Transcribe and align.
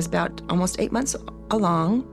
was 0.00 0.06
about 0.06 0.40
almost 0.48 0.80
eight 0.80 0.92
months 0.92 1.14
along, 1.50 2.06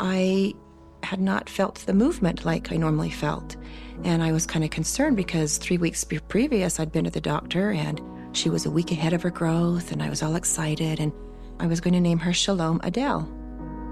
I 0.00 0.54
had 1.02 1.20
not 1.20 1.46
felt 1.46 1.74
the 1.80 1.92
movement 1.92 2.46
like 2.46 2.72
I 2.72 2.78
normally 2.78 3.10
felt. 3.10 3.54
And 4.02 4.22
I 4.22 4.32
was 4.32 4.46
kind 4.46 4.64
of 4.64 4.70
concerned 4.70 5.14
because 5.14 5.58
three 5.58 5.76
weeks 5.76 6.06
previous, 6.28 6.80
I'd 6.80 6.92
been 6.92 7.04
to 7.04 7.10
the 7.10 7.20
doctor 7.20 7.70
and 7.70 8.00
she 8.32 8.48
was 8.48 8.64
a 8.64 8.70
week 8.70 8.92
ahead 8.92 9.12
of 9.12 9.20
her 9.20 9.30
growth, 9.30 9.92
and 9.92 10.02
I 10.02 10.08
was 10.08 10.22
all 10.22 10.36
excited, 10.36 10.98
and 10.98 11.12
I 11.60 11.66
was 11.66 11.82
going 11.82 11.92
to 11.92 12.00
name 12.00 12.18
her 12.18 12.32
Shalom 12.32 12.80
Adele. 12.82 13.28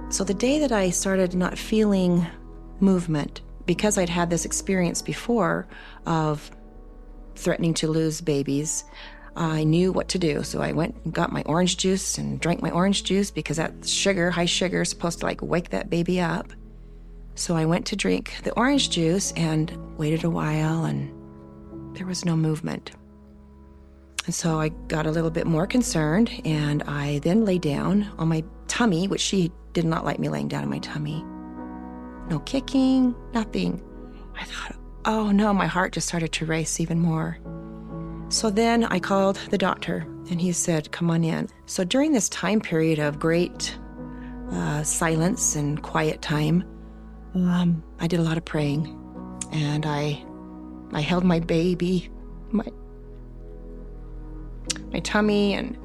So 0.09 0.25
the 0.25 0.33
day 0.33 0.59
that 0.61 0.73
I 0.73 0.89
started 0.89 1.35
not 1.35 1.59
feeling 1.59 2.27
movement, 2.81 3.43
because 3.67 3.99
I'd 3.99 4.09
had 4.09 4.31
this 4.31 4.47
experience 4.47 5.03
before 5.03 5.67
of 6.07 6.51
threatening 7.37 7.75
to 7.75 7.89
lose 7.89 8.23
babies, 8.23 8.85
I 9.37 9.65
knew 9.65 9.93
what 9.93 10.09
to 10.09 10.19
do. 10.19 10.43
So 10.43 10.61
I 10.61 10.73
went 10.73 10.95
and 11.05 11.13
got 11.13 11.33
my 11.33 11.43
orange 11.47 11.77
juice 11.77 12.19
and 12.19 12.39
drank 12.41 12.63
my 12.63 12.71
orange 12.71 13.05
juice 13.05 13.31
because 13.31 13.57
that 13.57 13.87
sugar, 13.87 14.31
high 14.31 14.45
sugar, 14.45 14.83
is 14.83 14.91
supposed 14.91 15.21
to 15.21 15.27
like 15.27 15.43
wake 15.43 15.71
that 15.71 15.91
baby 15.91 16.21
up. 16.21 16.53
So 17.35 17.57
I 17.57 17.65
went 17.65 17.85
to 17.87 17.97
drink 17.97 18.35
the 18.45 18.53
orange 18.53 18.91
juice 18.91 19.33
and 19.33 19.77
waited 19.99 20.23
a 20.23 20.31
while, 20.31 20.85
and 20.85 21.11
there 21.97 22.07
was 22.07 22.25
no 22.25 22.37
movement. 22.37 22.93
And 24.27 24.35
so 24.35 24.61
I 24.61 24.69
got 24.69 25.07
a 25.07 25.11
little 25.11 25.31
bit 25.31 25.47
more 25.47 25.67
concerned, 25.67 26.31
and 26.45 26.85
I 26.85 27.19
then 27.21 27.45
lay 27.45 27.59
down 27.59 28.09
on 28.19 28.29
my 28.29 28.45
tummy, 28.69 29.09
which 29.09 29.21
she 29.21 29.51
did 29.73 29.85
not 29.85 30.05
like 30.05 30.21
me 30.21 30.29
laying 30.29 30.49
down 30.49 30.63
on 30.63 30.71
my 30.71 30.79
tummy. 30.79 31.25
No 32.31 32.39
kicking, 32.47 33.15
nothing. 33.33 33.83
I 34.39 34.45
thought, 34.45 34.77
oh 35.05 35.33
no, 35.33 35.53
my 35.53 35.67
heart 35.67 35.93
just 35.93 36.07
started 36.07 36.33
to 36.33 36.47
race 36.47 36.79
even 36.81 37.01
more. 37.01 37.39
So 38.29 38.51
then 38.51 38.85
I 38.85 38.99
called 38.99 39.37
the 39.51 39.59
doctor, 39.59 40.07
and 40.29 40.41
he 40.41 40.53
said, 40.53 40.91
come 40.91 41.11
on 41.11 41.23
in. 41.23 41.49
So 41.67 41.85
during 41.85 42.13
this 42.13 42.29
time 42.29 42.61
period 42.61 42.99
of 42.99 43.21
great 43.21 43.77
uh, 44.51 44.83
silence 44.83 45.57
and 45.57 45.83
quiet 45.83 46.21
time, 46.21 46.65
um, 47.35 47.83
I 48.01 48.07
did 48.07 48.21
a 48.21 48.23
lot 48.23 48.37
of 48.37 48.45
praying, 48.45 48.87
and 49.53 49.87
I, 49.87 50.25
I 50.93 51.01
held 51.01 51.25
my 51.25 51.41
baby, 51.41 52.11
my, 52.51 52.67
my 54.93 55.01
tummy, 55.01 55.55
and 55.55 55.77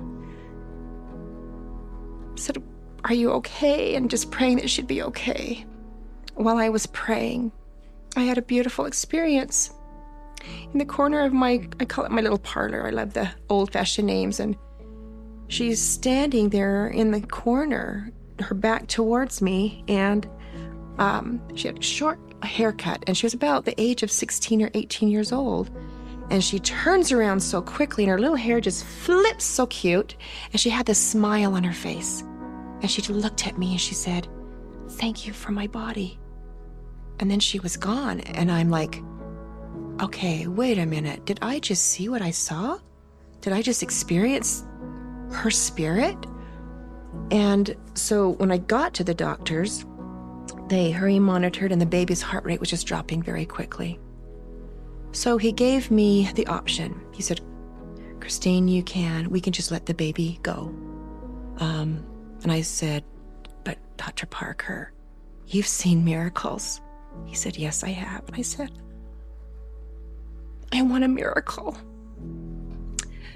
said, 2.36 2.62
"Are 3.04 3.14
you 3.14 3.32
okay?" 3.32 3.96
And 3.96 4.10
just 4.10 4.32
praying 4.32 4.58
that 4.58 4.70
she'd 4.70 4.88
be 4.88 5.02
okay. 5.04 5.66
While 6.36 6.58
I 6.58 6.70
was 6.70 6.86
praying, 6.88 7.52
I 8.16 8.22
had 8.22 8.38
a 8.38 8.44
beautiful 8.44 8.86
experience. 8.86 9.72
In 10.74 10.80
the 10.80 10.86
corner 10.86 11.22
of 11.22 11.34
my, 11.34 11.68
I 11.80 11.86
call 11.86 12.06
it 12.06 12.12
my 12.12 12.22
little 12.22 12.40
parlor. 12.40 12.86
I 12.86 12.92
love 12.92 13.14
the 13.14 13.30
old-fashioned 13.50 14.08
names, 14.08 14.40
and 14.40 14.56
she's 15.48 15.82
standing 15.82 16.50
there 16.50 16.88
in 16.88 17.12
the 17.12 17.22
corner, 17.22 18.12
her 18.40 18.56
back 18.56 18.88
towards 18.88 19.42
me, 19.42 19.84
and 19.88 20.28
um, 20.98 21.42
she 21.56 21.68
had 21.68 21.80
a 21.80 21.82
short 21.82 22.20
haircut, 22.44 23.04
and 23.08 23.18
she 23.18 23.26
was 23.26 23.34
about 23.34 23.66
the 23.66 23.80
age 23.82 24.04
of 24.04 24.12
16 24.12 24.62
or 24.62 24.72
18 24.74 25.10
years 25.10 25.32
old. 25.32 25.70
And 26.30 26.44
she 26.44 26.60
turns 26.60 27.12
around 27.12 27.40
so 27.40 27.62
quickly, 27.62 28.04
and 28.04 28.12
her 28.12 28.20
little 28.20 28.36
hair 28.36 28.62
just 28.62 28.86
flips 28.86 29.44
so 29.44 29.66
cute, 29.66 30.16
and 30.52 30.60
she 30.60 30.70
had 30.70 30.86
this 30.86 31.00
smile 31.00 31.56
on 31.56 31.64
her 31.64 31.74
face. 31.74 32.22
And 32.82 32.90
she 32.90 33.02
looked 33.02 33.48
at 33.48 33.58
me 33.58 33.72
and 33.72 33.82
she 33.82 33.96
said, 33.96 34.28
Thank 34.92 35.26
you 35.26 35.34
for 35.34 35.52
my 35.52 35.68
body. 35.68 36.20
And 37.20 37.30
then 37.30 37.40
she 37.40 37.60
was 37.60 37.78
gone, 37.78 38.20
and 38.22 38.52
I'm 38.52 38.70
like, 38.70 39.02
Okay, 40.02 40.48
wait 40.48 40.78
a 40.78 40.86
minute. 40.86 41.26
Did 41.26 41.40
I 41.42 41.60
just 41.60 41.84
see 41.88 42.08
what 42.08 42.22
I 42.22 42.32
saw? 42.32 42.80
Did 43.42 43.52
I 43.52 43.62
just 43.62 43.84
experience 43.84 44.64
her 45.32 45.52
spirit? 45.52 46.18
And 47.32 47.76
so 47.96 48.30
when 48.30 48.50
I 48.50 48.60
got 48.60 48.94
to 48.96 49.04
the 49.04 49.14
doctors, 49.14 49.86
they 50.70 50.92
hurry 50.92 51.20
monitored, 51.20 51.72
and 51.72 51.82
the 51.82 51.86
baby's 51.86 52.22
heart 52.22 52.46
rate 52.46 52.62
was 52.62 52.70
just 52.70 52.88
dropping 52.88 53.24
very 53.24 53.46
quickly. 53.46 54.00
So 55.12 55.38
he 55.38 55.52
gave 55.52 55.92
me 55.92 56.32
the 56.34 56.48
option. 56.48 57.02
He 57.12 57.22
said, 57.22 57.42
Christine, 58.22 58.68
you 58.68 58.84
can, 58.84 59.30
we 59.30 59.42
can 59.42 59.52
just 59.52 59.72
let 59.72 59.86
the 59.86 59.94
baby 59.94 60.40
go. 60.44 60.74
Um, 61.58 62.06
and 62.44 62.52
I 62.52 62.62
said, 62.62 63.04
But 63.66 63.78
Dr. 63.98 64.28
Parker, 64.28 64.94
you've 65.48 65.68
seen 65.68 66.06
miracles. 66.06 66.80
He 67.26 67.36
said, 67.36 67.58
Yes, 67.58 67.84
I 67.84 67.90
have. 67.90 68.24
And 68.28 68.36
I 68.38 68.44
said, 68.44 68.72
I 70.72 70.82
want 70.82 71.04
a 71.04 71.08
miracle. 71.08 71.78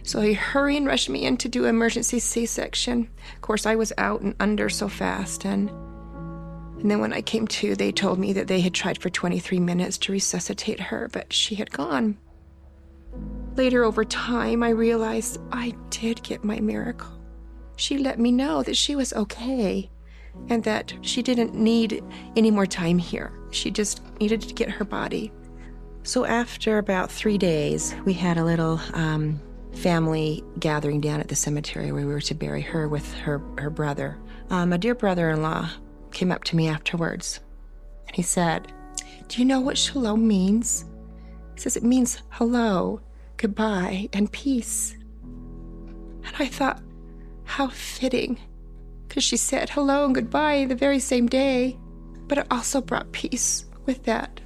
So 0.04 0.20
he 0.20 0.34
hurried 0.34 0.78
and 0.78 0.88
rushed 0.88 1.10
me 1.10 1.26
in 1.26 1.38
to 1.38 1.50
do 1.50 1.66
emergency 1.66 2.20
C 2.20 2.46
section. 2.46 3.10
Of 3.36 3.42
course, 3.42 3.66
I 3.66 3.76
was 3.76 3.94
out 3.98 4.22
and 4.22 4.36
under 4.40 4.70
so 4.70 4.90
fast, 4.90 5.46
and 5.46 5.70
and 6.84 6.92
then 6.92 7.00
when 7.00 7.14
I 7.14 7.22
came 7.22 7.48
to, 7.48 7.76
they 7.76 7.94
told 7.94 8.20
me 8.20 8.34
that 8.34 8.48
they 8.48 8.60
had 8.60 8.74
tried 8.74 8.98
for 8.98 9.10
23 9.10 9.58
minutes 9.58 9.98
to 10.00 10.12
resuscitate 10.12 10.82
her, 10.82 11.10
but 11.14 11.32
she 11.32 11.56
had 11.56 11.72
gone. 11.72 12.18
Later, 13.56 13.86
over 13.86 14.04
time, 14.04 14.64
I 14.64 14.70
realized 14.70 15.40
I 15.54 15.76
did 15.90 16.22
get 16.24 16.44
my 16.44 16.60
miracle. 16.60 17.18
She 17.78 17.98
let 17.98 18.20
me 18.20 18.34
know 18.34 18.64
that 18.64 18.76
she 18.76 18.98
was 18.98 19.14
okay 19.14 19.90
and 20.50 20.62
that 20.66 20.94
she 21.00 21.22
didn't 21.22 21.56
need 21.56 22.04
any 22.36 22.52
more 22.52 22.66
time 22.66 22.98
here. 22.98 23.32
She 23.52 23.72
just 23.72 24.02
needed 24.20 24.42
to 24.42 24.54
get 24.54 24.70
her 24.70 24.84
body. 24.84 25.32
So, 26.06 26.26
after 26.26 26.80
about 26.80 27.10
three 27.10 27.38
days, 27.38 27.96
we 28.04 28.12
had 28.12 28.38
a 28.38 28.44
little 28.44 28.80
um, 28.94 29.42
family 29.72 30.44
gathering 30.60 31.00
down 31.00 31.22
at 31.22 31.30
the 31.30 31.36
cemetery 31.36 31.94
where 31.94 32.06
we 32.06 32.14
were 32.14 32.22
to 32.22 32.36
bury 32.36 32.62
her 32.62 32.90
with 32.90 33.14
her, 33.16 33.42
her 33.58 33.70
brother. 33.70 34.18
Um, 34.50 34.74
a 34.74 34.78
dear 34.78 34.96
brother 34.96 35.30
in 35.30 35.42
law 35.42 35.70
came 36.12 36.30
up 36.30 36.44
to 36.46 36.58
me 36.58 36.68
afterwards 36.68 37.40
and 38.08 38.16
he 38.18 38.22
said, 38.22 38.72
Do 39.30 39.40
you 39.40 39.46
know 39.46 39.62
what 39.62 39.78
shalom 39.78 40.28
means? 40.28 40.86
He 41.56 41.62
says 41.62 41.78
it 41.78 41.84
means 41.84 42.22
hello, 42.32 43.00
goodbye, 43.38 44.10
and 44.12 44.32
peace. 44.32 44.96
And 45.24 46.34
I 46.38 46.48
thought, 46.48 46.82
how 47.46 47.70
fitting, 47.70 48.40
because 49.08 49.24
she 49.24 49.38
said 49.38 49.70
hello 49.70 50.06
and 50.06 50.16
goodbye 50.16 50.66
the 50.66 50.76
very 50.76 51.00
same 51.00 51.28
day, 51.28 51.78
but 52.28 52.40
it 52.40 52.48
also 52.52 52.82
brought 52.82 53.12
peace 53.14 53.66
with 53.86 54.04
that. 54.04 54.42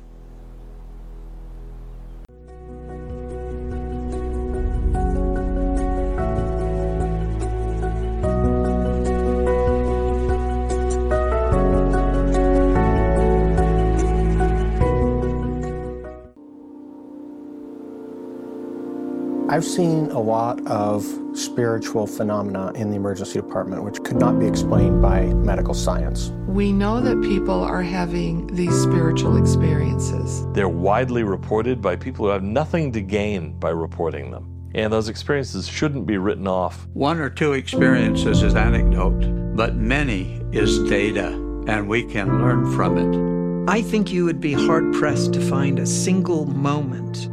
I've 19.57 19.65
seen 19.65 20.11
a 20.11 20.19
lot 20.19 20.63
of 20.67 21.03
spiritual 21.33 22.05
phenomena 22.05 22.71
in 22.75 22.91
the 22.91 22.95
emergency 22.95 23.41
department 23.41 23.83
which 23.83 24.03
could 24.03 24.17
not 24.17 24.37
be 24.39 24.45
explained 24.45 25.01
by 25.01 25.21
medical 25.33 25.73
science. 25.73 26.29
We 26.45 26.71
know 26.71 27.01
that 27.01 27.23
people 27.23 27.63
are 27.63 27.81
having 27.81 28.45
these 28.53 28.79
spiritual 28.79 29.35
experiences. 29.35 30.45
They're 30.53 30.69
widely 30.69 31.23
reported 31.23 31.81
by 31.81 31.95
people 31.95 32.27
who 32.27 32.31
have 32.33 32.43
nothing 32.43 32.91
to 32.91 33.01
gain 33.01 33.53
by 33.53 33.71
reporting 33.71 34.29
them. 34.29 34.69
And 34.75 34.93
those 34.93 35.09
experiences 35.09 35.67
shouldn't 35.67 36.05
be 36.05 36.19
written 36.19 36.47
off. 36.47 36.87
One 36.93 37.19
or 37.19 37.31
two 37.31 37.53
experiences 37.53 38.43
is 38.43 38.53
anecdote, 38.53 39.55
but 39.55 39.73
many 39.73 40.39
is 40.51 40.87
data, 40.87 41.29
and 41.67 41.89
we 41.89 42.03
can 42.03 42.43
learn 42.43 42.71
from 42.75 42.99
it. 42.99 43.71
I 43.71 43.81
think 43.81 44.13
you 44.13 44.23
would 44.25 44.39
be 44.39 44.53
hard 44.53 44.93
pressed 44.93 45.33
to 45.33 45.41
find 45.41 45.79
a 45.79 45.87
single 45.87 46.45
moment 46.45 47.27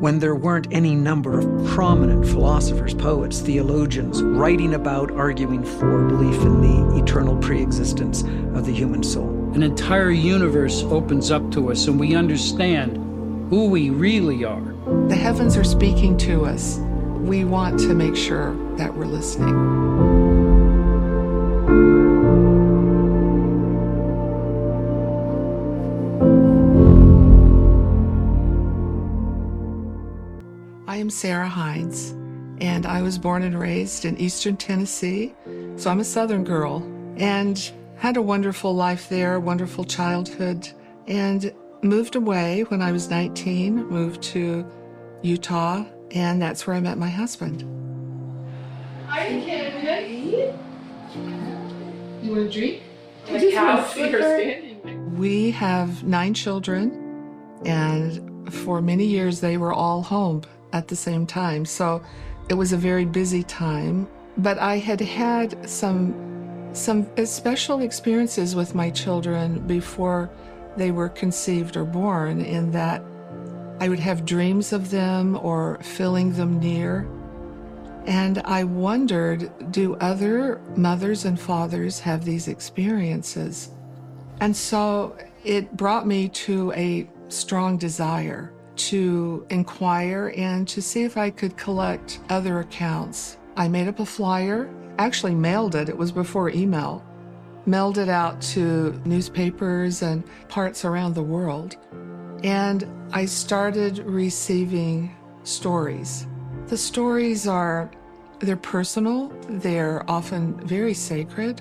when 0.00 0.18
there 0.18 0.34
weren't 0.34 0.66
any 0.70 0.94
number 0.94 1.38
of 1.38 1.66
prominent 1.68 2.26
philosophers, 2.26 2.94
poets, 2.94 3.40
theologians 3.40 4.22
writing 4.22 4.72
about, 4.72 5.10
arguing 5.10 5.62
for 5.62 6.08
belief 6.08 6.40
in 6.40 6.62
the 6.62 7.02
eternal 7.02 7.36
preexistence 7.36 8.22
of 8.22 8.64
the 8.64 8.72
human 8.72 9.02
soul. 9.02 9.28
An 9.54 9.62
entire 9.62 10.10
universe 10.10 10.82
opens 10.84 11.30
up 11.30 11.50
to 11.52 11.70
us, 11.70 11.86
and 11.86 12.00
we 12.00 12.14
understand 12.14 12.96
who 13.50 13.68
we 13.68 13.90
really 13.90 14.42
are. 14.42 14.62
The 15.08 15.16
heavens 15.16 15.54
are 15.58 15.64
speaking 15.64 16.16
to 16.18 16.46
us. 16.46 16.78
We 16.78 17.44
want 17.44 17.78
to 17.80 17.92
make 17.92 18.16
sure 18.16 18.56
that 18.76 18.94
we're 18.94 19.04
listening. 19.04 19.99
Am 31.10 31.14
Sarah 31.14 31.48
Hinze, 31.48 32.12
and 32.60 32.86
I 32.86 33.02
was 33.02 33.18
born 33.18 33.42
and 33.42 33.58
raised 33.58 34.04
in 34.04 34.16
eastern 34.16 34.56
Tennessee, 34.56 35.34
so 35.74 35.90
I'm 35.90 35.98
a 35.98 36.04
southern 36.04 36.44
girl, 36.44 36.84
and 37.16 37.72
had 37.96 38.16
a 38.16 38.22
wonderful 38.22 38.76
life 38.76 39.08
there, 39.08 39.40
wonderful 39.40 39.82
childhood, 39.82 40.68
and 41.08 41.52
moved 41.82 42.14
away 42.14 42.62
when 42.68 42.80
I 42.80 42.92
was 42.92 43.10
19, 43.10 43.88
moved 43.88 44.22
to 44.34 44.64
Utah, 45.22 45.84
and 46.12 46.40
that's 46.40 46.64
where 46.68 46.76
I 46.76 46.80
met 46.80 46.96
my 46.96 47.08
husband. 47.08 47.64
Hi, 49.08 49.42
Kevin. 49.44 50.54
You 52.22 52.30
want 52.30 52.46
a 52.46 52.48
drink? 52.48 52.82
The 53.26 53.50
cow 53.50 53.84
standing. 53.84 55.18
We 55.18 55.50
have 55.50 56.04
nine 56.04 56.34
children, 56.34 57.58
and 57.66 58.52
for 58.52 58.80
many 58.80 59.06
years 59.06 59.40
they 59.40 59.56
were 59.56 59.72
all 59.72 60.02
home 60.02 60.42
at 60.72 60.88
the 60.88 60.96
same 60.96 61.26
time. 61.26 61.64
So 61.64 62.02
it 62.48 62.54
was 62.54 62.72
a 62.72 62.76
very 62.76 63.04
busy 63.04 63.42
time. 63.42 64.08
But 64.36 64.58
I 64.58 64.78
had 64.78 65.00
had 65.00 65.68
some 65.68 66.28
some 66.72 67.08
special 67.26 67.80
experiences 67.80 68.54
with 68.54 68.76
my 68.76 68.90
children 68.90 69.66
before 69.66 70.30
they 70.76 70.92
were 70.92 71.08
conceived 71.08 71.76
or 71.76 71.84
born, 71.84 72.40
in 72.40 72.70
that 72.70 73.02
I 73.80 73.88
would 73.88 73.98
have 73.98 74.24
dreams 74.24 74.72
of 74.72 74.90
them 74.90 75.36
or 75.36 75.80
feeling 75.82 76.32
them 76.32 76.60
near. 76.60 77.08
And 78.06 78.38
I 78.44 78.64
wondered 78.64 79.72
do 79.72 79.96
other 79.96 80.60
mothers 80.76 81.24
and 81.24 81.38
fathers 81.38 81.98
have 82.00 82.24
these 82.24 82.46
experiences? 82.46 83.70
And 84.40 84.56
so 84.56 85.16
it 85.44 85.76
brought 85.76 86.06
me 86.06 86.28
to 86.28 86.72
a 86.72 87.08
strong 87.28 87.78
desire 87.78 88.52
to 88.88 89.46
inquire 89.50 90.32
and 90.36 90.66
to 90.68 90.80
see 90.80 91.02
if 91.02 91.16
I 91.16 91.30
could 91.30 91.56
collect 91.56 92.20
other 92.28 92.60
accounts. 92.60 93.36
I 93.56 93.68
made 93.68 93.88
up 93.88 94.00
a 94.00 94.06
flyer, 94.06 94.70
actually 94.98 95.34
mailed 95.34 95.74
it, 95.74 95.88
it 95.88 95.96
was 95.96 96.12
before 96.12 96.50
email, 96.50 97.04
mailed 97.66 97.98
it 97.98 98.08
out 98.08 98.40
to 98.42 99.00
newspapers 99.04 100.02
and 100.02 100.24
parts 100.48 100.84
around 100.84 101.14
the 101.14 101.22
world. 101.22 101.76
And 102.42 102.86
I 103.12 103.26
started 103.26 103.98
receiving 103.98 105.14
stories. 105.42 106.26
The 106.68 106.76
stories 106.76 107.46
are 107.46 107.90
they're 108.38 108.56
personal, 108.56 109.28
they're 109.48 110.08
often 110.10 110.58
very 110.66 110.94
sacred. 110.94 111.60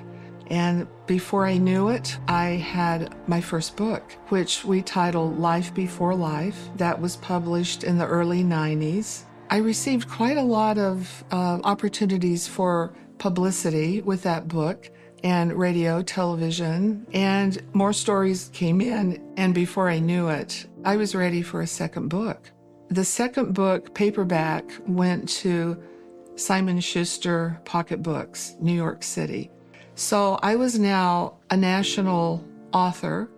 And 0.50 0.88
before 1.06 1.46
I 1.46 1.58
knew 1.58 1.90
it, 1.90 2.18
I 2.28 2.46
had 2.46 3.16
my 3.28 3.40
first 3.40 3.76
book, 3.76 4.04
which 4.30 4.66
we 4.66 4.82
titled 4.82 5.40
Life 5.40 5.74
Before 5.74 6.16
Life, 6.16 6.70
that 6.78 7.00
was 7.00 7.18
published 7.18 7.84
in 7.84 7.98
the 7.98 8.08
early 8.08 8.44
90s. 8.44 9.24
I 9.52 9.58
received 9.58 10.10
quite 10.10 10.38
a 10.38 10.44
lot 10.44 10.78
of 10.78 11.24
uh, 11.32 11.60
opportunities 11.64 12.48
for 12.48 12.94
publicity 13.18 14.02
with 14.02 14.24
that 14.24 14.48
book 14.48 14.90
and 15.24 15.54
radio, 15.54 16.02
television, 16.02 17.06
and 17.14 17.62
more 17.74 17.94
stories 17.94 18.50
came 18.54 18.82
in. 18.82 19.34
And 19.38 19.54
before 19.54 19.90
I 19.90 20.00
knew 20.00 20.30
it, 20.30 20.66
I 20.86 20.96
was 20.96 21.14
ready 21.14 21.42
for 21.42 21.62
a 21.62 21.68
second 21.68 22.08
book. 22.08 22.52
The 22.90 23.06
second 23.06 23.54
book, 23.54 23.94
paperback, 23.94 24.72
went 24.88 25.30
to 25.30 25.78
Simon 26.36 26.80
Schuster 26.80 27.60
Pocket 27.66 28.02
Books, 28.02 28.56
New 28.60 28.74
York 28.74 29.04
City. 29.04 29.52
So 30.00 30.40
I 30.42 30.56
was 30.56 30.80
now 30.80 31.34
a 31.50 31.58
national 31.58 32.42
author, 32.72 33.30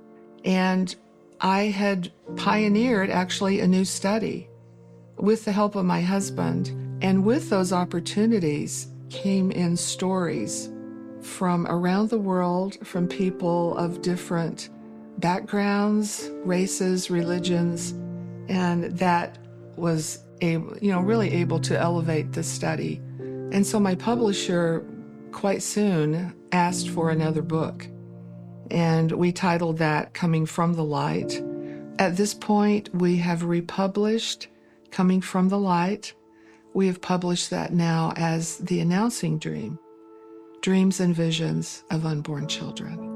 and 0.46 0.96
I 1.40 1.63
had 1.63 2.12
pioneered 2.36 3.10
actually 3.10 3.62
a 3.62 3.68
new 3.68 3.84
study 3.84 4.48
with 5.18 5.44
the 5.44 5.52
help 5.52 5.75
of 5.75 5.86
my 5.86 6.02
husband. 6.02 6.69
And 7.02 7.25
with 7.25 7.50
those 7.50 7.74
opportunities 7.74 8.90
came 9.10 9.50
in 9.50 9.75
stories 9.75 10.69
from 11.22 11.66
around 11.66 12.12
the 12.12 12.19
world, 12.19 12.78
from 12.86 13.08
people 13.08 13.75
of 13.75 14.04
different 14.04 14.69
backgrounds, 15.18 16.30
races, 16.44 17.10
religions, 17.10 17.94
and 18.50 18.84
that 19.00 19.40
was 19.78 20.24
able, 20.42 20.78
you 20.78 20.92
know, 20.92 21.02
really 21.02 21.34
able 21.34 21.60
to 21.62 21.75
elevate 21.75 22.34
the 22.34 22.44
study. 22.44 23.02
And 23.52 23.66
so 23.66 23.80
my 23.80 23.96
publisher 23.96 24.86
quite 25.31 25.63
soon 25.63 26.33
asked 26.51 26.89
for 26.89 27.10
another 27.10 27.42
book. 27.42 27.88
And 28.69 29.12
we 29.12 29.31
titled 29.31 29.78
that 29.80 30.13
Coming 30.13 30.45
from 30.45 30.74
the 30.74 30.83
Light. 30.83 31.42
At 32.00 32.18
this 32.18 32.33
point, 32.33 32.94
we 32.95 33.18
have 33.18 33.44
republished 33.44 34.48
Coming 34.92 35.22
from 35.22 35.50
the 35.50 35.60
Light. 35.60 36.13
We 36.74 36.88
have 36.88 37.01
published 37.01 37.50
that 37.50 37.74
now 37.74 38.13
as 38.16 38.57
The 38.57 38.80
Announcing 38.80 39.39
Dream 39.39 39.78
Dreams 40.62 41.00
and 41.00 41.16
Visions 41.16 41.84
of 41.89 42.06
Unborn 42.06 42.48
Children. 42.48 43.07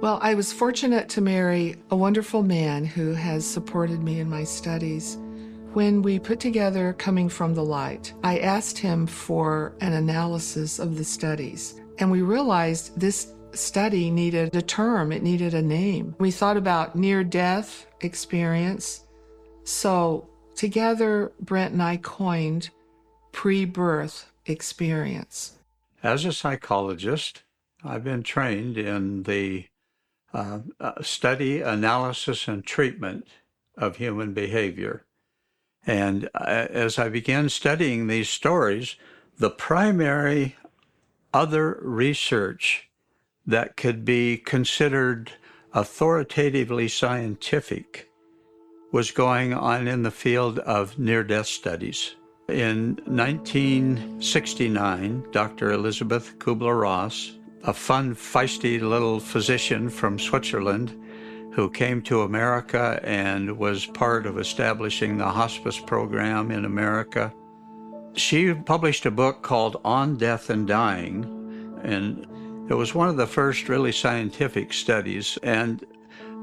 Well, 0.00 0.18
I 0.22 0.34
was 0.34 0.52
fortunate 0.52 1.08
to 1.10 1.20
marry 1.20 1.76
a 1.90 1.96
wonderful 1.96 2.42
man 2.42 2.84
who 2.84 3.14
has 3.14 3.46
supported 3.46 4.02
me 4.02 4.20
in 4.20 4.28
my 4.28 4.44
studies. 4.44 5.18
When 5.74 6.02
we 6.02 6.20
put 6.20 6.38
together 6.38 6.92
Coming 6.92 7.28
from 7.28 7.52
the 7.52 7.64
Light, 7.64 8.14
I 8.22 8.38
asked 8.38 8.78
him 8.78 9.08
for 9.08 9.74
an 9.80 9.92
analysis 9.92 10.78
of 10.78 10.96
the 10.96 11.02
studies. 11.02 11.80
And 11.98 12.12
we 12.12 12.22
realized 12.22 13.00
this 13.00 13.34
study 13.54 14.08
needed 14.08 14.54
a 14.54 14.62
term, 14.62 15.10
it 15.10 15.24
needed 15.24 15.52
a 15.52 15.60
name. 15.60 16.14
We 16.20 16.30
thought 16.30 16.56
about 16.56 16.94
near 16.94 17.24
death 17.24 17.88
experience. 18.02 19.04
So 19.64 20.28
together, 20.54 21.32
Brent 21.40 21.72
and 21.72 21.82
I 21.82 21.96
coined 21.96 22.70
pre 23.32 23.64
birth 23.64 24.30
experience. 24.46 25.58
As 26.04 26.24
a 26.24 26.32
psychologist, 26.32 27.42
I've 27.82 28.04
been 28.04 28.22
trained 28.22 28.78
in 28.78 29.24
the 29.24 29.66
uh, 30.32 30.60
uh, 30.78 31.02
study, 31.02 31.62
analysis, 31.62 32.46
and 32.46 32.64
treatment 32.64 33.26
of 33.76 33.96
human 33.96 34.34
behavior. 34.34 35.04
And 35.86 36.28
uh, 36.34 36.66
as 36.70 36.98
I 36.98 37.08
began 37.08 37.48
studying 37.48 38.06
these 38.06 38.28
stories, 38.28 38.96
the 39.38 39.50
primary 39.50 40.56
other 41.32 41.78
research 41.82 42.90
that 43.46 43.76
could 43.76 44.04
be 44.04 44.36
considered 44.38 45.32
authoritatively 45.72 46.88
scientific 46.88 48.10
was 48.92 49.10
going 49.10 49.52
on 49.52 49.88
in 49.88 50.04
the 50.04 50.10
field 50.10 50.60
of 50.60 50.98
near 50.98 51.22
death 51.24 51.46
studies. 51.46 52.14
In 52.48 52.96
1969, 53.06 55.26
Dr. 55.32 55.72
Elizabeth 55.72 56.38
Kubler 56.38 56.80
Ross, 56.80 57.32
a 57.64 57.72
fun, 57.72 58.14
feisty 58.14 58.80
little 58.80 59.18
physician 59.18 59.90
from 59.90 60.18
Switzerland 60.18 60.96
who 61.54 61.70
came 61.70 62.02
to 62.02 62.22
America 62.22 63.00
and 63.04 63.56
was 63.56 63.86
part 63.86 64.26
of 64.26 64.38
establishing 64.38 65.16
the 65.16 65.28
hospice 65.28 65.78
program 65.78 66.50
in 66.50 66.64
America, 66.64 67.32
she 68.14 68.52
published 68.52 69.06
a 69.06 69.10
book 69.10 69.42
called 69.42 69.80
On 69.84 70.16
Death 70.16 70.50
and 70.50 70.66
Dying, 70.66 71.24
and 71.82 72.26
it 72.70 72.74
was 72.74 72.94
one 72.94 73.08
of 73.08 73.16
the 73.16 73.26
first 73.26 73.68
really 73.68 73.92
scientific 73.92 74.72
studies. 74.72 75.38
And 75.42 75.84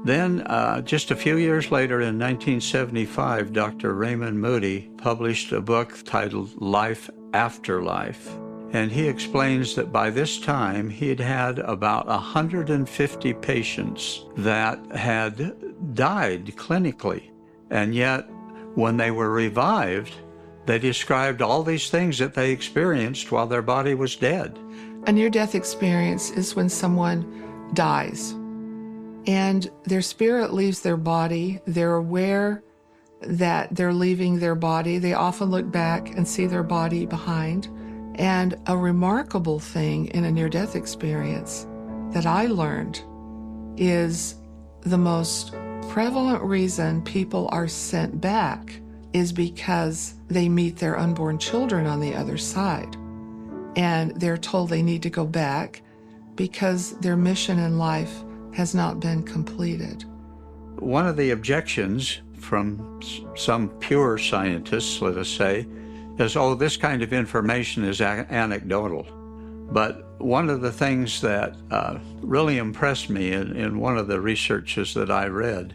then, 0.04 0.42
uh, 0.42 0.80
just 0.80 1.10
a 1.10 1.16
few 1.16 1.36
years 1.36 1.70
later, 1.70 2.00
in 2.00 2.18
1975, 2.18 3.52
Dr. 3.52 3.94
Raymond 3.94 4.40
Moody 4.40 4.90
published 4.96 5.52
a 5.52 5.60
book 5.60 5.98
titled 6.04 6.60
Life 6.60 7.10
After 7.34 7.82
Life. 7.82 8.36
And 8.72 8.90
he 8.90 9.06
explains 9.06 9.74
that 9.74 9.92
by 9.92 10.10
this 10.10 10.40
time, 10.40 10.88
he 10.88 11.08
had 11.08 11.20
had 11.20 11.58
about 11.58 12.06
150 12.06 13.34
patients 13.34 14.24
that 14.36 14.78
had 14.96 15.94
died 15.94 16.46
clinically. 16.56 17.30
And 17.70 17.94
yet, 17.94 18.26
when 18.74 18.96
they 18.96 19.10
were 19.10 19.30
revived, 19.30 20.14
they 20.64 20.78
described 20.78 21.42
all 21.42 21.62
these 21.62 21.90
things 21.90 22.18
that 22.18 22.34
they 22.34 22.50
experienced 22.50 23.30
while 23.30 23.46
their 23.46 23.62
body 23.62 23.94
was 23.94 24.16
dead. 24.16 24.58
A 25.06 25.12
near 25.12 25.28
death 25.28 25.54
experience 25.54 26.30
is 26.30 26.54
when 26.54 26.68
someone 26.68 27.70
dies 27.74 28.34
and 29.26 29.70
their 29.84 30.02
spirit 30.02 30.52
leaves 30.52 30.80
their 30.80 30.96
body. 30.96 31.60
They're 31.66 31.94
aware 31.94 32.62
that 33.20 33.74
they're 33.74 33.92
leaving 33.92 34.38
their 34.38 34.54
body. 34.54 34.98
They 34.98 35.14
often 35.14 35.50
look 35.50 35.70
back 35.70 36.16
and 36.16 36.26
see 36.26 36.46
their 36.46 36.62
body 36.62 37.06
behind. 37.06 37.68
And 38.16 38.58
a 38.66 38.76
remarkable 38.76 39.58
thing 39.58 40.06
in 40.08 40.24
a 40.24 40.30
near 40.30 40.48
death 40.48 40.76
experience 40.76 41.66
that 42.12 42.26
I 42.26 42.46
learned 42.46 43.02
is 43.76 44.36
the 44.82 44.98
most 44.98 45.54
prevalent 45.88 46.42
reason 46.42 47.02
people 47.02 47.48
are 47.52 47.68
sent 47.68 48.20
back 48.20 48.80
is 49.12 49.32
because 49.32 50.14
they 50.28 50.48
meet 50.48 50.76
their 50.76 50.98
unborn 50.98 51.38
children 51.38 51.86
on 51.86 52.00
the 52.00 52.14
other 52.14 52.36
side. 52.36 52.96
And 53.76 54.18
they're 54.20 54.38
told 54.38 54.68
they 54.68 54.82
need 54.82 55.02
to 55.02 55.10
go 55.10 55.26
back 55.26 55.82
because 56.34 56.92
their 56.98 57.16
mission 57.16 57.58
in 57.58 57.78
life 57.78 58.22
has 58.54 58.74
not 58.74 59.00
been 59.00 59.22
completed. 59.22 60.04
One 60.78 61.06
of 61.06 61.16
the 61.16 61.30
objections 61.30 62.20
from 62.38 63.00
some 63.36 63.68
pure 63.78 64.18
scientists, 64.18 65.00
let 65.00 65.16
us 65.16 65.28
say, 65.28 65.66
oh, 66.36 66.54
this 66.54 66.76
kind 66.76 67.02
of 67.02 67.12
information 67.12 67.84
is 67.84 68.00
a- 68.00 68.26
anecdotal. 68.30 69.06
But 69.72 70.20
one 70.20 70.50
of 70.50 70.60
the 70.60 70.72
things 70.72 71.20
that 71.22 71.56
uh, 71.70 71.98
really 72.20 72.58
impressed 72.58 73.08
me 73.10 73.32
in, 73.32 73.56
in 73.56 73.78
one 73.80 73.98
of 73.98 74.06
the 74.08 74.20
researches 74.20 74.94
that 74.94 75.10
I 75.10 75.26
read, 75.26 75.74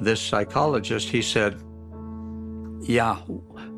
this 0.00 0.20
psychologist, 0.20 1.08
he 1.08 1.22
said, 1.22 1.60
yeah, 2.82 3.16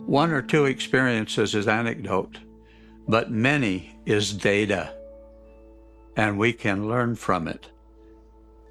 one 0.06 0.30
or 0.32 0.42
two 0.42 0.66
experiences 0.66 1.54
is 1.54 1.68
anecdote, 1.68 2.38
but 3.08 3.30
many 3.30 3.99
is 4.06 4.32
data. 4.32 4.94
and 6.16 6.38
we 6.38 6.52
can 6.52 6.88
learn 6.88 7.14
from 7.14 7.46
it. 7.49 7.70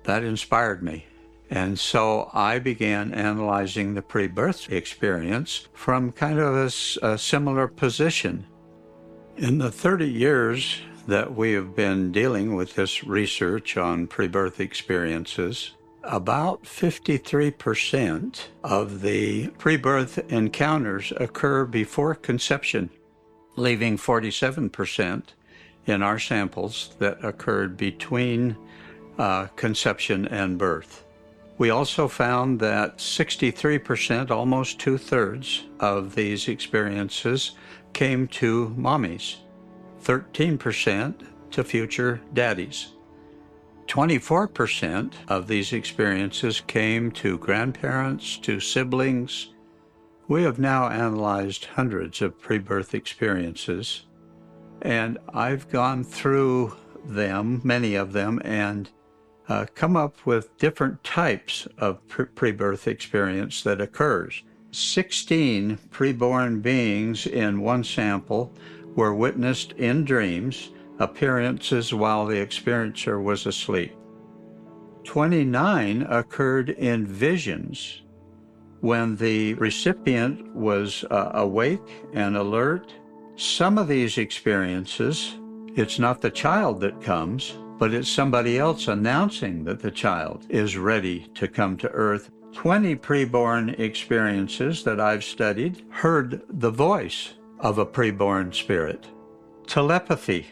That 0.03 0.23
inspired 0.23 0.83
me. 0.83 1.05
And 1.55 1.79
so 1.79 2.29
I 2.33 2.59
began 2.59 3.13
analyzing 3.13 3.93
the 3.93 4.01
pre 4.01 4.27
birth 4.27 4.69
experience 4.69 5.69
from 5.73 6.11
kind 6.11 6.37
of 6.37 6.53
a, 6.53 6.69
a, 7.07 7.17
similar 7.17 7.69
position. 7.69 8.45
In 9.37 9.59
the 9.59 9.71
30 9.71 10.05
years 10.05 10.81
that 11.07 11.33
we 11.33 11.53
have 11.53 11.73
been 11.73 12.11
dealing 12.11 12.55
with 12.55 12.75
this 12.75 13.05
research 13.05 13.77
on 13.77 14.05
pre 14.07 14.27
birth 14.27 14.59
experiences, 14.59 15.71
about 16.03 16.63
53% 16.63 18.47
of 18.65 18.99
the 18.99 19.47
pre 19.57 19.77
birth 19.77 20.29
encounters 20.29 21.13
occur 21.15 21.63
before 21.63 22.15
conception, 22.15 22.89
leaving 23.55 23.97
47% 23.97 25.23
in 25.85 26.01
our 26.01 26.19
samples 26.19 26.97
that 26.99 27.23
occurred 27.23 27.77
between 27.77 28.57
uh, 29.17 29.47
conception 29.55 30.27
and 30.27 30.57
birth. 30.57 31.04
We 31.57 31.69
also 31.69 32.07
found 32.09 32.59
that 32.59 32.97
63%, 32.97 34.29
almost 34.29 34.79
two 34.79 34.97
thirds, 34.97 35.63
of 35.79 36.13
these 36.13 36.49
experiences 36.49 37.51
came 37.93 38.27
to 38.27 38.75
mommies, 38.77 39.37
13% 40.03 41.27
to 41.51 41.63
future 41.63 42.21
daddies. 42.33 42.91
24% 43.87 45.13
of 45.29 45.47
these 45.47 45.71
experiences 45.71 46.59
came 46.59 47.11
to 47.11 47.37
grandparents, 47.37 48.37
to 48.39 48.59
siblings. 48.59 49.53
We 50.27 50.43
have 50.43 50.59
now 50.59 50.89
analyzed 50.89 51.65
hundreds 51.65 52.21
of 52.21 52.39
pre 52.39 52.57
birth 52.57 52.93
experiences, 52.93 54.05
and 54.81 55.17
I've 55.33 55.69
gone 55.69 56.03
through 56.03 56.75
them, 57.05 57.61
many 57.63 57.95
of 57.95 58.11
them, 58.11 58.41
and 58.43 58.89
uh, 59.47 59.65
come 59.75 59.95
up 59.95 60.25
with 60.25 60.57
different 60.57 61.03
types 61.03 61.67
of 61.77 61.99
pre 62.07 62.51
birth 62.51 62.87
experience 62.87 63.63
that 63.63 63.81
occurs. 63.81 64.43
16 64.71 65.77
preborn 65.89 66.61
beings 66.61 67.25
in 67.25 67.61
one 67.61 67.83
sample 67.83 68.53
were 68.95 69.13
witnessed 69.13 69.71
in 69.73 70.03
dreams, 70.03 70.71
appearances 70.99 71.93
while 71.93 72.25
the 72.25 72.35
experiencer 72.35 73.21
was 73.21 73.45
asleep. 73.45 73.93
29 75.03 76.01
occurred 76.03 76.69
in 76.71 77.05
visions 77.05 78.01
when 78.81 79.15
the 79.15 79.53
recipient 79.55 80.53
was 80.53 81.03
uh, 81.09 81.31
awake 81.35 82.05
and 82.13 82.35
alert. 82.35 82.93
Some 83.35 83.77
of 83.77 83.87
these 83.87 84.17
experiences, 84.17 85.35
it's 85.75 85.99
not 85.99 86.21
the 86.21 86.31
child 86.31 86.81
that 86.81 87.01
comes, 87.01 87.57
but 87.77 87.93
it's 87.93 88.09
somebody 88.09 88.57
else 88.57 88.87
announcing 88.87 89.63
that 89.65 89.79
the 89.79 89.91
child 89.91 90.45
is 90.49 90.77
ready 90.77 91.27
to 91.35 91.47
come 91.47 91.77
to 91.77 91.89
earth. 91.89 92.31
20 92.53 92.95
preborn 92.95 93.77
experiences 93.79 94.83
that 94.83 94.99
I've 94.99 95.23
studied 95.23 95.83
heard 95.89 96.41
the 96.49 96.71
voice 96.71 97.33
of 97.59 97.77
a 97.77 97.85
preborn 97.85 98.53
spirit. 98.53 99.07
Telepathy 99.67 100.47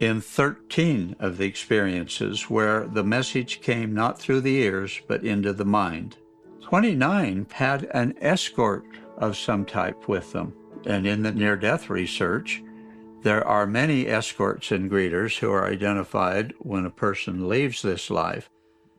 in 0.00 0.20
13 0.20 1.14
of 1.20 1.36
the 1.36 1.44
experiences 1.44 2.48
where 2.48 2.86
the 2.86 3.04
message 3.04 3.60
came 3.60 3.94
not 3.94 4.18
through 4.18 4.40
the 4.40 4.56
ears 4.56 5.00
but 5.06 5.22
into 5.22 5.52
the 5.52 5.64
mind. 5.64 6.16
29 6.62 7.46
had 7.52 7.84
an 7.92 8.14
escort 8.20 8.84
of 9.18 9.36
some 9.36 9.64
type 9.64 10.08
with 10.08 10.32
them. 10.32 10.54
And 10.86 11.06
in 11.06 11.22
the 11.22 11.32
near 11.32 11.56
death 11.56 11.90
research, 11.90 12.62
there 13.22 13.46
are 13.46 13.66
many 13.66 14.06
escorts 14.06 14.70
and 14.72 14.90
greeters 14.90 15.38
who 15.38 15.50
are 15.50 15.66
identified 15.66 16.54
when 16.58 16.86
a 16.86 16.90
person 16.90 17.48
leaves 17.48 17.82
this 17.82 18.10
life. 18.10 18.48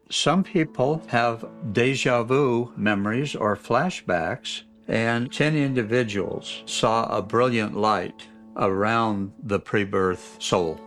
Some 0.10 0.44
people 0.44 1.01
have 1.08 1.46
deja 1.72 2.24
vu 2.24 2.72
memories 2.75 3.36
or 3.36 3.56
flashbacks, 3.56 4.63
and 4.88 5.32
10 5.32 5.56
individuals 5.56 6.63
saw 6.66 7.06
a 7.06 7.22
brilliant 7.22 7.75
light 7.75 8.28
around 8.58 9.32
the 9.44 9.60
pre 9.60 9.86
birth 9.86 10.36
soul. 10.40 10.80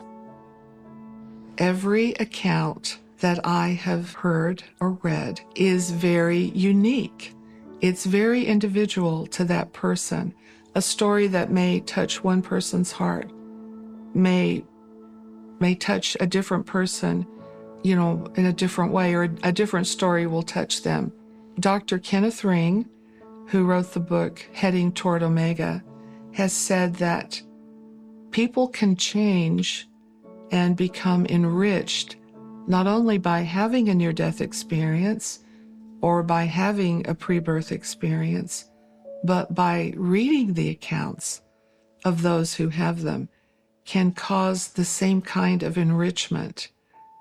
Every 1.59 2.13
account 2.15 2.99
that 3.21 3.41
I 3.47 3.69
have 3.69 4.13
heard 4.13 4.63
or 4.81 4.99
read 5.03 5.41
is 5.55 5.91
very 5.91 6.51
unique. 6.55 7.35
It's 7.81 8.05
very 8.05 8.45
individual 8.45 9.27
to 9.29 9.45
that 9.45 9.73
person 9.73 10.35
a 10.75 10.83
story 10.83 11.27
that 11.29 11.51
may 11.51 11.81
touch 11.81 12.25
one 12.25 12.43
person's 12.43 12.93
heart 12.93 13.31
may 14.15 14.65
may 15.61 15.75
touch 15.75 16.17
a 16.21 16.27
different 16.27 16.67
person 16.67 17.27
you 17.83 17.95
know 17.95 18.27
in 18.37 18.47
a 18.47 18.53
different 18.53 18.93
way 18.93 19.15
or 19.15 19.25
a 19.43 19.53
different 19.53 19.87
story 19.87 20.27
will 20.27 20.43
touch 20.43 20.83
them. 20.83 21.13
Dr 21.61 21.99
kenneth 21.99 22.45
ring 22.45 22.89
who 23.49 23.65
wrote 23.65 23.93
the 23.93 24.01
book 24.01 24.45
heading 24.53 24.91
toward 24.93 25.23
omega 25.23 25.83
has 26.33 26.53
said 26.53 26.95
that 26.95 27.41
people 28.31 28.69
can 28.69 28.97
change 28.97 29.89
and 30.51 30.77
become 30.77 31.27
enriched 31.27 32.17
not 32.67 32.87
only 32.87 33.19
by 33.19 33.41
having 33.41 33.89
a 33.89 33.95
near 33.95 34.13
death 34.13 34.41
experience 34.41 35.41
or 36.01 36.23
by 36.23 36.45
having 36.45 37.07
a 37.09 37.15
pre 37.15 37.39
birth 37.39 37.73
experience, 37.73 38.71
but 39.25 39.55
by 39.55 39.95
reading 39.97 40.53
the 40.53 40.69
accounts 40.69 41.41
of 42.05 42.21
those 42.21 42.55
who 42.55 42.69
have 42.69 43.01
them 43.01 43.31
can 43.87 44.13
cause 44.13 44.69
the 44.69 44.85
same 44.85 45.23
kind 45.23 45.63
of 45.63 45.79
enrichment 45.79 46.69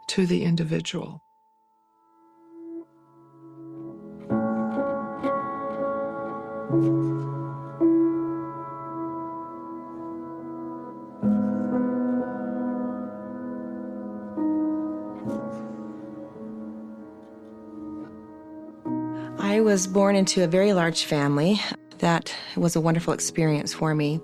to 0.07 0.25
the 0.25 0.43
individual. 0.43 1.21
I 19.39 19.61
was 19.61 19.87
born 19.87 20.15
into 20.17 20.43
a 20.43 20.47
very 20.47 20.73
large 20.73 21.05
family 21.05 21.61
that 22.03 22.35
was 22.57 22.75
a 22.75 22.81
wonderful 22.81 23.13
experience 23.13 23.73
for 23.73 23.95
me. 23.95 24.19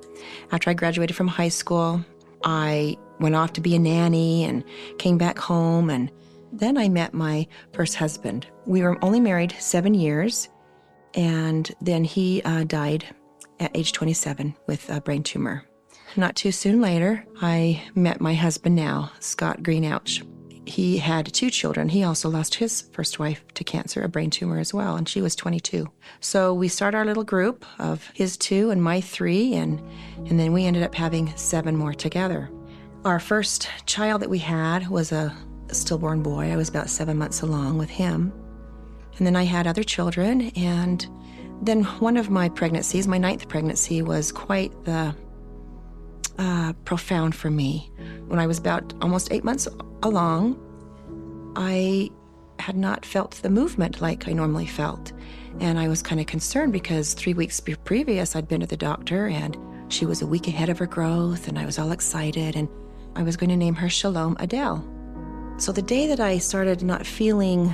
After 0.52 0.70
I 0.70 0.74
graduated 0.74 1.16
from 1.16 1.30
high 1.30 1.48
school, 1.48 2.04
I 2.44 2.98
went 3.22 3.36
off 3.36 3.54
to 3.54 3.62
be 3.62 3.74
a 3.74 3.80
nanny 3.80 4.44
and 4.44 4.66
came 4.98 5.18
back 5.18 5.40
home. 5.40 5.90
And 5.90 6.12
then 6.52 6.78
I 6.78 6.90
met 6.90 7.14
my 7.14 7.48
first 7.72 7.96
husband. 7.96 8.48
We 8.66 8.82
were 8.82 9.02
only 9.02 9.22
married 9.22 9.56
seven 9.60 9.94
years. 9.94 10.50
And 11.14 11.74
then 11.80 12.04
he 12.04 12.42
uh, 12.44 12.66
died 12.66 13.06
at 13.62 13.76
age 13.76 13.94
27 13.94 14.58
with 14.68 14.90
a 14.90 15.00
brain 15.00 15.24
tumor. 15.24 15.64
Not 16.18 16.36
too 16.36 16.52
soon 16.52 16.82
later, 16.82 17.26
I 17.42 17.82
met 17.96 18.20
my 18.20 18.34
husband 18.34 18.76
now, 18.76 19.14
Scott 19.22 19.64
Greenouch 19.64 20.22
he 20.66 20.98
had 20.98 21.32
two 21.34 21.50
children. 21.50 21.90
He 21.90 22.04
also 22.04 22.30
lost 22.30 22.56
his 22.56 22.82
first 22.92 23.20
wife 23.20 23.44
to 23.56 23.64
cancer, 23.64 24.02
a 24.04 24.10
brain 24.10 24.30
tumor 24.30 24.60
as 24.60 24.74
well, 24.74 24.96
and 24.96 25.08
she 25.08 25.22
was 25.22 25.36
22. 25.36 25.88
So 26.20 26.54
we 26.54 26.68
start 26.68 26.96
our 26.96 27.06
little 27.06 27.24
group 27.24 27.66
of 27.80 28.10
his 28.14 28.38
two 28.38 28.70
and 28.70 28.84
my 28.84 29.02
three, 29.02 29.54
and, 29.56 29.82
and 30.28 30.40
then 30.40 30.54
we 30.54 30.66
ended 30.66 30.84
up 30.84 30.96
having 30.96 31.36
seven 31.36 31.76
more 31.76 31.94
together. 31.94 32.50
Our 33.06 33.20
first 33.20 33.70
child 33.86 34.22
that 34.22 34.30
we 34.30 34.40
had 34.40 34.88
was 34.90 35.12
a 35.12 35.36
stillborn 35.72 36.22
boy. 36.22 36.52
I 36.52 36.56
was 36.56 36.70
about 36.70 36.90
seven 36.90 37.18
months 37.18 37.42
along 37.42 37.78
with 37.78 37.90
him. 37.90 38.34
And 39.18 39.26
then 39.26 39.36
I 39.36 39.44
had 39.44 39.68
other 39.68 39.84
children, 39.84 40.52
and 40.56 41.08
then 41.62 41.84
one 41.84 42.16
of 42.16 42.30
my 42.30 42.48
pregnancies, 42.48 43.08
my 43.08 43.18
ninth 43.18 43.50
pregnancy, 43.50 44.02
was 44.02 44.32
quite 44.32 44.72
the 44.86 45.16
uh, 46.38 46.74
profound 46.86 47.36
for 47.36 47.50
me. 47.50 47.92
When 48.28 48.40
I 48.40 48.48
was 48.48 48.58
about 48.58 48.94
almost 49.02 49.32
eight 49.32 49.44
months 49.44 49.68
along, 50.04 50.58
I 51.56 52.10
had 52.60 52.78
not 52.78 53.06
felt 53.06 53.32
the 53.42 53.50
movement 53.50 54.02
like 54.02 54.28
I 54.28 54.34
normally 54.34 54.68
felt. 54.68 55.12
And 55.60 55.80
I 55.80 55.88
was 55.88 56.02
kind 56.02 56.22
of 56.22 56.28
concerned 56.28 56.72
because 56.74 57.14
three 57.14 57.34
weeks 57.34 57.60
previous, 57.84 58.36
I'd 58.36 58.48
been 58.48 58.62
to 58.62 58.68
the 58.68 58.78
doctor 58.78 59.28
and 59.28 59.58
she 59.90 60.06
was 60.06 60.22
a 60.22 60.28
week 60.28 60.48
ahead 60.48 60.70
of 60.70 60.78
her 60.78 60.86
growth, 60.86 61.48
and 61.48 61.58
I 61.58 61.66
was 61.66 61.80
all 61.80 61.92
excited, 61.92 62.56
and 62.56 62.70
I 63.16 63.24
was 63.24 63.36
going 63.36 63.50
to 63.50 63.58
name 63.58 63.74
her 63.74 63.90
Shalom 63.90 64.38
Adele. 64.40 64.88
So 65.58 65.72
the 65.72 65.82
day 65.82 66.06
that 66.08 66.20
I 66.20 66.38
started 66.38 66.84
not 66.84 67.08
feeling 67.08 67.74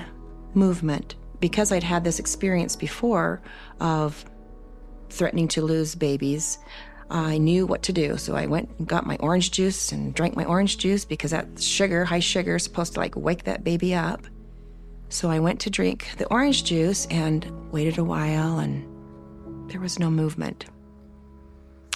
movement, 0.53 1.15
because 1.41 1.73
I'd 1.73 1.83
had 1.83 2.05
this 2.05 2.17
experience 2.17 2.77
before 2.77 3.41
of 3.81 4.23
threatening 5.09 5.49
to 5.49 5.61
lose 5.61 5.93
babies, 5.93 6.57
I 7.09 7.37
knew 7.37 7.65
what 7.65 7.83
to 7.83 7.93
do. 7.93 8.17
So 8.17 8.35
I 8.35 8.45
went 8.45 8.69
and 8.77 8.87
got 8.87 9.05
my 9.05 9.17
orange 9.19 9.51
juice 9.51 9.91
and 9.91 10.13
drank 10.13 10.35
my 10.35 10.45
orange 10.45 10.77
juice 10.77 11.05
because 11.05 11.31
that 11.31 11.61
sugar, 11.61 12.05
high 12.05 12.19
sugar, 12.19 12.55
is 12.55 12.63
supposed 12.63 12.93
to 12.93 12.99
like 12.99 13.15
wake 13.15 13.43
that 13.43 13.63
baby 13.63 13.93
up. 13.93 14.25
So 15.09 15.29
I 15.29 15.39
went 15.39 15.59
to 15.61 15.69
drink 15.69 16.09
the 16.17 16.25
orange 16.27 16.63
juice 16.63 17.05
and 17.11 17.45
waited 17.71 17.99
a 17.99 18.03
while, 18.03 18.57
and 18.57 19.69
there 19.69 19.79
was 19.79 19.99
no 19.99 20.09
movement. 20.09 20.65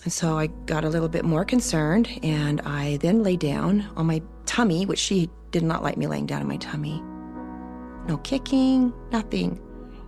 And 0.04 0.14
so 0.14 0.38
I 0.38 0.48
got 0.48 0.86
a 0.86 0.90
little 0.90 1.10
bit 1.10 1.26
more 1.26 1.44
concerned, 1.44 2.08
and 2.24 2.62
I 2.62 2.98
then 2.98 3.24
lay 3.24 3.36
down 3.36 3.90
on 3.98 4.06
my 4.06 4.22
tummy, 4.46 4.86
which 4.86 5.00
she 5.00 5.30
did 5.52 5.64
not 5.64 5.84
like 5.84 5.98
me 5.98 6.08
laying 6.08 6.28
down 6.28 6.42
on 6.42 6.48
my 6.48 6.58
tummy. 6.58 7.02
No 8.08 8.18
kicking, 8.24 8.94
nothing. 9.12 9.60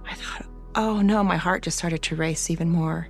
I 0.05 0.13
thought, 0.13 0.46
oh 0.75 1.01
no, 1.01 1.24
my 1.24 1.38
heart 1.38 1.63
just 1.63 1.77
started 1.77 2.03
to 2.03 2.15
race 2.15 2.50
even 2.50 2.70
more. 2.70 3.10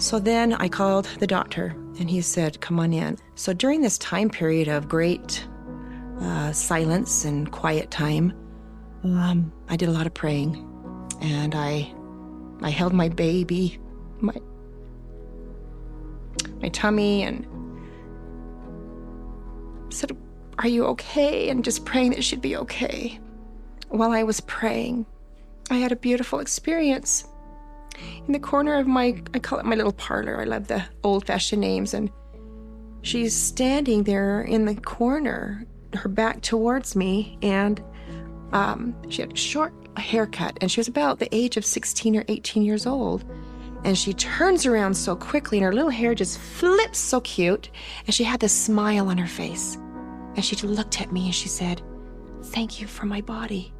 So 0.00 0.18
then 0.18 0.54
I 0.54 0.66
called 0.66 1.04
the 1.18 1.26
doctor 1.26 1.76
and 1.98 2.08
he 2.08 2.22
said, 2.22 2.62
come 2.62 2.80
on 2.80 2.94
in. 2.94 3.18
So 3.34 3.52
during 3.52 3.82
this 3.82 3.98
time 3.98 4.30
period 4.30 4.66
of 4.66 4.88
great 4.88 5.46
uh, 6.18 6.52
silence 6.52 7.26
and 7.26 7.52
quiet 7.52 7.90
time, 7.90 8.32
um, 9.04 9.52
I 9.68 9.76
did 9.76 9.90
a 9.90 9.92
lot 9.92 10.06
of 10.06 10.14
praying 10.14 10.56
and 11.20 11.54
I, 11.54 11.92
I 12.62 12.70
held 12.70 12.94
my 12.94 13.10
baby, 13.10 13.78
my, 14.20 14.34
my 16.62 16.70
tummy 16.70 17.22
and 17.22 17.46
said, 19.90 20.16
Are 20.60 20.68
you 20.68 20.86
okay? 20.86 21.50
And 21.50 21.62
just 21.62 21.84
praying 21.84 22.12
that 22.12 22.24
she'd 22.24 22.40
be 22.40 22.56
okay. 22.56 23.20
While 23.88 24.12
I 24.12 24.22
was 24.22 24.40
praying, 24.40 25.04
I 25.68 25.76
had 25.76 25.92
a 25.92 25.96
beautiful 25.96 26.40
experience. 26.40 27.26
In 28.26 28.32
the 28.32 28.40
corner 28.40 28.78
of 28.78 28.86
my, 28.86 29.20
I 29.34 29.38
call 29.38 29.58
it 29.58 29.66
my 29.66 29.76
little 29.76 29.92
parlor, 29.92 30.40
I 30.40 30.44
love 30.44 30.68
the 30.68 30.84
old 31.02 31.26
fashioned 31.26 31.60
names, 31.60 31.94
and 31.94 32.10
she's 33.02 33.34
standing 33.34 34.04
there 34.04 34.42
in 34.42 34.64
the 34.64 34.74
corner, 34.74 35.66
her 35.94 36.08
back 36.08 36.42
towards 36.42 36.94
me, 36.94 37.38
and 37.42 37.82
um, 38.52 38.94
she 39.08 39.22
had 39.22 39.32
a 39.32 39.36
short 39.36 39.72
haircut, 39.96 40.58
and 40.60 40.70
she 40.70 40.80
was 40.80 40.88
about 40.88 41.18
the 41.18 41.34
age 41.34 41.56
of 41.56 41.64
16 41.64 42.16
or 42.16 42.24
18 42.28 42.62
years 42.62 42.86
old. 42.86 43.24
And 43.82 43.96
she 43.96 44.12
turns 44.12 44.66
around 44.66 44.94
so 44.94 45.16
quickly, 45.16 45.58
and 45.58 45.64
her 45.64 45.72
little 45.72 45.90
hair 45.90 46.14
just 46.14 46.38
flips 46.38 46.98
so 46.98 47.20
cute. 47.22 47.70
And 48.06 48.14
she 48.14 48.24
had 48.24 48.40
this 48.40 48.52
smile 48.52 49.08
on 49.08 49.16
her 49.16 49.26
face. 49.26 49.76
And 50.36 50.44
she 50.44 50.54
looked 50.56 51.00
at 51.00 51.12
me 51.12 51.26
and 51.26 51.34
she 51.34 51.48
said, 51.48 51.82
Thank 52.44 52.80
you 52.80 52.86
for 52.86 53.06
my 53.06 53.20
body. 53.20 53.72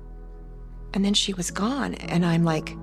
And 0.95 1.05
then 1.05 1.15
she 1.15 1.35
was 1.35 1.51
gone. 1.51 1.95
And 1.95 2.25
I'm 2.25 2.45
like, 2.45 2.77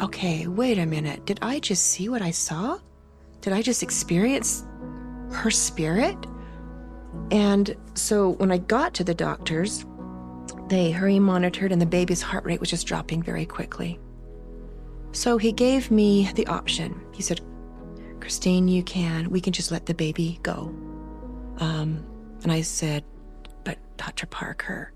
Okay, 0.00 0.46
wait 0.46 0.78
a 0.78 0.84
minute. 0.84 1.24
Did 1.24 1.38
I 1.40 1.58
just 1.58 1.86
see 1.86 2.08
what 2.08 2.20
I 2.20 2.30
saw? 2.30 2.78
Did 3.40 3.54
I 3.54 3.62
just 3.62 3.82
experience 3.82 4.64
her 5.32 5.50
spirit? 5.50 6.16
And 7.30 7.74
so 7.94 8.30
when 8.30 8.52
I 8.52 8.58
got 8.58 8.92
to 8.94 9.04
the 9.04 9.14
doctors, 9.14 9.86
they 10.68 10.90
hurry 10.90 11.18
monitored, 11.18 11.72
and 11.72 11.80
the 11.80 11.86
baby's 11.86 12.20
heart 12.20 12.44
rate 12.44 12.60
was 12.60 12.68
just 12.68 12.86
dropping 12.86 13.22
very 13.22 13.46
quickly. 13.46 13.98
So 15.12 15.38
he 15.38 15.50
gave 15.50 15.90
me 15.90 16.30
the 16.34 16.46
option. 16.46 17.00
He 17.12 17.22
said, 17.22 17.40
Christine, 18.20 18.68
you 18.68 18.82
can, 18.82 19.30
we 19.30 19.40
can 19.40 19.54
just 19.54 19.70
let 19.70 19.86
the 19.86 19.94
baby 19.94 20.38
go. 20.42 20.74
Um, 21.58 22.04
and 22.42 22.52
I 22.52 22.60
said, 22.60 23.02
But 23.64 23.78
Dr. 23.96 24.26
Parker, 24.26 24.92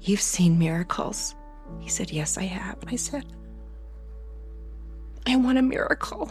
you've 0.00 0.20
seen 0.20 0.58
miracles. 0.58 1.36
He 1.78 1.88
said, 1.88 2.10
Yes, 2.10 2.36
I 2.36 2.44
have. 2.44 2.80
And 2.80 2.90
I 2.90 2.96
said, 2.96 3.26
I 5.26 5.36
want 5.36 5.58
a 5.58 5.62
miracle. 5.62 6.30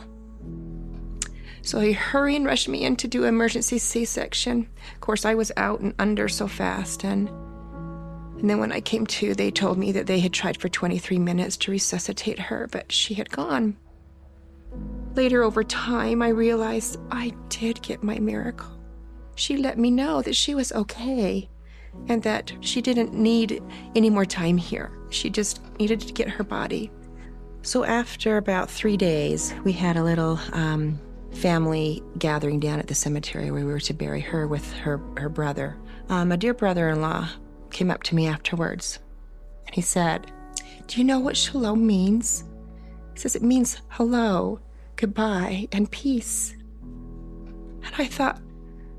So 1.61 1.79
he 1.79 1.91
hurried 1.91 2.37
and 2.37 2.45
rushed 2.45 2.69
me 2.69 2.83
in 2.83 2.95
to 2.97 3.07
do 3.07 3.25
emergency 3.25 3.77
C 3.77 4.05
section. 4.05 4.69
Of 4.93 5.01
course, 5.01 5.25
I 5.25 5.35
was 5.35 5.51
out 5.57 5.81
and 5.81 5.93
under 5.99 6.27
so 6.27 6.47
fast, 6.47 7.03
and 7.03 7.29
and 8.39 8.49
then 8.49 8.59
when 8.59 8.71
I 8.71 8.79
came 8.79 9.05
to, 9.07 9.35
they 9.35 9.51
told 9.51 9.77
me 9.77 9.91
that 9.91 10.07
they 10.07 10.21
had 10.21 10.31
tried 10.31 10.61
for 10.61 10.69
23 10.69 11.19
minutes 11.19 11.57
to 11.57 11.71
resuscitate 11.71 12.39
her, 12.39 12.69
but 12.71 12.89
she 12.89 13.13
had 13.13 13.29
gone. 13.29 13.75
Later, 15.13 15.43
over 15.43 15.61
time, 15.61 16.21
I 16.21 16.29
realized 16.29 16.99
I 17.11 17.33
did 17.49 17.81
get 17.81 18.01
my 18.01 18.17
miracle. 18.17 18.79
She 19.35 19.57
let 19.57 19.77
me 19.77 19.91
know 19.91 20.21
that 20.21 20.37
she 20.37 20.55
was 20.55 20.71
okay 20.71 21.49
and 22.07 22.23
that 22.23 22.53
she 22.61 22.81
didn't 22.81 23.13
need 23.13 23.61
any 23.93 24.09
more 24.09 24.25
time 24.25 24.57
here. 24.57 24.91
She 25.09 25.29
just 25.29 25.61
needed 25.77 25.99
to 26.01 26.13
get 26.13 26.29
her 26.29 26.43
body. 26.45 26.91
So, 27.61 27.83
after 27.83 28.37
about 28.37 28.69
three 28.69 28.95
days, 28.95 29.53
we 29.65 29.73
had 29.73 29.97
a 29.97 30.03
little 30.03 30.39
um, 30.53 30.99
family 31.33 32.01
gathering 32.17 32.59
down 32.59 32.79
at 32.79 32.87
the 32.87 32.95
cemetery 32.95 33.51
where 33.51 33.65
we 33.65 33.71
were 33.71 33.79
to 33.81 33.93
bury 33.93 34.21
her 34.21 34.47
with 34.47 34.71
her, 34.73 34.97
her 35.17 35.29
brother. 35.29 35.77
Um, 36.07 36.31
a 36.31 36.37
dear 36.37 36.53
brother 36.53 36.89
in 36.89 37.01
law 37.01 37.27
came 37.69 37.91
up 37.91 38.03
to 38.03 38.15
me 38.15 38.27
afterwards 38.27 38.99
and 39.65 39.75
he 39.75 39.81
said, 39.81 40.31
Do 40.87 40.97
you 40.97 41.03
know 41.03 41.19
what 41.19 41.37
shalom 41.37 41.85
means? 41.85 42.45
He 43.13 43.19
says, 43.19 43.35
It 43.35 43.43
means 43.43 43.81
hello, 43.89 44.59
goodbye, 44.95 45.67
and 45.71 45.91
peace. 45.91 46.55
And 46.81 47.93
I 47.97 48.05
thought, 48.05 48.41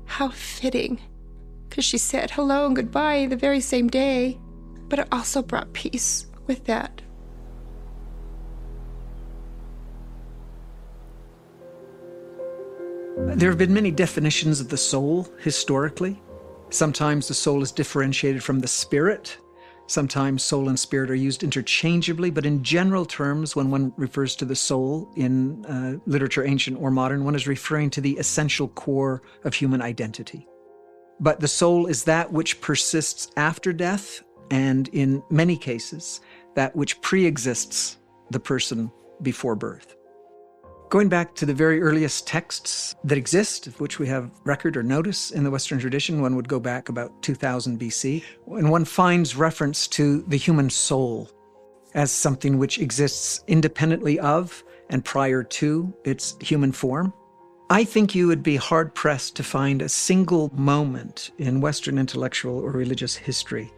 How 0.05 0.29
fitting, 0.29 1.01
because 1.67 1.83
she 1.83 1.97
said 1.97 2.31
hello 2.31 2.67
and 2.67 2.75
goodbye 2.75 3.25
the 3.25 3.35
very 3.35 3.59
same 3.59 3.89
day, 3.89 4.39
but 4.87 4.99
it 4.99 5.07
also 5.11 5.41
brought 5.41 5.73
peace 5.73 6.27
with 6.47 6.65
that. 6.65 7.01
There 13.17 13.49
have 13.49 13.57
been 13.57 13.73
many 13.73 13.91
definitions 13.91 14.61
of 14.61 14.69
the 14.69 14.77
soul 14.77 15.27
historically. 15.39 16.21
Sometimes 16.69 17.27
the 17.27 17.33
soul 17.33 17.61
is 17.61 17.71
differentiated 17.71 18.41
from 18.41 18.59
the 18.59 18.67
spirit. 18.67 19.37
Sometimes 19.87 20.43
soul 20.43 20.69
and 20.69 20.79
spirit 20.79 21.11
are 21.11 21.15
used 21.15 21.43
interchangeably, 21.43 22.29
but 22.29 22.45
in 22.45 22.63
general 22.63 23.05
terms, 23.05 23.53
when 23.53 23.69
one 23.69 23.91
refers 23.97 24.37
to 24.37 24.45
the 24.45 24.55
soul 24.55 25.11
in 25.17 25.65
uh, 25.65 25.97
literature, 26.05 26.45
ancient 26.45 26.79
or 26.79 26.89
modern, 26.89 27.25
one 27.25 27.35
is 27.35 27.47
referring 27.47 27.89
to 27.89 28.01
the 28.01 28.17
essential 28.17 28.69
core 28.69 29.21
of 29.43 29.53
human 29.53 29.81
identity. 29.81 30.47
But 31.19 31.41
the 31.41 31.49
soul 31.49 31.87
is 31.87 32.05
that 32.05 32.31
which 32.31 32.61
persists 32.61 33.29
after 33.35 33.73
death, 33.73 34.23
and 34.49 34.87
in 34.89 35.21
many 35.29 35.57
cases, 35.57 36.21
that 36.55 36.73
which 36.75 37.01
pre 37.01 37.25
exists 37.25 37.97
the 38.29 38.39
person 38.39 38.89
before 39.21 39.55
birth. 39.55 39.97
Going 40.91 41.07
back 41.07 41.33
to 41.35 41.45
the 41.45 41.53
very 41.53 41.81
earliest 41.81 42.27
texts 42.27 42.95
that 43.05 43.17
exist, 43.17 43.65
of 43.65 43.79
which 43.79 43.97
we 43.97 44.07
have 44.07 44.29
record 44.43 44.75
or 44.75 44.83
notice 44.83 45.31
in 45.31 45.45
the 45.45 45.49
Western 45.49 45.79
tradition, 45.79 46.21
one 46.21 46.35
would 46.35 46.49
go 46.49 46.59
back 46.59 46.89
about 46.89 47.21
2000 47.21 47.79
BC, 47.79 48.21
and 48.57 48.69
one 48.69 48.83
finds 48.83 49.37
reference 49.37 49.87
to 49.87 50.21
the 50.23 50.35
human 50.35 50.69
soul 50.69 51.31
as 51.93 52.11
something 52.11 52.57
which 52.57 52.77
exists 52.77 53.41
independently 53.47 54.19
of 54.19 54.65
and 54.89 55.05
prior 55.05 55.43
to 55.43 55.93
its 56.03 56.35
human 56.41 56.73
form. 56.73 57.13
I 57.69 57.85
think 57.85 58.13
you 58.13 58.27
would 58.27 58.43
be 58.43 58.57
hard 58.57 58.93
pressed 58.93 59.37
to 59.37 59.43
find 59.43 59.81
a 59.81 59.87
single 59.87 60.51
moment 60.53 61.31
in 61.37 61.61
Western 61.61 61.97
intellectual 61.99 62.59
or 62.59 62.71
religious 62.71 63.15
history 63.15 63.71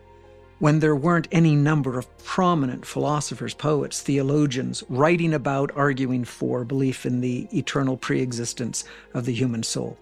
when 0.63 0.79
there 0.79 0.95
weren't 0.95 1.27
any 1.29 1.57
number 1.57 1.99
of 1.99 2.17
prominent 2.19 2.85
philosophers, 2.85 3.53
poets, 3.53 4.01
theologians 4.01 4.81
writing 4.87 5.33
about, 5.33 5.69
arguing 5.75 6.23
for 6.23 6.63
belief 6.63 7.05
in 7.05 7.19
the 7.19 7.45
eternal 7.51 7.97
preexistence 7.97 8.85
of 9.13 9.25
the 9.25 9.33
human 9.33 9.61
soul. 9.61 9.97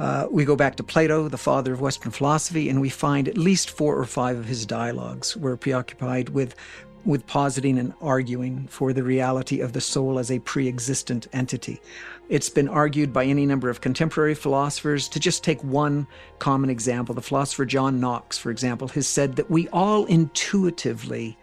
Uh, 0.00 0.26
we 0.28 0.44
go 0.44 0.56
back 0.56 0.74
to 0.74 0.82
Plato, 0.82 1.28
the 1.28 1.38
father 1.38 1.72
of 1.72 1.80
Western 1.80 2.10
philosophy, 2.10 2.68
and 2.68 2.80
we 2.80 2.88
find 2.88 3.28
at 3.28 3.38
least 3.38 3.70
four 3.70 3.96
or 3.96 4.04
five 4.04 4.36
of 4.36 4.46
his 4.46 4.66
dialogues 4.66 5.36
were 5.36 5.56
preoccupied 5.56 6.30
with 6.30 6.56
with 7.04 7.26
positing 7.26 7.78
and 7.78 7.92
arguing 8.00 8.66
for 8.68 8.92
the 8.92 9.02
reality 9.02 9.60
of 9.60 9.72
the 9.72 9.80
soul 9.80 10.18
as 10.18 10.30
a 10.30 10.38
pre 10.40 10.68
existent 10.68 11.28
entity. 11.32 11.80
It's 12.28 12.48
been 12.48 12.68
argued 12.68 13.12
by 13.12 13.24
any 13.24 13.46
number 13.46 13.68
of 13.68 13.80
contemporary 13.80 14.34
philosophers. 14.34 15.08
To 15.08 15.20
just 15.20 15.44
take 15.44 15.62
one 15.62 16.06
common 16.38 16.70
example, 16.70 17.14
the 17.14 17.20
philosopher 17.20 17.64
John 17.64 18.00
Knox, 18.00 18.38
for 18.38 18.50
example, 18.50 18.88
has 18.88 19.06
said 19.06 19.36
that 19.36 19.50
we 19.50 19.68
all 19.68 20.04
intuitively 20.06 21.36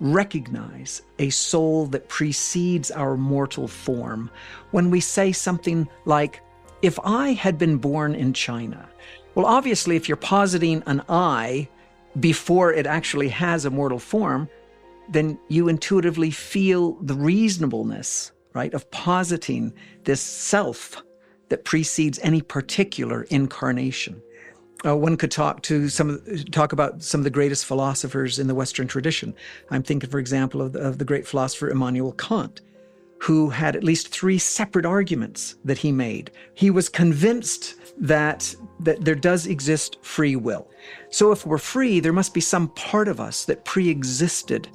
recognize 0.00 1.02
a 1.18 1.30
soul 1.30 1.86
that 1.86 2.08
precedes 2.08 2.90
our 2.90 3.16
mortal 3.16 3.66
form 3.66 4.30
when 4.70 4.90
we 4.90 5.00
say 5.00 5.32
something 5.32 5.88
like, 6.04 6.40
If 6.82 6.98
I 7.02 7.32
had 7.32 7.58
been 7.58 7.78
born 7.78 8.14
in 8.14 8.32
China, 8.32 8.88
well, 9.34 9.46
obviously, 9.46 9.96
if 9.96 10.08
you're 10.08 10.16
positing 10.16 10.82
an 10.86 11.02
I 11.08 11.68
before 12.20 12.72
it 12.72 12.86
actually 12.86 13.28
has 13.28 13.64
a 13.64 13.70
mortal 13.70 13.98
form, 13.98 14.48
then 15.08 15.38
you 15.48 15.68
intuitively 15.68 16.30
feel 16.30 16.94
the 17.00 17.14
reasonableness, 17.14 18.32
right, 18.54 18.74
of 18.74 18.90
positing 18.90 19.72
this 20.04 20.20
self 20.20 21.02
that 21.48 21.64
precedes 21.64 22.18
any 22.22 22.42
particular 22.42 23.22
incarnation. 23.24 24.22
Uh, 24.86 24.96
one 24.96 25.16
could 25.16 25.30
talk 25.30 25.62
to 25.62 25.88
some 25.88 26.20
talk 26.52 26.72
about 26.72 27.02
some 27.02 27.20
of 27.20 27.24
the 27.24 27.30
greatest 27.30 27.66
philosophers 27.66 28.38
in 28.38 28.46
the 28.46 28.54
Western 28.54 28.86
tradition. 28.86 29.34
I'm 29.70 29.82
thinking, 29.82 30.08
for 30.08 30.20
example, 30.20 30.62
of 30.62 30.72
the, 30.72 30.80
of 30.80 30.98
the 30.98 31.04
great 31.04 31.26
philosopher 31.26 31.68
Immanuel 31.68 32.12
Kant, 32.12 32.60
who 33.18 33.50
had 33.50 33.74
at 33.74 33.82
least 33.82 34.08
three 34.08 34.38
separate 34.38 34.86
arguments 34.86 35.56
that 35.64 35.78
he 35.78 35.90
made. 35.90 36.30
He 36.54 36.70
was 36.70 36.88
convinced 36.88 37.74
that 38.00 38.54
that 38.80 39.04
there 39.04 39.16
does 39.16 39.48
exist 39.48 39.98
free 40.02 40.36
will. 40.36 40.70
So 41.10 41.32
if 41.32 41.44
we're 41.44 41.58
free, 41.58 41.98
there 41.98 42.12
must 42.12 42.32
be 42.32 42.40
some 42.40 42.68
part 42.68 43.08
of 43.08 43.18
us 43.18 43.44
that 43.46 43.64
pre-existed 43.64 44.68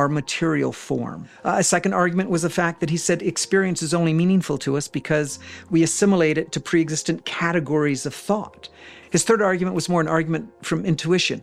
our 0.00 0.08
material 0.08 0.72
form. 0.72 1.28
Uh, 1.44 1.56
a 1.58 1.62
second 1.62 1.92
argument 1.92 2.30
was 2.30 2.40
the 2.40 2.48
fact 2.48 2.80
that 2.80 2.88
he 2.88 2.96
said 2.96 3.20
experience 3.20 3.82
is 3.82 3.92
only 3.92 4.14
meaningful 4.14 4.56
to 4.56 4.78
us 4.78 4.88
because 4.88 5.38
we 5.68 5.82
assimilate 5.82 6.38
it 6.38 6.52
to 6.52 6.58
pre 6.58 6.80
existent 6.80 7.26
categories 7.26 8.06
of 8.06 8.14
thought. 8.14 8.70
His 9.10 9.24
third 9.24 9.42
argument 9.42 9.74
was 9.74 9.90
more 9.90 10.00
an 10.00 10.08
argument 10.08 10.48
from 10.64 10.86
intuition. 10.86 11.42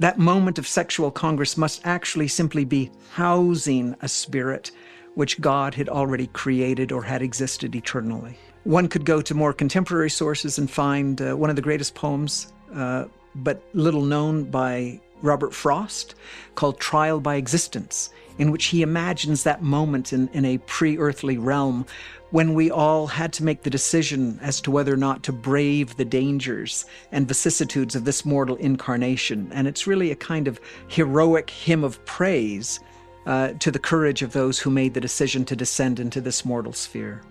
That 0.00 0.18
moment 0.18 0.58
of 0.58 0.66
sexual 0.66 1.10
congress 1.10 1.56
must 1.56 1.80
actually 1.86 2.28
simply 2.28 2.66
be 2.66 2.90
housing 3.12 3.96
a 4.02 4.08
spirit 4.08 4.70
which 5.14 5.40
God 5.40 5.74
had 5.74 5.88
already 5.88 6.26
created 6.26 6.92
or 6.92 7.02
had 7.02 7.22
existed 7.22 7.74
eternally. 7.74 8.36
One 8.64 8.86
could 8.88 9.06
go 9.06 9.22
to 9.22 9.34
more 9.34 9.54
contemporary 9.54 10.10
sources 10.10 10.58
and 10.58 10.70
find 10.70 11.22
uh, 11.22 11.34
one 11.36 11.48
of 11.48 11.56
the 11.56 11.62
greatest 11.62 11.94
poems, 11.94 12.52
uh, 12.74 13.06
but 13.36 13.62
little 13.72 14.02
known 14.02 14.44
by 14.44 15.00
Robert 15.24 15.54
Frost, 15.54 16.14
called 16.54 16.78
Trial 16.78 17.18
by 17.18 17.36
Existence, 17.36 18.10
in 18.38 18.50
which 18.50 18.66
he 18.66 18.82
imagines 18.82 19.42
that 19.42 19.62
moment 19.62 20.12
in, 20.12 20.28
in 20.28 20.44
a 20.44 20.58
pre 20.58 20.98
earthly 20.98 21.38
realm 21.38 21.86
when 22.30 22.54
we 22.54 22.70
all 22.70 23.06
had 23.06 23.32
to 23.32 23.44
make 23.44 23.62
the 23.62 23.70
decision 23.70 24.38
as 24.42 24.60
to 24.60 24.70
whether 24.70 24.92
or 24.92 24.96
not 24.96 25.22
to 25.22 25.32
brave 25.32 25.96
the 25.96 26.04
dangers 26.04 26.84
and 27.12 27.28
vicissitudes 27.28 27.94
of 27.94 28.04
this 28.04 28.24
mortal 28.24 28.56
incarnation. 28.56 29.48
And 29.52 29.68
it's 29.68 29.86
really 29.86 30.10
a 30.10 30.16
kind 30.16 30.48
of 30.48 30.60
heroic 30.88 31.48
hymn 31.48 31.84
of 31.84 32.04
praise 32.06 32.80
uh, 33.26 33.52
to 33.60 33.70
the 33.70 33.78
courage 33.78 34.22
of 34.22 34.32
those 34.32 34.58
who 34.58 34.70
made 34.70 34.94
the 34.94 35.00
decision 35.00 35.44
to 35.44 35.56
descend 35.56 36.00
into 36.00 36.20
this 36.20 36.44
mortal 36.44 36.72
sphere. 36.72 37.22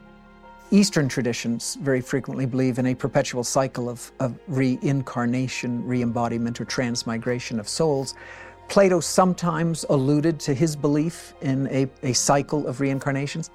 Eastern 0.73 1.07
traditions 1.07 1.75
very 1.81 2.01
frequently 2.01 2.47
believe 2.47 2.79
in 2.79 2.87
a 2.87 2.95
perpetual 2.95 3.43
cycle 3.43 3.87
of, 3.87 4.11
of 4.19 4.39
reincarnation, 4.47 5.85
re 5.85 6.01
embodiment, 6.01 6.59
or 6.59 6.65
transmigration 6.65 7.59
of 7.59 7.69
souls. 7.69 8.15
Plato 8.69 8.99
sometimes 8.99 9.85
alluded 9.89 10.39
to 10.39 10.51
his 10.51 10.75
belief 10.75 11.35
in 11.41 11.67
a, 11.67 11.87
a 12.01 12.11
cycle 12.13 12.65
of 12.65 12.81
reincarnations. 12.81 13.51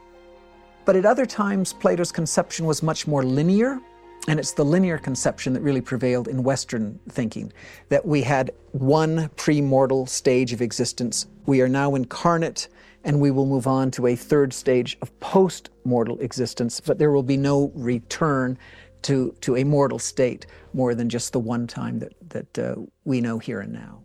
But 0.85 0.95
at 0.95 1.05
other 1.05 1.27
times, 1.27 1.73
Plato's 1.73 2.13
conception 2.13 2.67
was 2.67 2.85
much 2.85 3.09
more 3.09 3.25
linear, 3.25 3.81
and 4.29 4.39
it's 4.39 4.53
the 4.53 4.65
linear 4.65 4.97
conception 4.97 5.53
that 5.55 5.61
really 5.61 5.81
prevailed 5.81 6.29
in 6.29 6.45
Western 6.45 7.01
thinking 7.09 7.53
that 7.89 8.07
we 8.07 8.23
had 8.23 8.53
one 8.71 9.29
pre-mortal 9.35 10.07
stage 10.07 10.53
of 10.53 10.63
existence. 10.63 11.27
We 11.47 11.63
are 11.63 11.69
now 11.69 11.97
incarnate, 11.97 12.69
and 13.09 13.18
we 13.18 13.31
will 13.31 13.47
move 13.47 13.66
on 13.66 13.90
to 13.90 14.07
a 14.07 14.14
third 14.14 14.53
stage 14.53 14.99
of 15.01 15.18
post 15.18 15.71
mortal 15.85 16.21
existence, 16.21 16.79
but 16.79 16.99
there 16.99 17.11
will 17.11 17.23
be 17.23 17.38
no 17.38 17.73
return 17.75 18.59
to, 19.01 19.35
to 19.40 19.57
a 19.57 19.64
mortal 19.64 19.99
state 19.99 20.47
more 20.75 20.94
than 20.94 21.09
just 21.09 21.33
the 21.33 21.38
one 21.38 21.66
time 21.66 21.99
that, 22.01 22.12
that 22.29 22.59
uh, 22.59 22.75
we 23.05 23.23
know 23.23 23.38
here 23.38 23.61
and 23.61 23.73
now. 23.73 24.03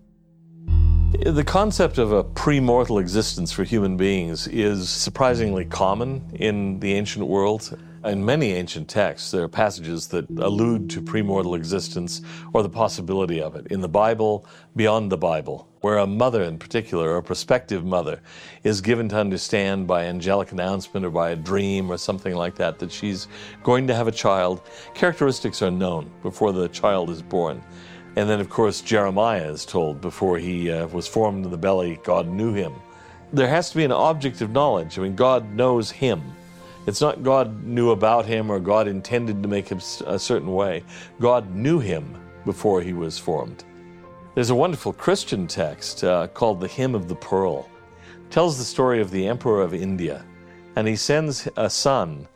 The 1.30 1.44
concept 1.44 1.98
of 1.98 2.14
a 2.14 2.24
pre-mortal 2.24 2.98
existence 2.98 3.52
for 3.52 3.66
human 3.66 3.98
beings 3.98 4.48
is 4.48 4.88
surprisingly 4.90 5.66
common 5.66 6.32
in 6.36 6.80
the 6.80 6.94
ancient 6.94 7.28
world. 7.28 7.78
In 8.06 8.26
many 8.26 8.52
ancient 8.52 8.90
texts, 8.90 9.32
there 9.32 9.44
are 9.44 9.48
passages 9.48 10.08
that 10.08 10.30
allude 10.32 10.90
to 10.90 11.02
premortal 11.02 11.56
existence 11.56 12.22
or 12.52 12.62
the 12.62 12.68
possibility 12.68 13.42
of 13.42 13.56
it. 13.56 13.68
In 13.68 13.80
the 13.80 13.88
Bible, 13.88 14.46
beyond 14.76 15.10
the 15.10 15.18
Bible, 15.18 15.70
where 15.80 16.00
a 16.00 16.06
mother 16.06 16.44
in 16.44 16.58
particular, 16.58 17.12
or 17.12 17.18
a 17.18 17.24
prospective 17.24 17.86
mother, 17.86 18.20
is 18.66 18.82
given 18.82 19.08
to 19.08 19.18
understand 19.18 19.88
by 19.88 20.04
angelic 20.04 20.52
announcement 20.52 21.06
or 21.06 21.12
by 21.12 21.30
a 21.30 21.36
dream 21.38 21.90
or 21.90 21.98
something 21.98 22.36
like 22.36 22.56
that 22.56 22.78
that 22.80 22.92
she's 22.92 23.30
going 23.64 23.88
to 23.88 23.96
have 23.96 24.10
a 24.10 24.12
child, 24.12 24.62
characteristics 24.94 25.62
are 25.62 25.72
known 25.72 26.12
before 26.24 26.52
the 26.52 26.68
child 26.68 27.10
is 27.10 27.22
born. 27.22 27.64
And 28.18 28.30
then, 28.30 28.42
of 28.42 28.50
course, 28.50 28.82
Jeremiah 28.82 29.50
is 29.50 29.66
told 29.66 30.02
before 30.02 30.38
he 30.38 30.70
uh, 30.70 30.88
was 30.88 31.08
formed 31.08 31.46
in 31.46 31.52
the 31.52 31.58
belly, 31.58 32.02
God 32.04 32.28
knew 32.28 32.54
him. 32.54 32.74
There 33.32 33.48
has 33.48 33.70
to 33.70 33.78
be 33.78 33.86
an 33.86 33.94
object 33.94 34.42
of 34.42 34.52
knowledge. 34.52 35.00
I 35.00 35.04
mean, 35.04 35.16
God 35.16 35.54
knows 35.54 35.90
him. 35.90 36.22
It's 36.86 37.02
not 37.02 37.24
God 37.24 37.64
knew 37.64 37.92
about 37.92 38.26
him 38.26 38.50
or 38.50 38.60
God 38.60 38.88
intended 38.88 39.42
to 39.42 39.50
make 39.50 39.70
him 39.70 39.80
a 40.06 40.20
certain 40.20 40.54
way. 40.54 40.84
God 41.20 41.56
knew 41.56 41.80
him 41.80 42.16
before 42.46 42.82
he 42.82 42.94
was 42.94 43.18
formed. 43.18 43.64
There's 44.36 44.50
a 44.50 44.56
wonderful 44.56 44.94
Christian 44.94 45.48
text 45.48 46.04
uh, 46.04 46.28
called 46.28 46.60
the 46.60 46.68
Hymn 46.68 46.96
of 46.96 47.08
the 47.08 47.16
Pearl. 47.16 47.70
It 48.26 48.32
tells 48.32 48.58
the 48.58 48.64
story 48.64 49.00
of 49.00 49.12
the 49.12 49.28
Emperor 49.28 49.62
of 49.62 49.74
India, 49.74 50.26
and 50.76 50.88
he 50.88 50.96
sends 50.96 51.48
a 51.56 51.70
son 51.70 52.28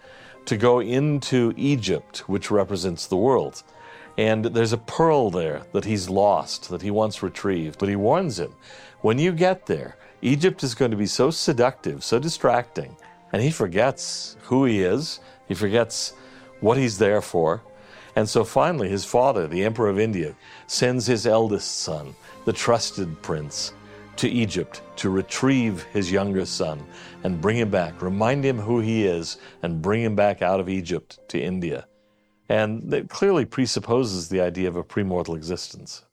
to 0.45 0.55
go 0.55 0.79
into 0.79 1.53
Egypt, 1.57 2.19
which 2.29 2.51
represents 2.51 3.07
the 3.07 3.17
world. 3.17 3.63
And 4.17 4.45
there's 4.45 4.73
a 4.73 4.77
pearl 4.77 5.29
there 5.29 5.63
that 5.73 5.85
he's 5.85 6.09
lost, 6.09 6.69
that 6.69 6.81
he 6.81 6.89
wants 6.89 7.21
retrieved. 7.21 7.79
But 7.79 7.89
he 7.89 7.95
warns 7.95 8.39
him 8.39 8.55
when 9.01 9.19
you 9.19 9.31
get 9.31 9.65
there, 9.65 9.97
Egypt 10.21 10.63
is 10.63 10.73
going 10.73 10.91
to 10.91 10.97
be 10.97 11.05
so 11.05 11.29
seductive, 11.29 12.03
so 12.03 12.17
distracting, 12.17 12.95
and 13.31 13.41
he 13.41 13.51
forgets 13.51 14.37
who 14.43 14.65
he 14.65 14.81
is, 14.81 15.19
he 15.47 15.53
forgets 15.53 16.13
what 16.59 16.77
he's 16.77 16.97
there 16.97 17.21
for. 17.21 17.61
And 18.15 18.27
so 18.27 18.43
finally, 18.43 18.89
his 18.89 19.05
father, 19.05 19.47
the 19.47 19.63
Emperor 19.63 19.89
of 19.89 19.99
India, 19.99 20.35
sends 20.65 21.05
his 21.05 21.27
eldest 21.27 21.81
son, 21.81 22.15
the 22.45 22.53
trusted 22.53 23.21
prince, 23.21 23.73
to 24.15 24.27
Egypt 24.27 24.81
to 24.95 25.11
retrieve 25.11 25.83
his 25.93 26.11
younger 26.11 26.45
son 26.45 26.83
and 27.23 27.39
bring 27.39 27.57
him 27.57 27.69
back, 27.69 28.01
remind 28.01 28.43
him 28.43 28.57
who 28.57 28.79
he 28.79 29.05
is, 29.05 29.37
and 29.61 29.81
bring 29.81 30.01
him 30.01 30.15
back 30.15 30.41
out 30.41 30.59
of 30.59 30.67
Egypt 30.67 31.19
to 31.29 31.39
India. 31.39 31.87
And 32.49 32.89
that 32.91 33.09
clearly 33.09 33.45
presupposes 33.45 34.29
the 34.29 34.41
idea 34.41 34.67
of 34.67 34.75
a 34.75 34.83
premortal 34.83 35.35
existence. 35.35 36.03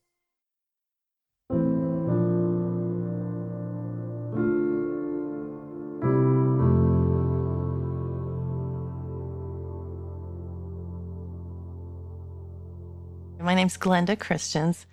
My 13.54 13.58
name's 13.58 13.78
Glenda 13.78 14.18
Christians. 14.18 14.84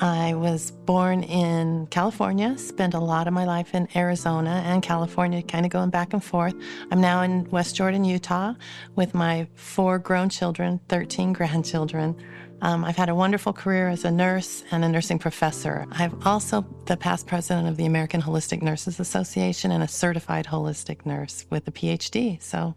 I 0.00 0.34
was 0.34 0.72
born 0.72 1.22
in 1.22 1.86
California, 1.92 2.58
spent 2.58 2.92
a 2.92 2.98
lot 2.98 3.28
of 3.28 3.32
my 3.32 3.44
life 3.44 3.72
in 3.72 3.86
Arizona 3.94 4.64
and 4.66 4.82
California, 4.82 5.44
kind 5.44 5.64
of 5.64 5.70
going 5.70 5.90
back 5.90 6.12
and 6.12 6.22
forth. 6.22 6.56
I'm 6.90 7.00
now 7.00 7.22
in 7.22 7.48
West 7.50 7.76
Jordan, 7.76 8.02
Utah, 8.02 8.54
with 8.96 9.14
my 9.14 9.46
four 9.54 10.00
grown 10.00 10.28
children, 10.28 10.80
13 10.88 11.32
grandchildren. 11.38 12.16
Um, 12.62 12.84
I've 12.84 12.96
had 12.96 13.10
a 13.10 13.14
wonderful 13.14 13.52
career 13.52 13.88
as 13.88 14.04
a 14.04 14.10
nurse 14.10 14.64
and 14.72 14.84
a 14.84 14.88
nursing 14.88 15.20
professor. 15.20 15.86
I'm 15.92 16.20
also 16.24 16.66
the 16.86 16.96
past 16.96 17.28
president 17.28 17.68
of 17.68 17.76
the 17.76 17.86
American 17.86 18.20
Holistic 18.20 18.60
Nurses 18.60 18.98
Association 18.98 19.70
and 19.70 19.84
a 19.84 19.88
certified 19.88 20.46
holistic 20.46 21.06
nurse 21.06 21.46
with 21.48 21.68
a 21.68 21.70
PhD. 21.70 22.42
So 22.42 22.74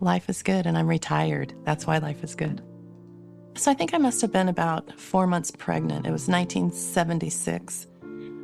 life 0.00 0.28
is 0.28 0.42
good, 0.42 0.66
and 0.66 0.76
I'm 0.76 0.86
retired. 0.86 1.54
That's 1.64 1.86
why 1.86 1.96
life 1.96 2.22
is 2.22 2.34
good. 2.34 2.60
So 3.56 3.70
I 3.70 3.74
think 3.74 3.94
I 3.94 3.98
must 3.98 4.20
have 4.20 4.30
been 4.30 4.50
about 4.50 5.00
four 5.00 5.26
months 5.26 5.50
pregnant. 5.50 6.06
It 6.06 6.10
was 6.10 6.28
1976. 6.28 7.86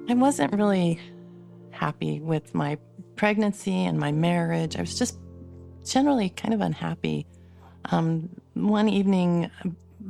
I 0.09 0.14
wasn't 0.14 0.55
really 0.55 0.98
happy 1.70 2.18
with 2.20 2.55
my 2.55 2.79
pregnancy 3.14 3.85
and 3.85 3.98
my 3.98 4.11
marriage. 4.11 4.75
I 4.77 4.81
was 4.81 4.98
just 4.98 5.18
generally 5.85 6.31
kind 6.31 6.55
of 6.55 6.62
unhappy. 6.62 7.27
Um, 7.87 8.31
one 8.55 8.88
evening, 8.88 9.51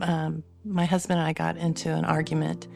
um, 0.03 0.45
my 0.65 0.85
husband 0.85 1.19
and 1.19 1.29
I 1.29 1.33
got 1.33 1.57
into 1.57 1.93
an 1.93 2.05
argument, 2.05 2.69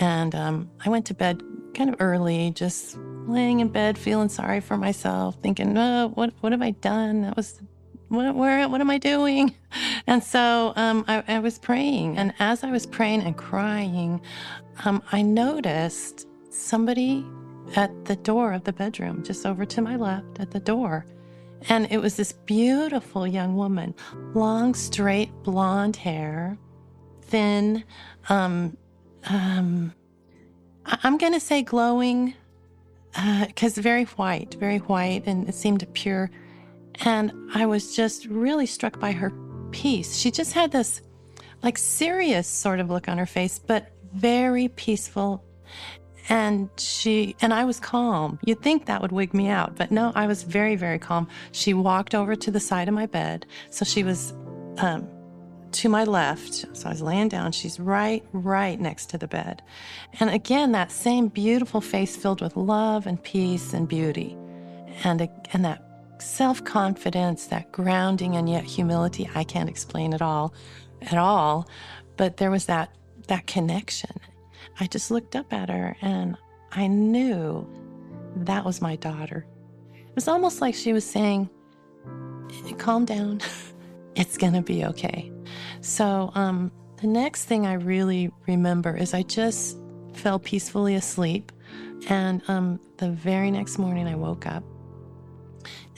and 0.00 0.34
um, 0.34 0.70
I 0.84 0.88
went 0.88 1.06
to 1.06 1.14
bed 1.14 1.42
kind 1.74 1.90
of 1.90 1.96
early, 2.00 2.50
just 2.50 2.98
laying 3.28 3.60
in 3.60 3.68
bed, 3.68 3.96
feeling 3.96 4.28
sorry 4.28 4.60
for 4.60 4.76
myself, 4.76 5.36
thinking, 5.42 5.78
oh, 5.78 6.08
"What 6.14 6.32
what 6.40 6.50
have 6.50 6.62
I 6.62 6.72
done? 6.72 7.22
That 7.22 7.36
was 7.36 7.60
what, 8.08 8.34
where, 8.34 8.68
what 8.68 8.80
am 8.80 8.90
I 8.90 8.98
doing? 8.98 9.54
And 10.06 10.24
so 10.24 10.72
um, 10.76 11.04
I, 11.08 11.22
I, 11.28 11.38
was 11.40 11.58
praying. 11.58 12.16
And 12.16 12.32
as 12.38 12.64
I 12.64 12.70
was 12.70 12.86
praying 12.86 13.22
and 13.22 13.36
crying, 13.36 14.20
um, 14.84 15.02
I 15.12 15.22
noticed 15.22 16.26
somebody 16.50 17.26
at 17.76 18.06
the 18.06 18.16
door 18.16 18.52
of 18.52 18.64
the 18.64 18.72
bedroom, 18.72 19.22
just 19.22 19.44
over 19.44 19.66
to 19.66 19.82
my 19.82 19.96
left 19.96 20.40
at 20.40 20.50
the 20.50 20.60
door. 20.60 21.04
And 21.68 21.86
it 21.90 21.98
was 21.98 22.16
this 22.16 22.32
beautiful 22.32 23.26
young 23.26 23.56
woman, 23.56 23.94
long, 24.34 24.74
straight, 24.74 25.30
blonde 25.42 25.96
hair, 25.96 26.56
thin, 27.22 27.84
um, 28.28 28.76
um, 29.28 29.92
I'm 30.86 31.18
going 31.18 31.34
to 31.34 31.40
say 31.40 31.62
glowing, 31.62 32.34
because 33.46 33.76
uh, 33.76 33.82
very 33.82 34.04
white, 34.04 34.54
very 34.54 34.78
white, 34.78 35.24
and 35.26 35.48
it 35.48 35.54
seemed 35.54 35.86
pure 35.92 36.30
and 37.04 37.32
I 37.54 37.66
was 37.66 37.94
just 37.94 38.26
really 38.26 38.66
struck 38.66 38.98
by 38.98 39.12
her 39.12 39.32
peace. 39.70 40.16
She 40.16 40.30
just 40.30 40.52
had 40.52 40.72
this 40.72 41.02
like 41.62 41.78
serious 41.78 42.46
sort 42.46 42.80
of 42.80 42.90
look 42.90 43.08
on 43.08 43.18
her 43.18 43.26
face, 43.26 43.58
but 43.58 43.92
very 44.14 44.68
peaceful. 44.68 45.44
And 46.28 46.68
she, 46.76 47.36
and 47.40 47.54
I 47.54 47.64
was 47.64 47.80
calm. 47.80 48.38
You'd 48.44 48.62
think 48.62 48.86
that 48.86 49.00
would 49.00 49.12
wig 49.12 49.32
me 49.32 49.48
out, 49.48 49.76
but 49.76 49.90
no, 49.90 50.12
I 50.14 50.26
was 50.26 50.42
very, 50.42 50.76
very 50.76 50.98
calm. 50.98 51.26
She 51.52 51.72
walked 51.72 52.14
over 52.14 52.36
to 52.36 52.50
the 52.50 52.60
side 52.60 52.86
of 52.86 52.94
my 52.94 53.06
bed. 53.06 53.46
So 53.70 53.84
she 53.84 54.04
was 54.04 54.32
um, 54.76 55.08
to 55.72 55.88
my 55.88 56.04
left. 56.04 56.66
So 56.76 56.86
I 56.86 56.90
was 56.90 57.00
laying 57.00 57.28
down. 57.28 57.52
She's 57.52 57.80
right, 57.80 58.22
right 58.32 58.78
next 58.78 59.06
to 59.10 59.18
the 59.18 59.26
bed. 59.26 59.62
And 60.20 60.28
again, 60.28 60.72
that 60.72 60.92
same 60.92 61.28
beautiful 61.28 61.80
face 61.80 62.14
filled 62.14 62.42
with 62.42 62.56
love 62.56 63.06
and 63.06 63.22
peace 63.22 63.72
and 63.72 63.88
beauty. 63.88 64.36
And, 65.04 65.26
and 65.52 65.64
that 65.64 65.87
self 66.20 66.64
confidence, 66.64 67.46
that 67.46 67.72
grounding 67.72 68.36
and 68.36 68.48
yet 68.48 68.64
humility. 68.64 69.28
I 69.34 69.44
can't 69.44 69.68
explain 69.68 70.12
it 70.12 70.22
all 70.22 70.54
at 71.02 71.18
all. 71.18 71.68
But 72.16 72.36
there 72.38 72.50
was 72.50 72.66
that, 72.66 72.90
that 73.28 73.46
connection. 73.46 74.10
I 74.80 74.86
just 74.86 75.10
looked 75.10 75.36
up 75.36 75.52
at 75.52 75.68
her 75.68 75.96
and 76.00 76.36
I 76.72 76.86
knew 76.86 77.66
that 78.36 78.64
was 78.64 78.80
my 78.80 78.96
daughter. 78.96 79.46
It 79.94 80.14
was 80.14 80.28
almost 80.28 80.60
like 80.60 80.74
she 80.74 80.92
was 80.92 81.04
saying, 81.04 81.48
Calm 82.78 83.04
down. 83.04 83.40
it's 84.14 84.36
to 84.36 84.62
be 84.62 84.84
okay. 84.84 85.30
So, 85.80 86.30
um, 86.34 86.72
the 87.00 87.06
next 87.06 87.44
thing 87.44 87.66
I 87.66 87.74
really 87.74 88.30
remember 88.46 88.96
is 88.96 89.14
I 89.14 89.22
just 89.22 89.78
fell 90.14 90.38
peacefully 90.38 90.94
asleep. 90.94 91.52
And 92.08 92.42
um, 92.48 92.80
the 92.96 93.10
very 93.10 93.50
next 93.50 93.78
morning, 93.78 94.06
I 94.08 94.14
woke 94.14 94.46
up. 94.46 94.64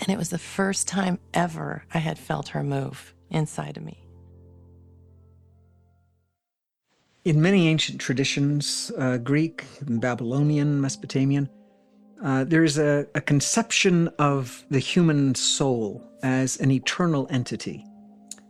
And 0.01 0.09
it 0.09 0.19
was 0.19 0.31
the 0.31 0.39
first 0.39 0.89
time 0.89 1.19
ever 1.35 1.85
I 1.93 1.99
had 1.99 2.19
felt 2.19 2.49
her 2.49 2.63
move 2.63 3.15
inside 3.29 3.77
of 3.77 3.85
me. 3.85 4.07
In 7.25 7.43
many 7.43 7.69
ancient 7.69 8.01
traditions, 8.01 8.91
uh, 8.97 9.19
Greek, 9.19 9.67
Babylonian, 9.83 10.81
Mesopotamian, 10.81 11.51
uh, 12.23 12.45
there 12.45 12.65
is 12.65 12.79
a, 12.79 13.07
a 13.15 13.21
conception 13.21 14.09
of 14.19 14.65
the 14.71 14.79
human 14.79 15.35
soul 15.35 16.03
as 16.23 16.57
an 16.61 16.71
eternal 16.71 17.27
entity. 17.31 17.85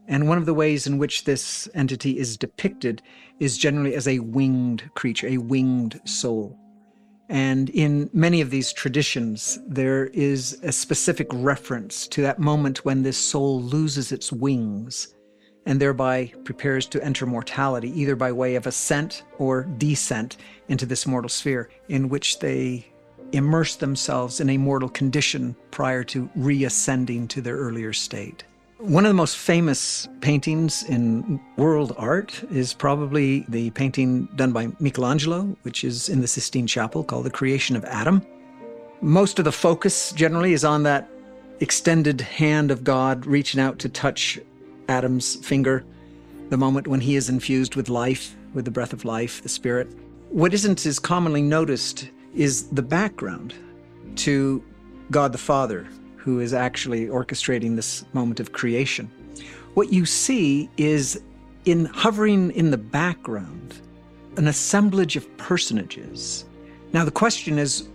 And 0.07 0.29
one 0.29 0.39
of 0.39 0.47
the 0.47 0.55
ways 0.55 0.87
in 0.87 0.99
which 0.99 1.25
this 1.25 1.69
entity 1.75 2.19
is 2.19 2.37
depicted 2.37 3.03
is 3.41 3.59
generally 3.59 3.95
as 3.97 4.07
a 4.07 4.21
winged 4.21 4.89
creature, 4.95 5.27
a 5.27 5.39
winged 5.39 6.01
soul. 6.05 6.60
And 7.31 7.71
in 7.71 8.11
many 8.13 8.41
of 8.41 8.51
these 8.51 8.73
traditions, 8.73 9.61
there 9.65 10.07
is 10.07 10.59
a 10.65 10.73
specific 10.73 11.29
reference 11.33 12.09
to 12.09 12.23
that 12.23 12.41
moment 12.41 12.85
when 12.85 13.05
this 13.05 13.17
soul 13.17 13.63
loses 13.63 14.11
its 14.11 14.33
wings 14.33 15.15
and 15.65 15.81
thereby 15.81 16.33
prepares 16.43 16.87
to 16.87 17.05
enter 17.05 17.27
mortality, 17.27 17.89
either 17.99 18.17
by 18.17 18.33
way 18.33 18.57
of 18.57 18.67
ascent 18.67 19.23
or 19.39 19.63
descent 19.79 20.39
into 20.67 20.87
this 20.87 21.07
mortal 21.07 21.29
sphere, 21.29 21.71
in 21.89 22.09
which 22.09 22.41
they 22.41 22.85
immerse 23.31 23.77
themselves 23.77 24.41
in 24.41 24.51
a 24.51 24.57
mortal 24.57 24.89
condition 24.89 25.55
prior 25.71 26.03
to 26.03 26.29
reascending 26.35 27.29
to 27.29 27.41
their 27.41 27.57
earlier 27.57 27.93
state. 27.93 28.43
One 28.81 29.05
of 29.05 29.11
the 29.11 29.15
most 29.15 29.37
famous 29.37 30.09
paintings 30.23 30.85
in 30.85 31.39
world 31.59 31.93
art 31.99 32.43
is 32.51 32.73
probably 32.73 33.45
the 33.47 33.69
painting 33.73 34.25
done 34.37 34.53
by 34.53 34.69
Michelangelo, 34.81 35.55
which 35.65 35.85
is 35.85 36.09
in 36.09 36.23
the 36.23 36.27
Sistine 36.27 36.67
Chapel 36.67 37.05
called 37.05 37.27
The 37.27 37.31
Creation 37.31 37.77
of 37.77 37.85
Adam. 37.85 38.23
Most 39.03 39.39
of 39.39 39.45
the 39.45 39.53
focus 39.53 40.13
generally 40.13 40.55
is 40.55 40.65
on 40.65 40.85
that 40.85 41.11
extended 41.61 42.23
hand 42.23 42.71
of 42.71 42.83
God 42.83 43.27
reaching 43.27 43.61
out 43.61 43.79
to 43.81 43.91
touch 43.91 44.41
Adam's 44.89 45.37
finger, 45.47 45.85
the 46.49 46.57
moment 46.57 46.89
when 46.89 47.01
he 47.01 47.17
is 47.17 47.29
infused 47.29 47.75
with 47.75 47.91
life, 47.91 48.35
with 48.55 48.65
the 48.65 48.71
breath 48.71 48.95
of 48.95 49.05
life, 49.05 49.43
the 49.43 49.51
Spirit. 49.51 49.89
What 50.31 50.55
isn't 50.55 50.87
as 50.87 50.99
commonly 50.99 51.43
noticed 51.43 52.09
is 52.35 52.69
the 52.69 52.83
background 52.83 53.53
to 54.17 54.65
God 55.11 55.33
the 55.33 55.39
Father, 55.39 55.87
who 56.21 56.41
is 56.41 56.53
actually 56.53 57.07
orchestrating 57.07 57.77
this 57.77 58.05
moment 58.13 58.41
of 58.41 58.53
creation. 58.53 59.11
What 59.75 59.93
you 59.93 60.05
see 60.05 60.69
is 60.77 61.21
in 61.65 61.87
hovering 61.87 62.51
in 62.51 62.71
the 62.71 62.79
background, 62.79 63.81
an 64.37 64.47
assemblage 64.47 65.17
of 65.17 65.37
personages. 65.39 66.45
Now, 66.93 67.05
the 67.05 67.11
question 67.11 67.59
is 67.59 67.89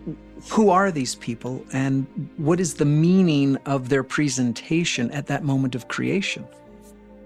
who 0.50 0.70
are 0.70 0.92
these 0.92 1.16
people 1.16 1.64
and 1.72 2.06
what 2.38 2.60
is 2.60 2.76
the 2.76 2.86
meaning 2.86 3.58
of 3.66 3.90
their 3.90 4.04
presentation 4.04 5.12
at 5.12 5.28
that 5.28 5.44
moment 5.44 5.76
of 5.76 5.88
creation? 5.88 6.48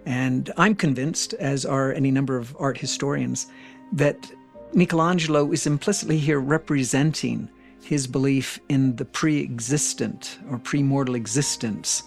And 0.05 0.51
I'm 0.57 0.75
convinced, 0.75 1.33
as 1.35 1.65
are 1.65 1.93
any 1.93 2.11
number 2.11 2.37
of 2.37 2.55
art 2.59 2.77
historians, 2.77 3.47
that 3.93 4.31
Michelangelo 4.73 5.51
is 5.51 5.65
implicitly 5.65 6.17
here 6.17 6.39
representing 6.39 7.49
his 7.83 8.07
belief 8.07 8.59
in 8.69 8.95
the 8.95 9.05
pre 9.05 9.41
existent 9.41 10.39
or 10.49 10.59
pre 10.59 10.83
mortal 10.83 11.15
existence 11.15 12.03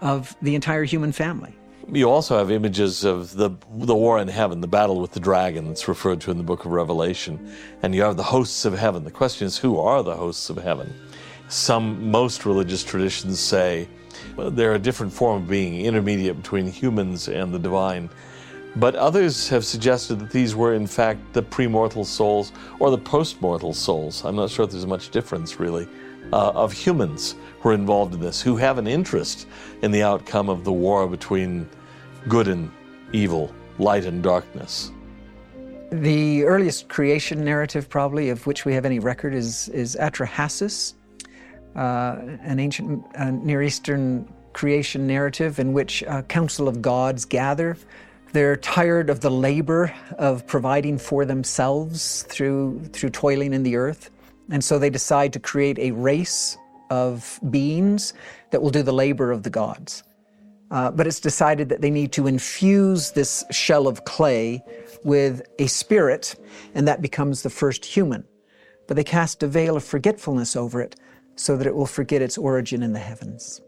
of 0.00 0.36
the 0.42 0.54
entire 0.54 0.84
human 0.84 1.12
family. 1.12 1.54
You 1.90 2.10
also 2.10 2.36
have 2.36 2.50
images 2.50 3.02
of 3.04 3.34
the, 3.34 3.50
the 3.72 3.94
war 3.94 4.18
in 4.18 4.28
heaven, 4.28 4.60
the 4.60 4.68
battle 4.68 5.00
with 5.00 5.12
the 5.12 5.20
dragon 5.20 5.66
that's 5.66 5.88
referred 5.88 6.20
to 6.22 6.30
in 6.30 6.36
the 6.36 6.42
book 6.42 6.66
of 6.66 6.72
Revelation. 6.72 7.50
And 7.82 7.94
you 7.94 8.02
have 8.02 8.18
the 8.18 8.22
hosts 8.22 8.66
of 8.66 8.78
heaven. 8.78 9.04
The 9.04 9.10
question 9.10 9.46
is, 9.46 9.56
who 9.56 9.78
are 9.78 10.02
the 10.02 10.14
hosts 10.14 10.50
of 10.50 10.58
heaven? 10.58 10.92
Some, 11.48 12.10
most 12.10 12.44
religious 12.44 12.84
traditions 12.84 13.40
say 13.40 13.88
they're 14.36 14.74
a 14.74 14.78
different 14.78 15.14
form 15.14 15.42
of 15.42 15.48
being, 15.48 15.80
intermediate 15.80 16.36
between 16.36 16.66
humans 16.66 17.26
and 17.26 17.54
the 17.54 17.58
divine. 17.58 18.10
But 18.76 18.94
others 18.94 19.48
have 19.48 19.64
suggested 19.64 20.18
that 20.20 20.30
these 20.30 20.54
were, 20.54 20.74
in 20.74 20.86
fact, 20.86 21.32
the 21.32 21.42
premortal 21.42 22.04
souls 22.04 22.52
or 22.78 22.90
the 22.90 22.98
postmortal 22.98 23.74
souls. 23.74 24.24
I'm 24.24 24.36
not 24.36 24.50
sure 24.50 24.64
if 24.64 24.70
there's 24.70 24.86
much 24.86 25.10
difference, 25.10 25.58
really, 25.58 25.88
uh, 26.32 26.50
of 26.50 26.72
humans 26.72 27.34
who 27.60 27.70
are 27.70 27.74
involved 27.74 28.14
in 28.14 28.20
this, 28.20 28.40
who 28.40 28.56
have 28.56 28.78
an 28.78 28.86
interest 28.86 29.46
in 29.82 29.90
the 29.90 30.02
outcome 30.02 30.48
of 30.48 30.64
the 30.64 30.72
war 30.72 31.08
between 31.08 31.68
good 32.28 32.48
and 32.48 32.70
evil, 33.12 33.52
light 33.78 34.04
and 34.04 34.22
darkness. 34.22 34.92
The 35.90 36.44
earliest 36.44 36.88
creation 36.88 37.42
narrative, 37.42 37.88
probably, 37.88 38.28
of 38.28 38.46
which 38.46 38.66
we 38.66 38.74
have 38.74 38.84
any 38.84 38.98
record, 38.98 39.34
is, 39.34 39.70
is 39.70 39.96
Atrahasis, 39.98 40.92
uh, 41.74 42.18
an 42.42 42.60
ancient 42.60 43.04
uh, 43.16 43.30
Near 43.30 43.62
Eastern 43.62 44.30
creation 44.52 45.06
narrative 45.06 45.58
in 45.58 45.72
which 45.72 46.02
a 46.02 46.22
council 46.22 46.68
of 46.68 46.82
gods 46.82 47.24
gather 47.24 47.78
they're 48.32 48.56
tired 48.56 49.10
of 49.10 49.20
the 49.20 49.30
labor 49.30 49.92
of 50.18 50.46
providing 50.46 50.98
for 50.98 51.24
themselves 51.24 52.24
through, 52.24 52.80
through 52.92 53.10
toiling 53.10 53.54
in 53.54 53.62
the 53.62 53.76
earth. 53.76 54.10
And 54.50 54.62
so 54.62 54.78
they 54.78 54.90
decide 54.90 55.32
to 55.34 55.40
create 55.40 55.78
a 55.78 55.90
race 55.92 56.56
of 56.90 57.38
beings 57.50 58.14
that 58.50 58.62
will 58.62 58.70
do 58.70 58.82
the 58.82 58.92
labor 58.92 59.30
of 59.30 59.42
the 59.42 59.50
gods. 59.50 60.02
Uh, 60.70 60.90
but 60.90 61.06
it's 61.06 61.20
decided 61.20 61.68
that 61.70 61.80
they 61.80 61.90
need 61.90 62.12
to 62.12 62.26
infuse 62.26 63.12
this 63.12 63.44
shell 63.50 63.86
of 63.86 64.04
clay 64.04 64.62
with 65.02 65.42
a 65.58 65.66
spirit, 65.66 66.34
and 66.74 66.86
that 66.86 67.00
becomes 67.00 67.42
the 67.42 67.50
first 67.50 67.84
human. 67.84 68.24
But 68.86 68.96
they 68.96 69.04
cast 69.04 69.42
a 69.42 69.46
veil 69.46 69.76
of 69.76 69.84
forgetfulness 69.84 70.56
over 70.56 70.80
it 70.82 70.96
so 71.36 71.56
that 71.56 71.66
it 71.66 71.74
will 71.74 71.86
forget 71.86 72.20
its 72.20 72.36
origin 72.36 72.82
in 72.82 72.92
the 72.92 72.98
heavens. 72.98 73.60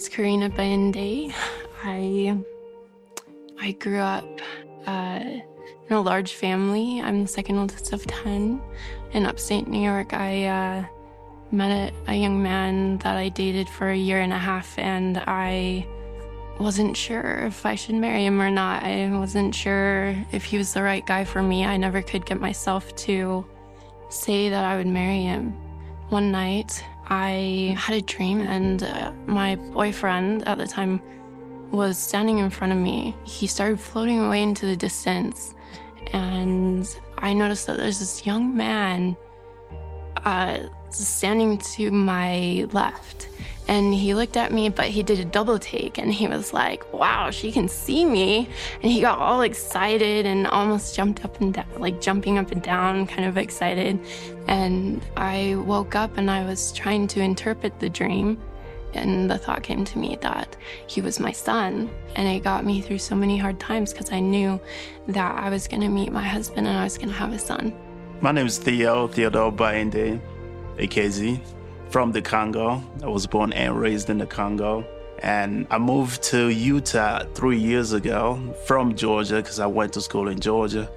Is 0.00 0.08
Karina 0.08 0.48
Bende. 0.48 1.30
I 1.84 2.34
I 3.60 3.72
grew 3.72 3.98
up 3.98 4.40
uh, 4.86 5.20
in 5.22 5.92
a 5.94 6.00
large 6.00 6.32
family. 6.32 7.02
I'm 7.02 7.20
the 7.22 7.28
second 7.28 7.58
oldest 7.58 7.92
of 7.92 8.06
ten. 8.06 8.62
In 9.12 9.26
upstate 9.26 9.68
New 9.68 9.82
York, 9.82 10.14
I 10.14 10.46
uh, 10.46 10.84
met 11.50 11.92
a, 11.92 12.12
a 12.12 12.14
young 12.14 12.42
man 12.42 12.96
that 12.98 13.18
I 13.18 13.28
dated 13.28 13.68
for 13.68 13.90
a 13.90 13.96
year 13.96 14.20
and 14.20 14.32
a 14.32 14.38
half, 14.38 14.78
and 14.78 15.18
I 15.26 15.86
wasn't 16.58 16.96
sure 16.96 17.44
if 17.44 17.66
I 17.66 17.74
should 17.74 17.96
marry 17.96 18.24
him 18.24 18.40
or 18.40 18.50
not. 18.50 18.82
I 18.82 19.10
wasn't 19.10 19.54
sure 19.54 20.16
if 20.32 20.44
he 20.44 20.56
was 20.56 20.72
the 20.72 20.82
right 20.82 21.04
guy 21.04 21.24
for 21.24 21.42
me. 21.42 21.66
I 21.66 21.76
never 21.76 22.00
could 22.00 22.24
get 22.24 22.40
myself 22.40 22.96
to 23.04 23.44
say 24.08 24.48
that 24.48 24.64
I 24.64 24.78
would 24.78 24.86
marry 24.86 25.24
him. 25.24 25.52
One 26.08 26.32
night, 26.32 26.82
I 27.10 27.74
had 27.76 27.96
a 27.96 28.00
dream, 28.02 28.40
and 28.40 28.84
uh, 28.84 29.12
my 29.26 29.56
boyfriend 29.56 30.46
at 30.46 30.58
the 30.58 30.66
time 30.66 31.02
was 31.72 31.98
standing 31.98 32.38
in 32.38 32.50
front 32.50 32.72
of 32.72 32.78
me. 32.78 33.16
He 33.24 33.48
started 33.48 33.80
floating 33.80 34.20
away 34.20 34.42
into 34.42 34.66
the 34.66 34.76
distance, 34.76 35.54
and 36.12 36.88
I 37.18 37.32
noticed 37.32 37.66
that 37.66 37.78
there's 37.78 37.98
this 37.98 38.24
young 38.24 38.56
man 38.56 39.16
uh, 40.24 40.60
standing 40.90 41.58
to 41.58 41.90
my 41.90 42.68
left. 42.72 43.28
And 43.70 43.94
he 43.94 44.14
looked 44.14 44.36
at 44.36 44.50
me, 44.50 44.68
but 44.68 44.86
he 44.86 45.04
did 45.04 45.20
a 45.20 45.24
double 45.24 45.56
take 45.56 45.96
and 45.96 46.12
he 46.12 46.26
was 46.26 46.52
like, 46.52 46.92
wow, 46.92 47.30
she 47.30 47.52
can 47.52 47.68
see 47.68 48.04
me. 48.04 48.48
And 48.82 48.90
he 48.90 49.00
got 49.00 49.20
all 49.20 49.42
excited 49.42 50.26
and 50.26 50.48
almost 50.48 50.96
jumped 50.96 51.24
up 51.24 51.40
and 51.40 51.54
down, 51.54 51.66
like 51.78 52.00
jumping 52.00 52.36
up 52.36 52.50
and 52.50 52.60
down, 52.60 53.06
kind 53.06 53.28
of 53.28 53.38
excited. 53.38 54.00
And 54.48 55.00
I 55.16 55.54
woke 55.54 55.94
up 55.94 56.18
and 56.18 56.32
I 56.32 56.44
was 56.44 56.72
trying 56.72 57.06
to 57.08 57.20
interpret 57.20 57.78
the 57.78 57.88
dream. 57.88 58.38
And 58.92 59.30
the 59.30 59.38
thought 59.38 59.62
came 59.62 59.84
to 59.84 59.98
me 60.00 60.18
that 60.20 60.56
he 60.88 61.00
was 61.00 61.20
my 61.20 61.30
son. 61.30 61.88
And 62.16 62.26
it 62.26 62.42
got 62.42 62.64
me 62.64 62.80
through 62.80 62.98
so 62.98 63.14
many 63.14 63.38
hard 63.38 63.60
times 63.60 63.92
because 63.92 64.10
I 64.10 64.18
knew 64.18 64.60
that 65.06 65.36
I 65.36 65.48
was 65.48 65.68
going 65.68 65.82
to 65.82 65.88
meet 65.88 66.10
my 66.10 66.26
husband 66.26 66.66
and 66.66 66.76
I 66.76 66.82
was 66.82 66.98
going 66.98 67.10
to 67.10 67.14
have 67.14 67.32
a 67.32 67.38
son. 67.38 67.72
My 68.20 68.32
name 68.32 68.46
is 68.46 68.58
Theo, 68.58 69.06
Theodore 69.06 69.52
Bainde, 69.52 70.20
AKZ, 70.76 71.40
from 71.90 72.12
the 72.12 72.22
Congo. 72.22 72.82
I 73.02 73.08
was 73.08 73.26
born 73.26 73.52
and 73.52 73.78
raised 73.78 74.10
in 74.10 74.18
the 74.18 74.26
Congo. 74.26 74.84
And 75.22 75.66
I 75.70 75.78
moved 75.78 76.22
to 76.24 76.48
Utah 76.48 77.24
three 77.34 77.58
years 77.58 77.92
ago 77.92 78.54
from 78.64 78.94
Georgia 78.94 79.36
because 79.36 79.58
I 79.58 79.66
went 79.66 79.92
to 79.94 80.00
school 80.00 80.28
in 80.28 80.40
Georgia. 80.40 80.88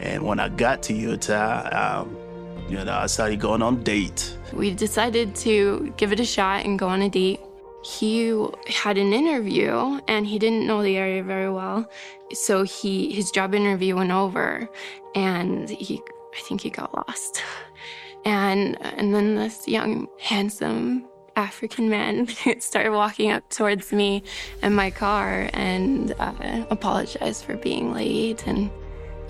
And 0.00 0.22
when 0.22 0.40
I 0.40 0.48
got 0.48 0.82
to 0.84 0.94
Utah, 0.94 2.00
um, 2.00 2.16
you 2.68 2.82
know, 2.82 2.92
I 2.92 3.06
started 3.06 3.40
going 3.40 3.60
on 3.60 3.82
dates. 3.82 4.38
We 4.52 4.72
decided 4.72 5.34
to 5.36 5.92
give 5.96 6.12
it 6.12 6.20
a 6.20 6.24
shot 6.24 6.64
and 6.64 6.78
go 6.78 6.88
on 6.88 7.02
a 7.02 7.10
date. 7.10 7.40
He 7.84 8.34
had 8.66 8.98
an 8.98 9.12
interview 9.12 10.00
and 10.08 10.26
he 10.26 10.38
didn't 10.38 10.66
know 10.66 10.82
the 10.82 10.96
area 10.96 11.22
very 11.22 11.50
well. 11.50 11.88
So 12.32 12.62
he 12.62 13.12
his 13.12 13.30
job 13.30 13.54
interview 13.54 13.94
went 13.96 14.10
over 14.10 14.68
and 15.14 15.68
he 15.68 16.00
I 16.36 16.40
think 16.40 16.62
he 16.62 16.70
got 16.70 16.94
lost. 16.94 17.42
And 18.26 18.76
and 18.82 19.14
then 19.14 19.36
this 19.36 19.68
young 19.68 20.08
handsome 20.18 21.06
African 21.36 21.88
man 21.88 22.26
started 22.58 22.90
walking 22.90 23.30
up 23.30 23.48
towards 23.50 23.92
me 23.92 24.24
and 24.62 24.74
my 24.74 24.90
car 24.90 25.48
and 25.52 26.12
uh, 26.18 26.66
apologized 26.68 27.44
for 27.44 27.56
being 27.56 27.94
late 27.94 28.44
and 28.48 28.68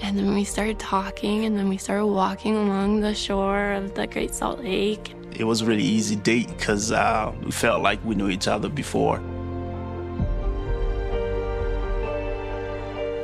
and 0.00 0.16
then 0.16 0.34
we 0.34 0.44
started 0.44 0.78
talking 0.78 1.44
and 1.44 1.58
then 1.58 1.68
we 1.68 1.76
started 1.76 2.06
walking 2.06 2.56
along 2.56 3.00
the 3.00 3.14
shore 3.14 3.72
of 3.72 3.94
the 3.94 4.06
Great 4.06 4.34
Salt 4.34 4.60
Lake. 4.60 5.14
It 5.32 5.44
was 5.44 5.60
a 5.60 5.66
really 5.66 5.82
easy 5.82 6.16
date 6.16 6.48
because 6.48 6.90
uh, 6.90 7.34
we 7.42 7.50
felt 7.50 7.82
like 7.82 8.02
we 8.02 8.14
knew 8.14 8.30
each 8.30 8.48
other 8.48 8.70
before. 8.70 9.20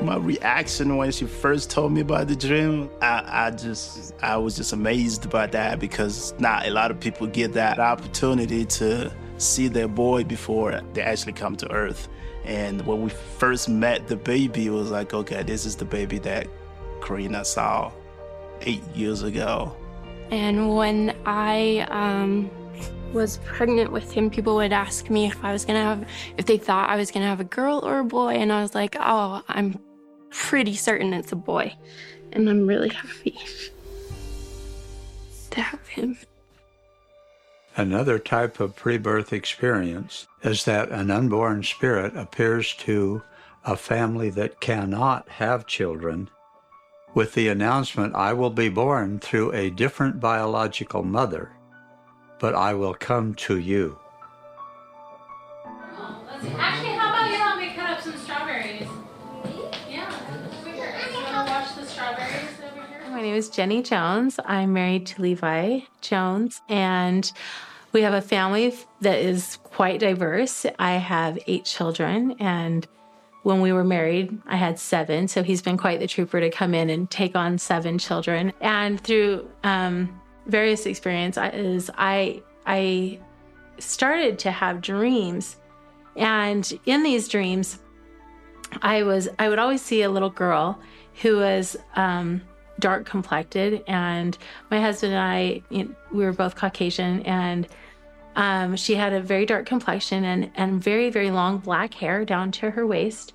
My 0.03 0.17
reaction 0.17 0.97
when 0.97 1.13
she 1.13 1.27
first 1.27 1.71
told 1.71 1.93
me 1.93 2.01
about 2.01 2.27
the 2.27 2.35
dream, 2.35 2.91
I, 3.01 3.47
I 3.47 3.51
just 3.53 4.15
I 4.21 4.37
was 4.37 4.57
just 4.57 4.73
amazed 4.73 5.31
by 5.31 5.47
that 5.47 5.79
because 5.79 6.35
not 6.41 6.67
a 6.67 6.71
lot 6.71 6.91
of 6.91 6.99
people 6.99 7.29
get 7.29 7.53
that 7.53 7.79
opportunity 7.79 8.65
to 8.65 9.13
see 9.39 9.69
their 9.69 9.89
boy 9.89 10.25
before 10.25 10.81
they 10.93 11.03
actually 11.03 11.35
come 11.35 11.57
to 11.57 11.71
Earth. 11.71 12.09
And 12.45 12.85
when 12.85 13.03
we 13.03 13.11
first 13.11 13.69
met 13.69 14.09
the 14.09 14.17
baby, 14.17 14.67
it 14.67 14.71
was 14.71 14.91
like, 14.91 15.15
okay, 15.15 15.45
this 15.45 15.65
is 15.65 15.77
the 15.77 15.85
baby 15.85 16.19
that 16.21 16.49
Karina 17.01 17.45
saw 17.45 17.93
eight 18.63 18.83
years 18.95 19.23
ago. 19.23 19.75
And 20.33 20.75
when 20.75 21.17
I 21.27 21.87
um, 21.91 22.51
was 23.13 23.39
pregnant 23.45 23.93
with 23.93 24.11
him, 24.11 24.31
people 24.31 24.57
would 24.57 24.73
ask 24.73 25.11
me 25.11 25.27
if 25.27 25.45
I 25.45 25.53
was 25.53 25.65
gonna 25.65 25.83
have, 25.83 26.09
if 26.39 26.47
they 26.47 26.59
thought 26.59 26.91
I 26.91 26.97
was 26.97 27.13
gonna 27.13 27.27
have 27.27 27.41
a 27.41 27.45
girl 27.45 27.81
or 27.85 28.01
a 28.01 28.05
boy, 28.05 28.35
and 28.35 28.53
I 28.53 28.63
was 28.63 28.75
like, 28.75 28.97
oh, 28.99 29.43
I'm 29.47 29.79
pretty 30.33 30.75
certain 30.75 31.13
it's 31.13 31.33
a 31.33 31.37
boy. 31.37 31.75
And 32.33 32.49
I'm 32.49 32.67
really 32.67 32.89
happy 32.89 33.39
to 35.51 35.61
have 35.61 35.87
him. 35.89 36.19
Another 37.77 38.19
type 38.19 38.61
of 38.61 38.77
pre 38.77 38.99
birth 38.99 39.33
experience 39.33 40.27
is 40.43 40.65
that 40.65 40.91
an 40.91 41.11
unborn 41.11 41.63
spirit 41.63 42.17
appears 42.17 42.75
to 42.75 43.23
a 43.65 43.77
family 43.77 44.31
that 44.31 44.61
cannot 44.61 45.29
have 45.29 45.67
children 45.67 46.29
with 47.15 47.35
the 47.35 47.49
announcement, 47.49 48.15
I 48.15 48.33
will 48.33 48.51
be 48.51 48.71
born 48.71 49.19
through 49.19 49.53
a 49.53 49.69
different 49.69 50.19
biological 50.19 51.03
mother, 51.03 51.53
but 52.39 52.55
I 52.55 52.73
will 52.73 52.95
come 52.95 53.35
to 53.35 53.59
you. 53.59 53.99
Actually, 56.57 57.12
My 63.23 63.29
name 63.29 63.37
is 63.37 63.51
Jenny 63.51 63.85
Jones. 63.85 64.41
I'm 64.45 64.73
married 64.73 65.07
to 65.07 65.23
Levi 65.23 65.83
Jones, 66.01 66.61
and 66.69 67.31
we 67.93 68.03
have 68.03 68.15
a 68.15 68.21
family 68.21 68.75
that 69.01 69.21
is 69.21 69.61
quite 69.63 70.01
diverse. 70.01 70.67
I 70.81 70.95
have 70.95 71.39
eight 71.47 71.65
children, 71.65 72.35
and 72.41 72.85
when 73.45 73.61
we 73.61 73.73
were 73.73 73.85
married, 73.85 74.37
I 74.49 74.57
had 74.57 74.77
seven. 74.77 75.29
So 75.29 75.45
he's 75.45 75.63
been 75.63 75.77
quite 75.77 76.01
the 76.01 76.09
trooper 76.09 76.41
to 76.41 76.51
come 76.51 76.75
in 76.75 76.91
and 76.91 77.09
take 77.13 77.37
on 77.37 77.59
seven 77.59 77.97
children. 77.97 78.53
And 78.61 79.01
through 79.01 79.49
um, 79.63 80.21
various 80.47 80.85
experiences, 80.85 81.91
I 81.97 82.43
I 82.67 83.21
started 83.79 84.41
to 84.41 84.51
have 84.51 84.81
dreams, 84.81 85.59
and 86.17 86.77
in 86.87 87.05
these 87.05 87.29
dreams, 87.29 87.79
I 88.83 89.05
was 89.05 89.29
I 89.39 89.49
would 89.49 89.61
always 89.61 89.81
see 89.81 90.03
a 90.03 90.11
little 90.11 90.29
girl 90.29 90.77
who 91.23 91.37
was 91.37 91.77
um, 91.95 92.43
dark 92.83 93.07
complected, 93.07 93.83
and 93.87 94.37
my 94.71 94.79
husband 94.79 95.15
and 95.15 95.23
I 95.23 95.63
you 95.71 95.85
know, 95.85 95.95
we 96.11 96.25
were 96.25 96.33
both 96.33 96.55
Caucasian, 96.55 97.23
and 97.23 97.67
um, 98.37 98.77
she 98.77 98.95
had 98.95 99.15
a 99.15 99.21
very 99.21 99.47
dark 99.47 99.65
complexion 99.65 100.25
and, 100.25 100.51
and 100.57 100.83
very, 100.83 101.09
very 101.09 101.31
long 101.31 101.59
black 101.59 101.95
hair 101.95 102.25
down 102.25 102.51
to 102.53 102.71
her 102.71 102.87
waist. 102.87 103.33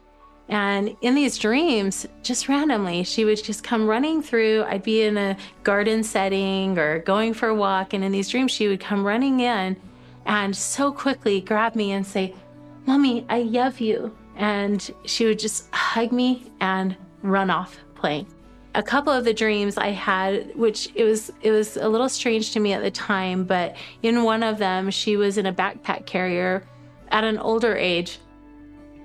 And 0.50 0.96
in 1.02 1.14
these 1.16 1.38
dreams, 1.38 2.06
just 2.24 2.48
randomly, 2.48 3.04
she 3.04 3.26
would 3.26 3.44
just 3.44 3.64
come 3.64 3.88
running 3.88 4.22
through. 4.22 4.64
I'd 4.68 4.84
be 4.84 5.02
in 5.04 5.18
a 5.18 5.38
garden 5.64 6.04
setting 6.04 6.78
or 6.78 7.00
going 7.00 7.34
for 7.34 7.50
a 7.50 7.56
walk. 7.56 7.94
And 7.94 8.04
in 8.04 8.12
these 8.12 8.30
dreams, 8.30 8.52
she 8.52 8.68
would 8.68 8.80
come 8.80 9.06
running 9.06 9.42
in 9.42 9.76
and 10.26 10.56
so 10.56 10.92
quickly 10.92 11.42
grab 11.42 11.76
me 11.76 11.92
and 11.92 12.06
say, 12.06 12.34
Mommy, 12.86 13.26
I 13.30 13.42
love 13.42 13.80
you. 13.80 14.16
And 14.38 14.90
she 15.06 15.26
would 15.26 15.40
just 15.40 15.74
hug 15.74 16.12
me 16.12 16.52
and 16.62 16.96
run 17.24 17.50
off 17.50 17.78
playing 17.96 18.28
a 18.78 18.84
couple 18.84 19.12
of 19.12 19.26
the 19.26 19.34
dreams 19.34 19.76
I 19.76 19.90
had, 19.90 20.56
which 20.56 20.90
it 20.94 21.04
was 21.04 21.32
it 21.42 21.50
was 21.50 21.78
a 21.78 21.90
little 21.90 22.08
strange 22.08 22.52
to 22.52 22.60
me 22.60 22.74
at 22.74 22.84
the 22.84 22.92
time, 22.92 23.44
but 23.44 23.76
in 24.04 24.24
one 24.24 24.44
of 24.44 24.60
them, 24.60 24.92
she 24.92 25.18
was 25.18 25.40
in 25.40 25.48
a 25.48 25.54
backpack 25.54 26.06
carrier 26.06 26.64
at 27.10 27.24
an 27.24 27.40
older 27.40 27.76
age, 27.76 28.20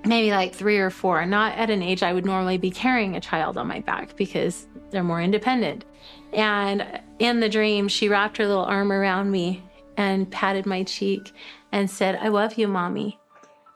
maybe 0.05 0.29
like 0.29 0.53
three 0.53 0.77
or 0.77 0.91
four, 0.91 1.25
not 1.25 1.57
at 1.57 1.71
an 1.71 1.81
age 1.81 2.03
I 2.03 2.13
would 2.13 2.23
normally 2.23 2.59
be 2.59 2.69
carrying 2.69 3.15
a 3.15 3.19
child 3.19 3.57
on 3.57 3.65
my 3.65 3.79
back 3.79 4.15
because 4.15 4.67
they're 4.91 5.03
more 5.03 5.21
independent. 5.21 5.85
And 6.33 7.01
in 7.17 7.39
the 7.39 7.49
dream, 7.49 7.87
she 7.87 8.09
wrapped 8.09 8.37
her 8.37 8.45
little 8.45 8.65
arm 8.65 8.91
around 8.91 9.31
me 9.31 9.63
and 9.97 10.29
patted 10.29 10.67
my 10.67 10.83
cheek 10.83 11.31
and 11.71 11.89
said, 11.89 12.19
I 12.21 12.27
love 12.27 12.59
you, 12.59 12.67
mommy. 12.67 13.19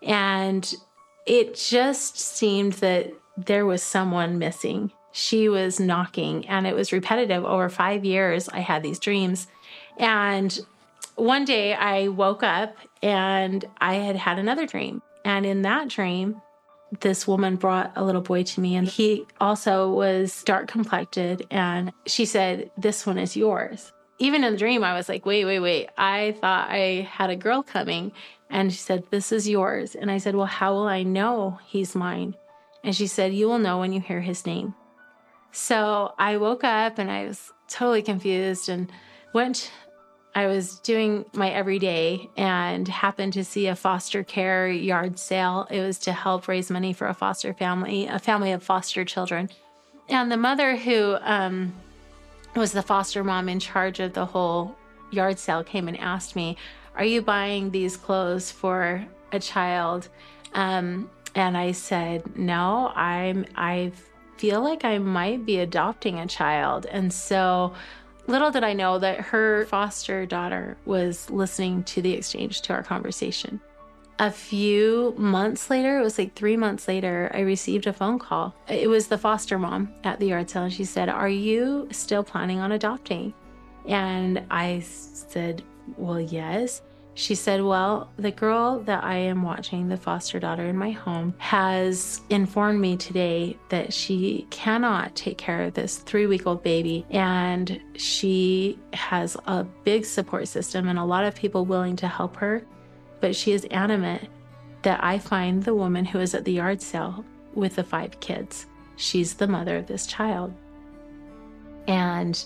And 0.03 0.71
it 1.25 1.55
just 1.55 2.19
seemed 2.19 2.73
that 2.73 3.11
there 3.35 3.65
was 3.65 3.81
someone 3.81 4.37
missing 4.37 4.91
she 5.17 5.49
was 5.49 5.79
knocking 5.79 6.47
and 6.47 6.67
it 6.67 6.75
was 6.75 6.93
repetitive. 6.93 7.43
Over 7.43 7.69
five 7.69 8.05
years 8.05 8.47
i 8.49 8.59
had 8.59 8.83
these 8.83 8.99
dreams. 8.99 9.47
And 9.97 10.57
one 11.15 11.43
day 11.43 11.73
i 11.73 12.07
woke 12.09 12.43
up 12.43 12.77
and 13.01 13.65
i 13.79 13.95
had 13.95 14.15
had 14.15 14.37
another 14.37 14.67
dream. 14.67 15.01
And 15.25 15.45
in 15.45 15.63
that 15.63 15.89
dream 15.89 16.41
this 17.01 17.27
woman 17.27 17.57
brought 17.57 17.91
a 17.97 18.05
little 18.05 18.21
boy 18.21 18.43
to 18.43 18.61
me 18.61 18.75
and 18.75 18.87
he 18.87 19.25
also 19.41 19.91
was 19.91 20.43
dark 20.43 20.67
complected. 20.67 21.45
And 21.49 21.91
she 22.05 22.25
said 22.25 22.69
this 22.77 23.05
one 23.05 23.17
is 23.17 23.35
yours. 23.35 23.91
Even 24.19 24.43
in 24.43 24.53
the 24.53 24.59
dream 24.59 24.83
i 24.83 24.93
was 24.93 25.09
like 25.09 25.25
wait 25.25 25.45
wait 25.45 25.59
wait. 25.59 25.89
I 25.97 26.35
thought 26.39 26.69
i 26.69 27.09
had 27.09 27.31
a 27.31 27.35
girl 27.35 27.63
coming. 27.63 28.11
And 28.51 28.71
she 28.71 28.77
said 28.77 29.03
this 29.09 29.31
is 29.31 29.49
yours. 29.49 29.95
And 29.95 30.11
i 30.11 30.19
said 30.19 30.35
well 30.35 30.45
how 30.45 30.73
will 30.75 30.87
i 30.87 31.01
know 31.01 31.59
he's 31.65 31.95
mine? 31.95 32.35
And 32.83 32.95
she 32.95 33.07
said 33.07 33.33
you 33.33 33.47
will 33.47 33.59
know 33.59 33.79
when 33.79 33.93
you 33.93 33.99
hear 33.99 34.21
his 34.21 34.45
name 34.45 34.75
so 35.57 36.13
I 36.19 36.37
woke 36.37 36.63
up 36.63 36.99
and 36.99 37.09
I 37.09 37.25
was 37.25 37.51
totally 37.67 38.03
confused 38.03 38.69
and 38.69 38.91
went. 39.33 39.71
I 40.35 40.45
was 40.45 40.77
doing 40.81 41.25
my 41.33 41.49
everyday 41.49 42.29
and 42.37 42.87
happened 42.87 43.33
to 43.33 43.43
see 43.43 43.65
a 43.65 43.75
foster 43.75 44.23
care 44.23 44.69
yard 44.69 45.17
sale. 45.17 45.65
It 45.71 45.81
was 45.81 45.97
to 45.99 46.13
help 46.13 46.47
raise 46.47 46.69
money 46.69 46.93
for 46.93 47.07
a 47.07 47.13
foster 47.15 47.55
family, 47.55 48.05
a 48.05 48.19
family 48.19 48.51
of 48.51 48.61
foster 48.61 49.03
children. 49.03 49.49
And 50.09 50.31
the 50.31 50.37
mother 50.37 50.75
who 50.75 51.17
um, 51.21 51.73
was 52.55 52.71
the 52.71 52.83
foster 52.83 53.23
mom 53.23 53.49
in 53.49 53.59
charge 53.59 53.99
of 53.99 54.13
the 54.13 54.27
whole 54.27 54.75
yard 55.09 55.39
sale 55.39 55.63
came 55.63 55.87
and 55.87 55.97
asked 55.99 56.35
me, 56.35 56.55
Are 56.95 57.03
you 57.03 57.23
buying 57.23 57.71
these 57.71 57.97
clothes 57.97 58.51
for 58.51 59.03
a 59.31 59.39
child? 59.39 60.07
Um, 60.53 61.09
and 61.33 61.57
I 61.57 61.71
said, 61.71 62.37
No, 62.37 62.91
I'm 62.95 63.47
I've 63.55 64.06
feel 64.37 64.61
like 64.61 64.85
I 64.85 64.97
might 64.97 65.45
be 65.45 65.59
adopting 65.59 66.19
a 66.19 66.27
child. 66.27 66.85
And 66.85 67.11
so 67.11 67.73
little 68.27 68.51
did 68.51 68.63
I 68.63 68.73
know 68.73 68.99
that 68.99 69.21
her 69.21 69.65
foster 69.65 70.25
daughter 70.25 70.77
was 70.85 71.29
listening 71.29 71.83
to 71.85 72.01
the 72.01 72.13
exchange 72.13 72.61
to 72.63 72.73
our 72.73 72.83
conversation. 72.83 73.61
A 74.19 74.31
few 74.31 75.13
months 75.17 75.69
later, 75.69 75.99
it 75.99 76.03
was 76.03 76.17
like 76.17 76.33
three 76.33 76.57
months 76.57 76.87
later, 76.87 77.29
I 77.35 77.41
received 77.41 77.85
a 77.85 77.93
phone 77.93 78.17
call. 78.17 78.55
It 78.67 78.89
was 78.89 79.07
the 79.07 79.17
foster 79.17 79.59
mom 79.59 79.93
at 80.03 80.19
the 80.19 80.27
yard 80.27 80.49
sale, 80.49 80.63
and 80.63 80.73
she 80.73 80.85
said, 80.85 81.07
Are 81.07 81.29
you 81.29 81.87
still 81.91 82.23
planning 82.23 82.59
on 82.59 82.71
adopting? 82.71 83.33
And 83.87 84.43
I 84.49 84.79
said, 84.79 85.63
Well, 85.97 86.19
yes. 86.19 86.81
She 87.17 87.33
said, 87.33 87.63
Well, 87.63 88.11
the 88.17 88.29
girl 88.29 88.79
that 88.81 89.03
I 89.03 89.15
am 89.15 89.41
watching, 89.41 89.89
the 89.89 89.97
foster 89.97 90.39
daughter 90.39 90.65
in 90.65 90.77
my 90.77 90.91
home, 90.91 91.33
has 91.39 92.21
informed 92.29 92.79
me 92.79 92.95
today 92.95 93.57
that 93.69 93.91
she 93.91 94.45
cannot 94.51 95.15
take 95.15 95.39
care 95.39 95.63
of 95.63 95.73
this 95.73 95.97
three 95.97 96.27
week 96.27 96.45
old 96.45 96.61
baby. 96.61 97.07
And 97.09 97.81
she 97.95 98.77
has 98.93 99.35
a 99.47 99.63
big 99.63 100.05
support 100.05 100.47
system 100.47 100.87
and 100.87 100.99
a 100.99 101.03
lot 101.03 101.25
of 101.25 101.33
people 101.33 101.65
willing 101.65 101.95
to 101.95 102.07
help 102.07 102.35
her. 102.35 102.63
But 103.19 103.35
she 103.35 103.51
is 103.51 103.65
animate 103.65 104.29
that 104.83 105.03
I 105.03 105.17
find 105.17 105.63
the 105.63 105.73
woman 105.73 106.05
who 106.05 106.19
is 106.19 106.35
at 106.35 106.45
the 106.45 106.53
yard 106.53 106.83
sale 106.83 107.25
with 107.55 107.77
the 107.77 107.83
five 107.83 108.19
kids. 108.19 108.67
She's 108.95 109.33
the 109.33 109.47
mother 109.47 109.77
of 109.77 109.87
this 109.87 110.05
child. 110.05 110.53
And 111.87 112.45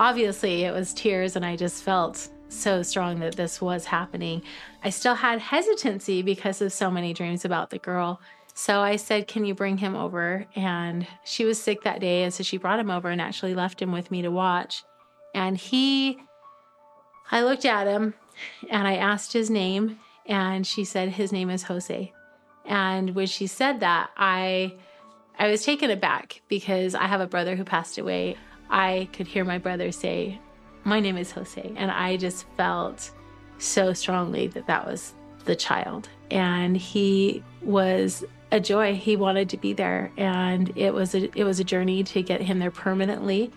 obviously, 0.00 0.64
it 0.64 0.72
was 0.72 0.92
tears, 0.94 1.36
and 1.36 1.46
I 1.46 1.54
just 1.54 1.84
felt 1.84 2.28
so 2.50 2.82
strong 2.82 3.20
that 3.20 3.36
this 3.36 3.60
was 3.60 3.86
happening. 3.86 4.42
I 4.82 4.90
still 4.90 5.14
had 5.14 5.40
hesitancy 5.40 6.22
because 6.22 6.60
of 6.60 6.72
so 6.72 6.90
many 6.90 7.14
dreams 7.14 7.44
about 7.44 7.70
the 7.70 7.78
girl. 7.78 8.20
So 8.54 8.80
I 8.80 8.96
said, 8.96 9.28
Can 9.28 9.44
you 9.44 9.54
bring 9.54 9.78
him 9.78 9.94
over? 9.96 10.46
And 10.54 11.06
she 11.24 11.44
was 11.44 11.60
sick 11.60 11.82
that 11.84 12.00
day. 12.00 12.24
And 12.24 12.34
so 12.34 12.42
she 12.42 12.58
brought 12.58 12.80
him 12.80 12.90
over 12.90 13.08
and 13.08 13.20
actually 13.20 13.54
left 13.54 13.80
him 13.80 13.92
with 13.92 14.10
me 14.10 14.22
to 14.22 14.30
watch. 14.30 14.84
And 15.34 15.56
he, 15.56 16.18
I 17.30 17.42
looked 17.42 17.64
at 17.64 17.86
him 17.86 18.14
and 18.68 18.86
I 18.86 18.96
asked 18.96 19.32
his 19.32 19.50
name. 19.50 19.98
And 20.26 20.66
she 20.66 20.84
said, 20.84 21.10
His 21.10 21.32
name 21.32 21.50
is 21.50 21.64
Jose. 21.64 22.12
And 22.66 23.14
when 23.14 23.26
she 23.26 23.46
said 23.46 23.80
that, 23.80 24.10
I, 24.16 24.74
I 25.38 25.48
was 25.48 25.64
taken 25.64 25.90
aback 25.90 26.42
because 26.48 26.94
I 26.94 27.06
have 27.06 27.20
a 27.20 27.26
brother 27.26 27.56
who 27.56 27.64
passed 27.64 27.98
away. 27.98 28.36
I 28.68 29.08
could 29.12 29.26
hear 29.26 29.44
my 29.44 29.58
brother 29.58 29.90
say, 29.90 30.38
my 30.90 30.98
name 30.98 31.16
is 31.16 31.30
Jose. 31.30 31.72
And 31.76 31.88
I 31.88 32.16
just 32.16 32.44
felt 32.56 33.12
so 33.58 33.92
strongly 33.92 34.48
that 34.48 34.66
that 34.66 34.84
was 34.84 35.14
the 35.44 35.54
child. 35.54 36.08
And 36.32 36.76
he 36.76 37.44
was 37.62 38.24
a 38.50 38.58
joy. 38.58 38.96
He 38.96 39.14
wanted 39.14 39.48
to 39.50 39.56
be 39.56 39.72
there. 39.72 40.10
And 40.16 40.76
it 40.76 40.92
was 40.92 41.14
a, 41.14 41.30
it 41.38 41.44
was 41.44 41.60
a 41.60 41.64
journey 41.64 42.02
to 42.04 42.22
get 42.22 42.40
him 42.40 42.58
there 42.58 42.72
permanently. 42.72 43.52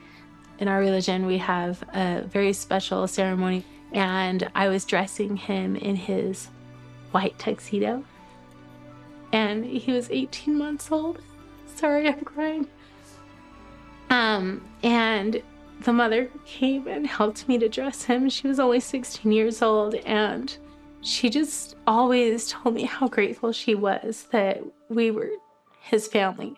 In 0.60 0.68
our 0.68 0.80
religion, 0.80 1.26
we 1.26 1.40
have 1.40 1.84
a 1.94 2.22
very 2.22 2.54
special 2.54 3.08
ceremony. 3.08 3.66
And 3.92 4.48
I 4.54 4.68
was 4.68 4.86
dressing 4.86 5.36
him 5.36 5.76
in 5.76 5.96
his 5.96 6.50
white 7.12 7.40
tuxedo. 7.40 8.06
And 9.32 9.66
he 9.66 9.92
was 9.92 10.08
18 10.12 10.56
months 10.56 10.92
old. 10.92 11.20
Sorry, 11.66 12.08
I'm 12.08 12.22
crying. 12.22 12.68
Um, 14.12 14.64
and 14.84 15.42
the 15.84 15.94
mother 15.94 16.30
came 16.46 16.88
and 16.88 17.06
helped 17.06 17.48
me 17.48 17.58
to 17.60 17.70
dress 17.70 18.04
him. 18.04 18.30
She 18.30 18.48
was 18.48 18.60
only 18.60 18.80
16 18.80 19.32
years 19.32 19.62
old 19.62 19.96
and 19.96 20.56
she 21.02 21.30
just 21.30 21.76
always 21.86 22.50
told 22.50 22.76
me 22.76 22.84
how 22.84 23.08
grateful 23.08 23.52
she 23.52 23.76
was 23.76 24.28
that 24.32 24.62
we 24.90 25.12
were 25.12 25.32
his 25.82 26.08
family. 26.08 26.56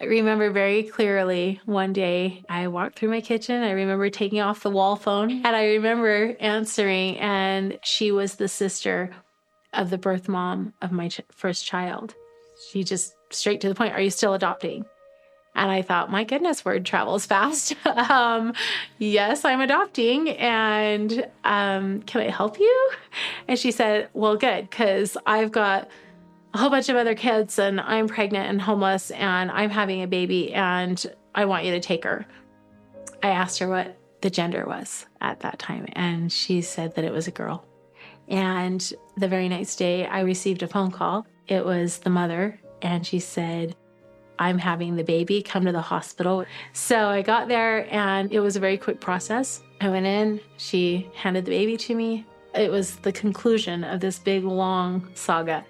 I 0.00 0.06
remember 0.06 0.50
very 0.50 0.82
clearly 0.82 1.60
one 1.64 1.92
day 1.92 2.42
I 2.48 2.66
walked 2.68 2.98
through 2.98 3.10
my 3.10 3.20
kitchen. 3.20 3.62
I 3.62 3.70
remember 3.70 4.10
taking 4.10 4.40
off 4.40 4.62
the 4.62 4.70
wall 4.70 4.96
phone 4.96 5.30
and 5.30 5.46
I 5.46 5.66
remember 5.66 6.34
answering, 6.40 7.18
and 7.18 7.78
she 7.84 8.10
was 8.10 8.34
the 8.34 8.48
sister 8.48 9.14
of 9.74 9.90
the 9.90 9.98
birth 9.98 10.28
mom 10.28 10.72
of 10.82 10.90
my 10.90 11.08
ch- 11.08 11.20
first 11.30 11.64
child. 11.64 12.14
She 12.70 12.82
just 12.82 13.14
straight 13.30 13.60
to 13.60 13.68
the 13.68 13.74
point, 13.76 13.94
Are 13.94 14.00
you 14.00 14.10
still 14.10 14.34
adopting? 14.34 14.84
And 15.54 15.70
I 15.70 15.82
thought, 15.82 16.10
my 16.10 16.24
goodness, 16.24 16.64
word 16.64 16.86
travels 16.86 17.26
fast. 17.26 17.74
um, 17.86 18.54
yes, 18.98 19.44
I'm 19.44 19.60
adopting. 19.60 20.30
And 20.30 21.26
um, 21.44 22.02
can 22.02 22.22
I 22.22 22.30
help 22.30 22.58
you? 22.58 22.90
And 23.48 23.58
she 23.58 23.70
said, 23.70 24.08
well, 24.14 24.36
good, 24.36 24.70
because 24.70 25.16
I've 25.26 25.52
got 25.52 25.88
a 26.54 26.58
whole 26.58 26.70
bunch 26.70 26.88
of 26.88 26.96
other 26.96 27.14
kids 27.14 27.58
and 27.58 27.80
I'm 27.80 28.08
pregnant 28.08 28.48
and 28.48 28.60
homeless 28.60 29.10
and 29.10 29.50
I'm 29.50 29.70
having 29.70 30.02
a 30.02 30.06
baby 30.06 30.52
and 30.54 31.04
I 31.34 31.44
want 31.44 31.64
you 31.64 31.72
to 31.72 31.80
take 31.80 32.04
her. 32.04 32.26
I 33.22 33.28
asked 33.28 33.58
her 33.58 33.68
what 33.68 33.98
the 34.20 34.30
gender 34.30 34.64
was 34.66 35.06
at 35.20 35.40
that 35.40 35.58
time. 35.58 35.86
And 35.92 36.32
she 36.32 36.62
said 36.62 36.94
that 36.94 37.04
it 37.04 37.12
was 37.12 37.28
a 37.28 37.32
girl. 37.32 37.64
And 38.28 38.92
the 39.16 39.28
very 39.28 39.48
next 39.48 39.76
day, 39.76 40.06
I 40.06 40.20
received 40.20 40.62
a 40.62 40.68
phone 40.68 40.90
call. 40.90 41.26
It 41.48 41.64
was 41.64 41.98
the 41.98 42.10
mother. 42.10 42.58
And 42.80 43.06
she 43.06 43.18
said, 43.18 43.76
I'm 44.38 44.58
having 44.58 44.96
the 44.96 45.04
baby, 45.04 45.42
come 45.42 45.64
to 45.64 45.72
the 45.72 45.80
hospital. 45.80 46.44
So 46.72 47.08
I 47.08 47.22
got 47.22 47.48
there 47.48 47.92
and 47.92 48.32
it 48.32 48.40
was 48.40 48.56
a 48.56 48.60
very 48.60 48.78
quick 48.78 49.00
process. 49.00 49.62
I 49.80 49.88
went 49.88 50.06
in, 50.06 50.40
she 50.56 51.10
handed 51.14 51.44
the 51.44 51.50
baby 51.50 51.76
to 51.76 51.94
me. 51.94 52.26
It 52.54 52.70
was 52.70 52.96
the 52.96 53.12
conclusion 53.12 53.84
of 53.84 54.00
this 54.00 54.18
big, 54.18 54.44
long 54.44 55.08
saga. 55.14 55.64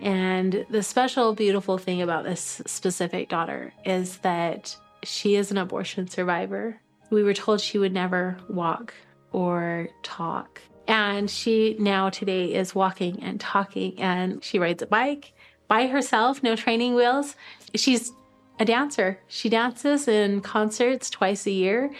And 0.00 0.64
the 0.70 0.82
special, 0.82 1.34
beautiful 1.34 1.78
thing 1.78 2.02
about 2.02 2.24
this 2.24 2.62
specific 2.66 3.28
daughter 3.28 3.72
is 3.84 4.18
that 4.18 4.76
she 5.02 5.36
is 5.36 5.50
an 5.50 5.58
abortion 5.58 6.08
survivor. 6.08 6.80
We 7.10 7.22
were 7.22 7.34
told 7.34 7.60
she 7.60 7.78
would 7.78 7.92
never 7.92 8.36
walk 8.48 8.94
or 9.32 9.88
talk. 10.02 10.60
And 10.86 11.30
she 11.30 11.76
now 11.78 12.10
today 12.10 12.54
is 12.54 12.74
walking 12.74 13.22
and 13.22 13.38
talking, 13.38 14.00
and 14.00 14.42
she 14.42 14.58
rides 14.58 14.82
a 14.82 14.86
bike 14.86 15.32
by 15.68 15.86
herself, 15.86 16.42
no 16.42 16.56
training 16.56 16.94
wheels. 16.94 17.36
She's 17.74 18.12
a 18.58 18.64
dancer. 18.64 19.20
She 19.28 19.48
dances 19.48 20.08
in 20.08 20.40
concerts 20.40 21.10
twice 21.10 21.46
a 21.46 21.50
year. 21.50 21.90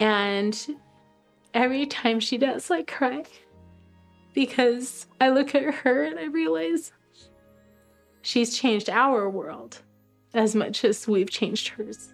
And 0.00 0.58
every 1.54 1.86
time 1.86 2.20
she 2.20 2.38
does, 2.38 2.70
I 2.70 2.82
cry 2.82 3.24
because 4.34 5.06
I 5.20 5.30
look 5.30 5.54
at 5.54 5.74
her 5.74 6.02
and 6.02 6.18
I 6.18 6.24
realize 6.24 6.92
she's 8.22 8.56
changed 8.56 8.90
our 8.90 9.28
world 9.30 9.82
as 10.34 10.54
much 10.54 10.84
as 10.84 11.08
we've 11.08 11.30
changed 11.30 11.68
hers. 11.68 12.12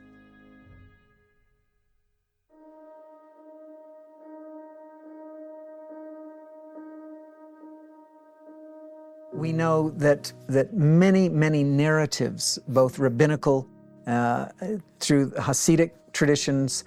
We 9.32 9.52
know 9.52 9.90
that, 9.90 10.32
that 10.48 10.74
many, 10.74 11.28
many 11.28 11.64
narratives, 11.64 12.58
both 12.68 12.98
rabbinical, 12.98 13.66
uh, 14.06 14.46
through 15.00 15.30
Hasidic 15.32 15.92
traditions, 16.12 16.84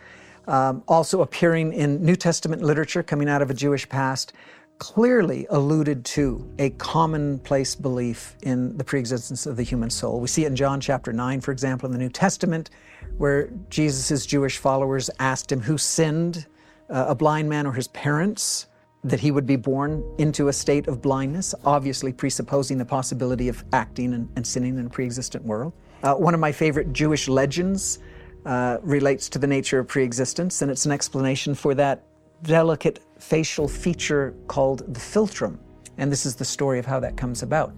um, 0.48 0.84
also 0.88 1.22
appearing 1.22 1.74
in 1.74 2.04
New 2.04 2.16
Testament 2.16 2.62
literature 2.62 3.02
coming 3.02 3.30
out 3.30 3.42
of 3.42 3.50
a 3.50 3.54
Jewish 3.54 3.88
past, 3.90 4.34
clearly 4.78 5.48
alluded 5.50 6.04
to 6.04 6.52
a 6.60 6.70
commonplace 6.72 7.76
belief 7.76 8.36
in 8.44 8.78
the 8.78 8.84
preexistence 8.84 9.46
of 9.46 9.56
the 9.56 9.64
human 9.64 9.90
soul. 9.90 10.20
We 10.20 10.28
see 10.28 10.44
it 10.44 10.48
in 10.48 10.56
John 10.56 10.82
chapter 10.82 11.14
9, 11.14 11.42
for 11.42 11.52
example, 11.52 11.88
in 11.88 11.94
the 11.94 11.98
New 11.98 12.10
Testament, 12.10 12.70
where 13.18 13.50
Jesus' 13.70 14.26
Jewish 14.26 14.58
followers 14.58 15.10
asked 15.20 15.52
him 15.52 15.62
who 15.62 15.78
sinned, 15.78 16.46
uh, 16.90 17.06
a 17.08 17.16
blind 17.16 17.50
man 17.50 17.66
or 17.66 17.72
his 17.72 17.88
parents 17.88 18.68
that 19.06 19.20
he 19.20 19.30
would 19.30 19.46
be 19.46 19.56
born 19.56 20.04
into 20.18 20.48
a 20.48 20.54
state 20.54 20.88
of 20.88 21.00
blindness, 21.00 21.54
obviously 21.64 22.12
presupposing 22.12 22.80
the 22.80 22.86
possibility 22.86 23.48
of 23.48 23.64
acting 23.72 24.16
and, 24.16 24.28
and 24.36 24.46
sinning 24.46 24.80
in 24.80 24.88
a 24.88 24.90
pre-existent 24.90 25.46
world. 25.46 25.74
Uh, 26.02 26.16
one 26.16 26.34
of 26.34 26.40
my 26.40 26.52
favorite 26.52 26.92
Jewish 26.92 27.28
legends 27.28 28.00
uh, 28.48 28.80
relates 28.82 29.30
to 29.30 29.38
the 29.38 29.46
nature 29.46 29.78
of 29.78 29.88
pre-existence, 29.88 30.64
and 30.64 30.72
it's 30.72 30.88
an 30.88 30.92
explanation 30.92 31.54
for 31.54 31.76
that 31.76 32.04
delicate 32.42 33.00
facial 33.20 33.68
feature 33.68 34.34
called 34.48 34.80
the 34.92 35.00
philtrum. 35.00 35.60
And 36.00 36.12
this 36.12 36.26
is 36.26 36.36
the 36.36 36.46
story 36.46 36.80
of 36.80 36.86
how 36.88 37.00
that 37.00 37.16
comes 37.16 37.44
about. 37.44 37.74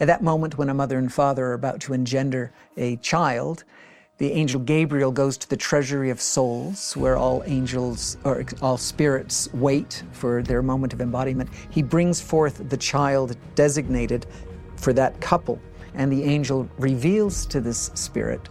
At 0.00 0.08
that 0.08 0.22
moment 0.22 0.58
when 0.58 0.68
a 0.68 0.74
mother 0.74 0.98
and 0.98 1.12
father 1.12 1.46
are 1.46 1.52
about 1.54 1.80
to 1.82 1.92
engender 1.92 2.52
a 2.76 2.96
child, 2.96 3.62
the 4.18 4.30
angel 4.32 4.60
Gabriel 4.60 5.10
goes 5.10 5.36
to 5.38 5.48
the 5.48 5.56
treasury 5.56 6.10
of 6.10 6.20
souls, 6.20 6.96
where 6.96 7.16
all 7.16 7.42
angels 7.46 8.18
or 8.24 8.44
all 8.60 8.76
spirits 8.76 9.48
wait 9.54 10.02
for 10.12 10.42
their 10.42 10.62
moment 10.62 10.92
of 10.92 11.00
embodiment. 11.00 11.48
He 11.70 11.82
brings 11.82 12.20
forth 12.20 12.68
the 12.68 12.76
child 12.76 13.36
designated 13.54 14.26
for 14.76 14.92
that 14.92 15.20
couple, 15.20 15.60
and 15.94 16.12
the 16.12 16.24
angel 16.24 16.68
reveals 16.78 17.46
to 17.46 17.60
this 17.60 17.90
spirit 17.94 18.48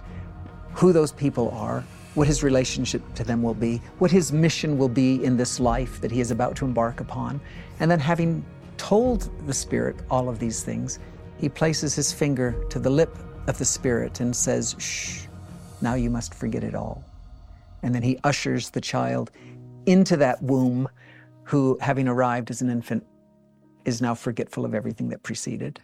who 0.74 0.92
those 0.92 1.12
people 1.12 1.52
are, 1.52 1.84
what 2.16 2.28
his 2.28 2.44
relationship 2.44 3.02
to 3.14 3.24
them 3.24 3.44
will 3.44 3.54
be, 3.54 3.82
what 4.00 4.12
his 4.12 4.34
mission 4.34 4.78
will 4.78 4.90
be 4.90 5.24
in 5.24 5.38
this 5.38 5.60
life 5.60 6.02
that 6.02 6.12
he 6.12 6.22
is 6.22 6.32
about 6.32 6.56
to 6.56 6.66
embark 6.66 7.00
upon. 7.00 7.40
And 7.80 7.90
then, 7.90 8.00
having 8.00 8.44
told 8.78 9.30
the 9.48 9.54
spirit 9.54 9.98
all 10.10 10.28
of 10.28 10.40
these 10.40 10.64
things, 10.64 11.00
he 11.38 11.48
places 11.48 11.94
his 11.94 12.12
finger 12.12 12.66
to 12.70 12.80
the 12.80 12.90
lip 12.90 13.16
of 13.48 13.58
the 13.58 13.66
spirit 13.66 14.20
and 14.20 14.36
says, 14.36 14.76
Shh 14.80 15.28
now 15.82 15.96
you 15.96 16.10
must 16.10 16.34
forget 16.34 16.64
it 16.64 16.76
all. 16.76 17.04
And 17.84 17.94
then 17.96 18.04
he 18.04 18.20
ushers 18.24 18.70
the 18.70 18.82
child 18.82 19.32
into 19.86 20.18
that 20.18 20.42
womb, 20.44 20.88
who, 21.44 21.78
having 21.82 22.08
arrived 22.08 22.52
as 22.52 22.62
an 22.62 22.70
infant, 22.70 23.06
is 23.86 24.02
now 24.02 24.14
forgetful 24.14 24.64
of 24.64 24.76
everything 24.76 25.10
that 25.10 25.24
preceded. 25.24 25.82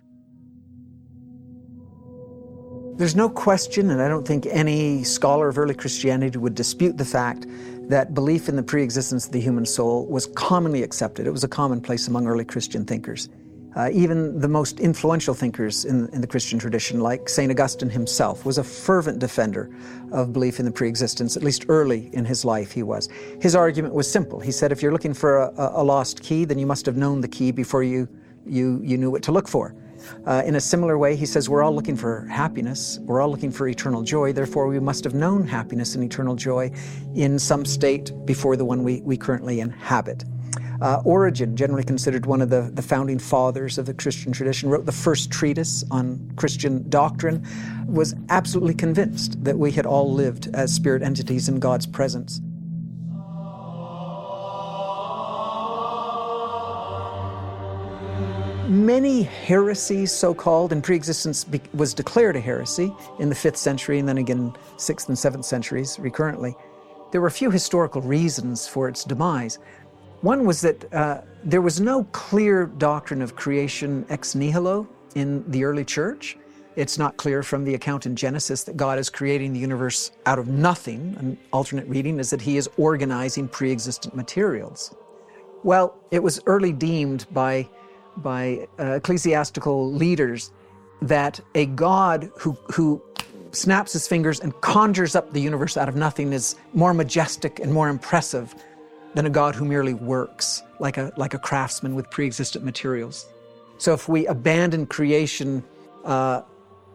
There's 2.98 3.16
no 3.16 3.30
question, 3.30 3.91
and 3.91 4.02
I 4.02 4.08
don't 4.08 4.28
think 4.28 4.48
any 4.48 5.04
scholar 5.04 5.50
of 5.50 5.58
early 5.60 5.76
Christianity 5.76 6.38
would 6.39 6.56
dispute 6.56 6.98
the 6.98 7.06
fact 7.06 7.45
that 7.89 8.14
belief 8.14 8.50
in 8.50 8.56
the 8.56 8.64
preexistence 8.64 9.28
of 9.28 9.32
the 9.32 9.39
human 9.39 9.66
soul 9.66 10.08
was 10.08 10.28
commonly 10.36 10.84
accepted. 10.84 11.28
It 11.28 11.32
was 11.32 11.43
a 11.43 11.48
commonplace 11.48 12.08
among 12.08 12.28
early 12.28 12.43
Christian 12.43 12.86
thinkers. 12.86 13.30
Uh, 13.78 13.91
even 13.93 14.39
the 14.39 14.47
most 14.47 14.80
influential 14.80 15.36
thinkers 15.36 15.86
in, 15.86 16.09
in, 16.09 16.19
the 16.19 16.25
Christian 16.25 16.57
tradition, 16.57 16.99
like 16.99 17.30
St. 17.30 17.51
Augustine 17.51 17.91
himself, 17.91 18.43
was 18.43 18.57
a 18.57 18.63
fervent 18.63 19.19
defender 19.19 19.69
of 20.11 20.34
belief 20.34 20.57
in 20.59 20.65
the 20.65 20.71
preexistence, 20.71 21.38
at 21.38 21.43
least 21.43 21.65
early 21.69 22.09
in 22.13 22.25
his 22.25 22.43
life 22.43 22.71
he 22.71 22.82
was. 22.82 23.07
His 23.39 23.55
argument 23.55 23.93
was 23.93 24.11
simple. 24.11 24.39
He 24.39 24.51
said, 24.51 24.71
if 24.71 24.82
you're 24.82 24.91
looking 24.91 25.13
for 25.13 25.43
a, 25.43 25.71
a 25.75 25.84
lost 25.84 26.23
key, 26.23 26.43
then 26.43 26.57
you 26.57 26.65
must 26.65 26.88
have 26.88 26.97
known 26.97 27.21
the 27.21 27.28
key 27.28 27.51
before 27.51 27.84
you, 27.84 28.09
you, 28.47 28.82
you 28.84 28.97
knew 28.97 29.11
what 29.11 29.21
to 29.23 29.32
look 29.32 29.47
for. 29.47 29.75
Uh, 30.25 30.41
in 30.43 30.55
a 30.55 30.61
similar 30.61 30.97
way, 30.97 31.15
he 31.15 31.25
says, 31.28 31.47
We're 31.47 31.61
all 31.61 31.73
looking 31.73 31.95
for 31.95 32.25
happiness. 32.25 32.97
We're 33.01 33.21
all 33.21 33.30
looking 33.30 33.51
for 33.51 33.67
eternal 33.67 34.01
joy. 34.01 34.34
Therefore, 34.34 34.67
we 34.67 34.80
must 34.80 35.03
have 35.03 35.13
known 35.13 35.45
happiness 35.45 35.93
and 35.93 36.03
eternal 36.03 36.36
joy 36.36 36.71
in 37.13 37.38
some 37.38 37.63
state 37.63 38.11
before 38.25 38.55
the 38.55 38.65
one 38.65 38.84
we, 38.84 39.01
we 39.01 39.17
currently 39.17 39.59
inhabit. 39.59 40.23
Uh, 40.82 41.01
Origen, 41.05 41.55
generally 41.55 41.84
considered 41.84 42.25
one 42.25 42.41
of 42.41 42.49
the, 42.49 42.69
the 42.73 42.82
founding 42.82 43.19
fathers 43.19 43.78
of 43.78 43.86
the 43.86 43.93
Christian 43.93 44.32
tradition, 44.32 44.69
wrote 44.69 44.86
the 44.86 44.91
first 44.91 45.32
treatise 45.32 45.84
on 45.91 46.32
Christian 46.36 46.88
doctrine, 46.89 47.45
was 47.88 48.15
absolutely 48.30 48.75
convinced 48.75 49.43
that 49.43 49.57
we 49.57 49.71
had 49.71 49.86
all 49.86 50.13
lived 50.13 50.49
as 50.53 50.73
spirit 50.73 51.01
entities 51.01 51.49
in 51.49 51.59
God's 51.59 51.86
presence. 51.86 52.41
many 58.67 59.23
heresies, 59.23 60.11
so 60.11 60.34
called, 60.34 60.71
and 60.71 60.84
preexistence 60.84 61.43
be- 61.43 61.61
was 61.73 61.93
declared 61.93 62.36
a 62.36 62.39
heresy 62.39 62.93
in 63.19 63.30
the 63.30 63.36
5th 63.36 63.57
century 63.57 63.99
and 63.99 64.07
then 64.07 64.17
again 64.17 64.53
6th 64.78 65.07
and 65.07 65.17
7th 65.17 65.45
centuries 65.45 65.97
recurrently. 65.99 66.55
There 67.11 67.21
were 67.21 67.28
a 67.28 67.32
few 67.32 67.49
historical 67.49 68.01
reasons 68.01 68.67
for 68.67 68.89
its 68.89 69.03
demise. 69.03 69.59
One 70.22 70.45
was 70.45 70.61
that 70.61 70.93
uh, 70.93 71.22
there 71.43 71.61
was 71.61 71.80
no 71.80 72.03
clear 72.05 72.65
doctrine 72.65 73.22
of 73.22 73.36
creation 73.36 74.05
ex 74.09 74.34
nihilo 74.36 74.88
in 75.15 75.49
the 75.51 75.63
early 75.63 75.86
church. 75.86 76.38
It's 76.76 76.97
not 76.97 77.18
clear 77.18 77.41
from 77.41 77.63
the 77.63 77.74
account 77.74 78.05
in 78.05 78.15
Genesis 78.15 78.63
that 78.63 78.78
God 78.78 78.99
is 78.99 79.09
creating 79.09 79.53
the 79.53 79.59
universe 79.59 80.11
out 80.26 80.38
of 80.39 80.47
nothing. 80.47 81.15
An 81.20 81.38
alternate 81.51 81.88
reading 81.88 82.20
is 82.20 82.30
that 82.30 82.41
he 82.41 82.57
is 82.57 82.70
organizing 82.78 83.47
pre 83.47 83.72
existent 83.72 84.15
materials. 84.15 84.95
Well, 85.63 85.95
it 86.11 86.22
was 86.22 86.39
early 86.45 86.72
deemed 86.72 87.26
by 87.32 87.68
by 88.18 88.68
uh, 88.80 88.93
ecclesiastical 88.93 89.91
leaders 89.91 90.51
that 91.01 91.39
a 91.53 91.68
God 91.68 92.32
who, 92.39 92.57
who 92.74 93.01
snaps 93.51 93.93
his 93.93 94.07
fingers 94.07 94.39
and 94.39 94.59
conjures 94.61 95.15
up 95.15 95.32
the 95.32 95.41
universe 95.41 95.78
out 95.78 95.88
of 95.88 95.95
nothing 95.95 96.34
is 96.34 96.55
more 96.74 96.93
majestic 96.93 97.59
and 97.59 97.72
more 97.72 97.89
impressive 97.89 98.55
than 99.18 99.26
a 99.26 99.32
God 99.32 99.55
who 99.55 99.65
merely 99.65 99.95
works 99.95 100.61
like 100.78 100.97
a, 100.97 101.11
like 101.18 101.34
a 101.34 101.39
craftsman 101.39 101.95
with 101.95 102.07
pre 102.11 102.28
existent 102.28 102.63
materials. 102.63 103.26
So 103.80 103.91
if 103.91 104.07
we 104.07 104.28
abandon 104.28 104.86
creation 104.86 105.63
uh, 106.05 106.43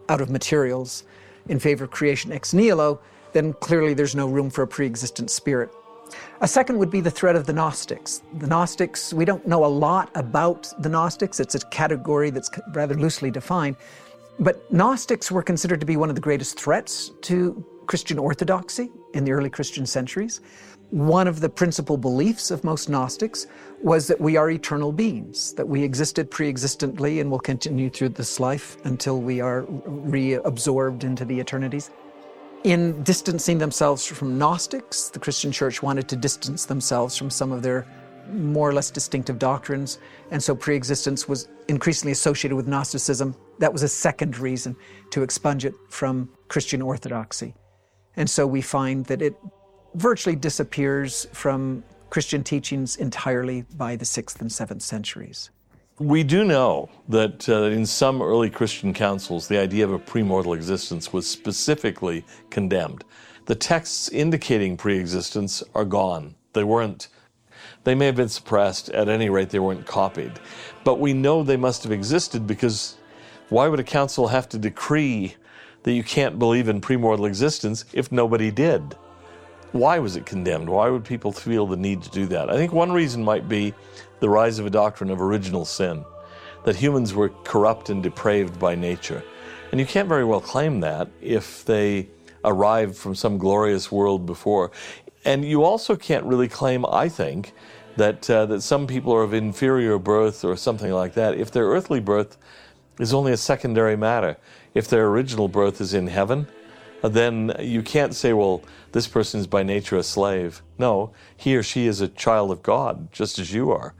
out 0.07 0.21
of 0.21 0.29
materials 0.29 1.03
in 1.49 1.59
favor 1.59 1.83
of 1.83 1.91
creation 1.91 2.31
ex 2.31 2.53
nihilo, 2.53 3.01
then 3.33 3.51
clearly 3.51 3.93
there's 3.93 4.15
no 4.15 4.27
room 4.27 4.49
for 4.49 4.61
a 4.61 4.67
pre 4.67 4.85
existent 4.85 5.31
spirit. 5.31 5.69
A 6.39 6.47
second 6.47 6.77
would 6.77 6.89
be 6.89 7.01
the 7.01 7.11
threat 7.11 7.35
of 7.35 7.45
the 7.45 7.51
Gnostics. 7.51 8.21
The 8.39 8.47
Gnostics, 8.47 9.13
we 9.13 9.25
don't 9.25 9.45
know 9.45 9.65
a 9.65 9.73
lot 9.87 10.09
about 10.15 10.71
the 10.79 10.87
Gnostics. 10.87 11.41
It's 11.41 11.55
a 11.55 11.59
category 11.71 12.29
that's 12.29 12.49
rather 12.73 12.95
loosely 12.95 13.31
defined. 13.31 13.75
But 14.39 14.71
Gnostics 14.71 15.29
were 15.29 15.43
considered 15.43 15.81
to 15.81 15.85
be 15.85 15.97
one 15.97 16.07
of 16.07 16.15
the 16.15 16.21
greatest 16.21 16.57
threats 16.57 17.11
to 17.23 17.65
Christian 17.85 18.17
orthodoxy 18.17 18.91
in 19.13 19.25
the 19.25 19.33
early 19.33 19.49
Christian 19.49 19.85
centuries. 19.85 20.39
One 20.93 21.27
of 21.27 21.39
the 21.39 21.49
principal 21.49 21.97
beliefs 21.97 22.51
of 22.51 22.63
most 22.63 22.87
Gnostics 22.87 23.47
was 23.81 24.05
that 24.05 24.21
we 24.21 24.37
are 24.37 24.51
eternal 24.51 24.91
beings, 24.91 25.51
that 25.53 25.67
we 25.67 25.81
existed 25.81 26.29
pre 26.29 26.47
existently 26.47 27.19
and 27.19 27.31
will 27.31 27.39
continue 27.39 27.89
through 27.89 28.09
this 28.09 28.39
life 28.39 28.77
until 28.83 29.19
we 29.19 29.41
are 29.41 29.63
reabsorbed 29.63 31.03
into 31.03 31.25
the 31.25 31.39
eternities. 31.39 31.89
In 32.63 33.01
distancing 33.01 33.57
themselves 33.57 34.05
from 34.05 34.37
Gnostics, 34.37 35.09
the 35.09 35.17
Christian 35.17 35.51
church 35.51 35.81
wanted 35.81 36.07
to 36.09 36.15
distance 36.15 36.65
themselves 36.65 37.17
from 37.17 37.31
some 37.31 37.51
of 37.51 37.63
their 37.63 37.87
more 38.29 38.69
or 38.69 38.73
less 38.73 38.91
distinctive 38.91 39.39
doctrines, 39.39 39.97
and 40.29 40.43
so 40.43 40.53
preexistence 40.53 41.27
was 41.27 41.47
increasingly 41.69 42.11
associated 42.11 42.55
with 42.55 42.67
Gnosticism. 42.67 43.35
That 43.57 43.73
was 43.73 43.81
a 43.81 43.87
second 43.87 44.37
reason 44.37 44.75
to 45.09 45.23
expunge 45.23 45.65
it 45.65 45.73
from 45.89 46.29
Christian 46.49 46.83
orthodoxy. 46.83 47.55
And 48.15 48.29
so 48.29 48.45
we 48.45 48.61
find 48.61 49.07
that 49.07 49.23
it 49.23 49.35
virtually 49.95 50.35
disappears 50.35 51.27
from 51.31 51.83
Christian 52.09 52.43
teachings 52.43 52.97
entirely 52.97 53.63
by 53.75 53.95
the 53.95 54.05
6th 54.05 54.39
and 54.41 54.49
7th 54.49 54.81
centuries. 54.81 55.49
We 55.99 56.23
do 56.23 56.43
know 56.43 56.89
that 57.09 57.47
uh, 57.47 57.63
in 57.65 57.85
some 57.85 58.21
early 58.21 58.49
Christian 58.49 58.93
councils, 58.93 59.47
the 59.47 59.59
idea 59.59 59.83
of 59.85 59.93
a 59.93 59.99
premortal 59.99 60.55
existence 60.55 61.13
was 61.13 61.27
specifically 61.27 62.25
condemned. 62.49 63.03
The 63.45 63.55
texts 63.55 64.09
indicating 64.09 64.77
preexistence 64.77 65.61
are 65.75 65.85
gone. 65.85 66.35
They 66.53 66.63
weren't, 66.63 67.09
they 67.83 67.93
may 67.93 68.07
have 68.07 68.15
been 68.15 68.29
suppressed, 68.29 68.89
at 68.89 69.09
any 69.09 69.29
rate, 69.29 69.49
they 69.49 69.59
weren't 69.59 69.85
copied. 69.85 70.33
But 70.83 70.99
we 70.99 71.13
know 71.13 71.43
they 71.43 71.57
must 71.57 71.83
have 71.83 71.91
existed 71.91 72.47
because 72.47 72.97
why 73.49 73.67
would 73.67 73.79
a 73.79 73.83
council 73.83 74.27
have 74.27 74.49
to 74.49 74.57
decree 74.57 75.35
that 75.83 75.91
you 75.91 76.03
can't 76.03 76.39
believe 76.39 76.69
in 76.69 76.81
premortal 76.81 77.27
existence 77.27 77.85
if 77.93 78.11
nobody 78.11 78.49
did? 78.49 78.95
Why 79.73 79.97
was 79.97 80.15
it 80.15 80.27
condemned? 80.27 80.69
Why 80.69 80.87
would 80.87 81.03
people 81.03 81.31
feel 81.31 81.65
the 81.65 81.75
need 81.75 82.03
to 82.03 82.09
do 82.11 82.27
that? 82.27 82.49
I 82.51 82.57
think 82.57 82.71
one 82.71 82.91
reason 82.91 83.23
might 83.23 83.49
be 83.49 83.73
the 84.19 84.29
rise 84.29 84.59
of 84.59 84.67
a 84.67 84.69
doctrine 84.69 85.09
of 85.09 85.19
original 85.19 85.65
sin, 85.65 86.05
that 86.63 86.75
humans 86.75 87.15
were 87.15 87.29
corrupt 87.43 87.89
and 87.89 88.01
depraved 88.03 88.59
by 88.59 88.75
nature. 88.75 89.23
And 89.71 89.79
you 89.79 89.87
can't 89.87 90.07
very 90.07 90.25
well 90.25 90.39
claim 90.39 90.79
that 90.81 91.09
if 91.21 91.65
they 91.65 92.07
arrived 92.45 92.95
from 92.95 93.15
some 93.15 93.39
glorious 93.39 93.91
world 93.91 94.27
before. 94.27 94.69
And 95.25 95.43
you 95.43 95.63
also 95.63 95.95
can't 95.95 96.23
really 96.25 96.47
claim, 96.47 96.85
I 96.85 97.09
think, 97.09 97.53
that, 97.97 98.29
uh, 98.29 98.45
that 98.45 98.61
some 98.61 98.85
people 98.85 99.11
are 99.13 99.23
of 99.23 99.33
inferior 99.33 99.97
birth 99.97 100.45
or 100.45 100.55
something 100.55 100.91
like 100.91 101.15
that 101.15 101.35
if 101.35 101.49
their 101.49 101.65
earthly 101.65 101.99
birth 101.99 102.37
is 102.99 103.11
only 103.11 103.31
a 103.31 103.37
secondary 103.37 103.95
matter. 103.95 104.37
If 104.75 104.87
their 104.87 105.07
original 105.07 105.47
birth 105.47 105.81
is 105.81 105.95
in 105.95 106.07
heaven, 106.07 106.47
then 107.11 107.53
you 107.59 107.81
can't 107.83 108.15
say, 108.15 108.31
well, 108.31 108.63
this 108.93 109.07
person 109.07 109.39
is 109.39 109.47
by 109.47 109.61
nature 109.61 109.97
a 109.97 110.03
slave. 110.03 110.61
No, 110.77 111.11
he 111.35 111.55
or 111.57 111.63
she 111.63 111.85
is 111.85 111.99
a 111.99 112.07
child 112.07 112.49
of 112.51 112.63
God, 112.63 113.11
just 113.11 113.39
as 113.39 113.53
you 113.53 113.71
are. 113.71 113.93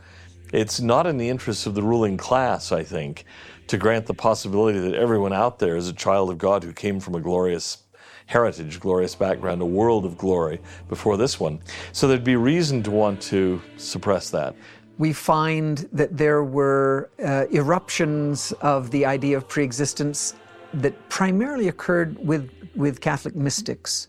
It's 0.54 0.80
not 0.80 1.06
in 1.08 1.18
the 1.18 1.30
interests 1.30 1.66
of 1.66 1.76
the 1.76 1.84
ruling 1.84 2.16
class, 2.16 2.72
I 2.72 2.84
think, 2.84 3.26
to 3.68 3.78
grant 3.78 4.06
the 4.06 4.14
possibility 4.14 4.80
that 4.80 4.93
everyone 4.93 5.34
out 5.34 5.60
there 5.60 5.76
is 5.76 5.89
a 5.89 5.93
child 5.93 6.30
of 6.30 6.38
God 6.38 6.64
who 6.64 6.72
came 6.72 6.99
from 6.99 7.16
a 7.16 7.20
glorious 7.20 7.84
heritage, 8.28 8.80
glorious 8.80 9.16
background, 9.16 9.62
a 9.62 9.66
world 9.66 10.06
of 10.06 10.18
glory 10.18 10.62
before 10.88 11.18
this 11.18 11.39
one. 11.39 11.60
So 11.91 12.08
there'd 12.08 12.24
be 12.24 12.36
reason 12.36 12.84
to 12.84 12.91
want 12.91 13.22
to 13.24 13.62
suppress 13.78 14.30
that. 14.30 14.56
We 14.97 15.12
find 15.12 15.89
that 15.91 16.16
there 16.16 16.43
were 16.43 17.10
uh, 17.24 17.45
eruptions 17.51 18.51
of 18.62 18.91
the 18.91 19.06
idea 19.06 19.36
of 19.36 19.47
preexistence 19.47 20.36
that 20.74 21.09
primarily 21.09 21.67
occurred 21.67 22.17
with, 22.26 22.49
with 22.76 23.01
Catholic 23.01 23.36
mystics. 23.36 24.07